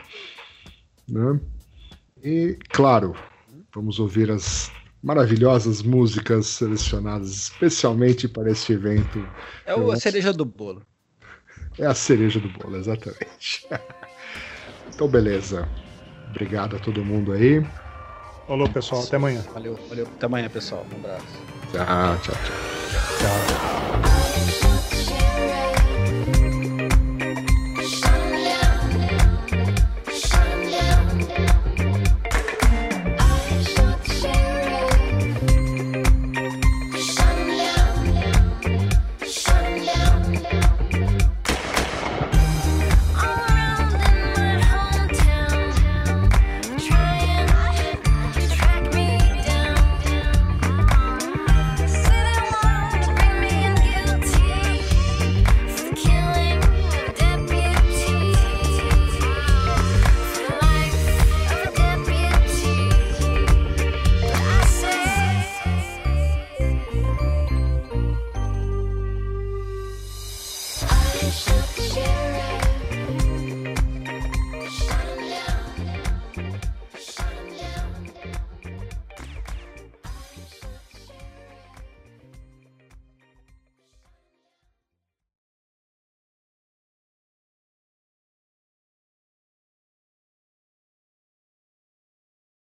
né? 1.08 1.40
E, 2.24 2.58
claro, 2.70 3.16
vamos 3.74 4.00
ouvir 4.00 4.32
as 4.32 4.72
maravilhosas 5.02 5.82
músicas 5.82 6.48
selecionadas 6.48 7.30
especialmente 7.30 8.28
para 8.28 8.52
este 8.52 8.74
evento. 8.74 9.26
É 9.66 9.76
o, 9.76 9.92
a 9.92 9.98
cereja 9.98 10.34
do 10.34 10.46
bolo. 10.46 10.82
É 11.78 11.86
a 11.86 11.94
cereja 11.94 12.40
do 12.40 12.50
bolo, 12.50 12.78
exatamente. 12.78 13.68
Então, 14.98 15.08
beleza. 15.08 15.70
Obrigado 16.32 16.76
a 16.76 16.80
todo 16.80 17.06
mundo 17.06 17.32
aí. 17.32 17.64
Falou, 18.48 18.68
pessoal. 18.68 19.04
Até 19.04 19.18
amanhã. 19.18 19.44
Valeu, 19.54 19.78
valeu. 19.88 20.08
Até 20.08 20.26
amanhã, 20.26 20.50
pessoal. 20.50 20.84
Um 20.92 20.98
abraço. 20.98 21.26
Tchau, 21.72 22.18
tchau, 22.24 22.36
tchau. 22.36 23.47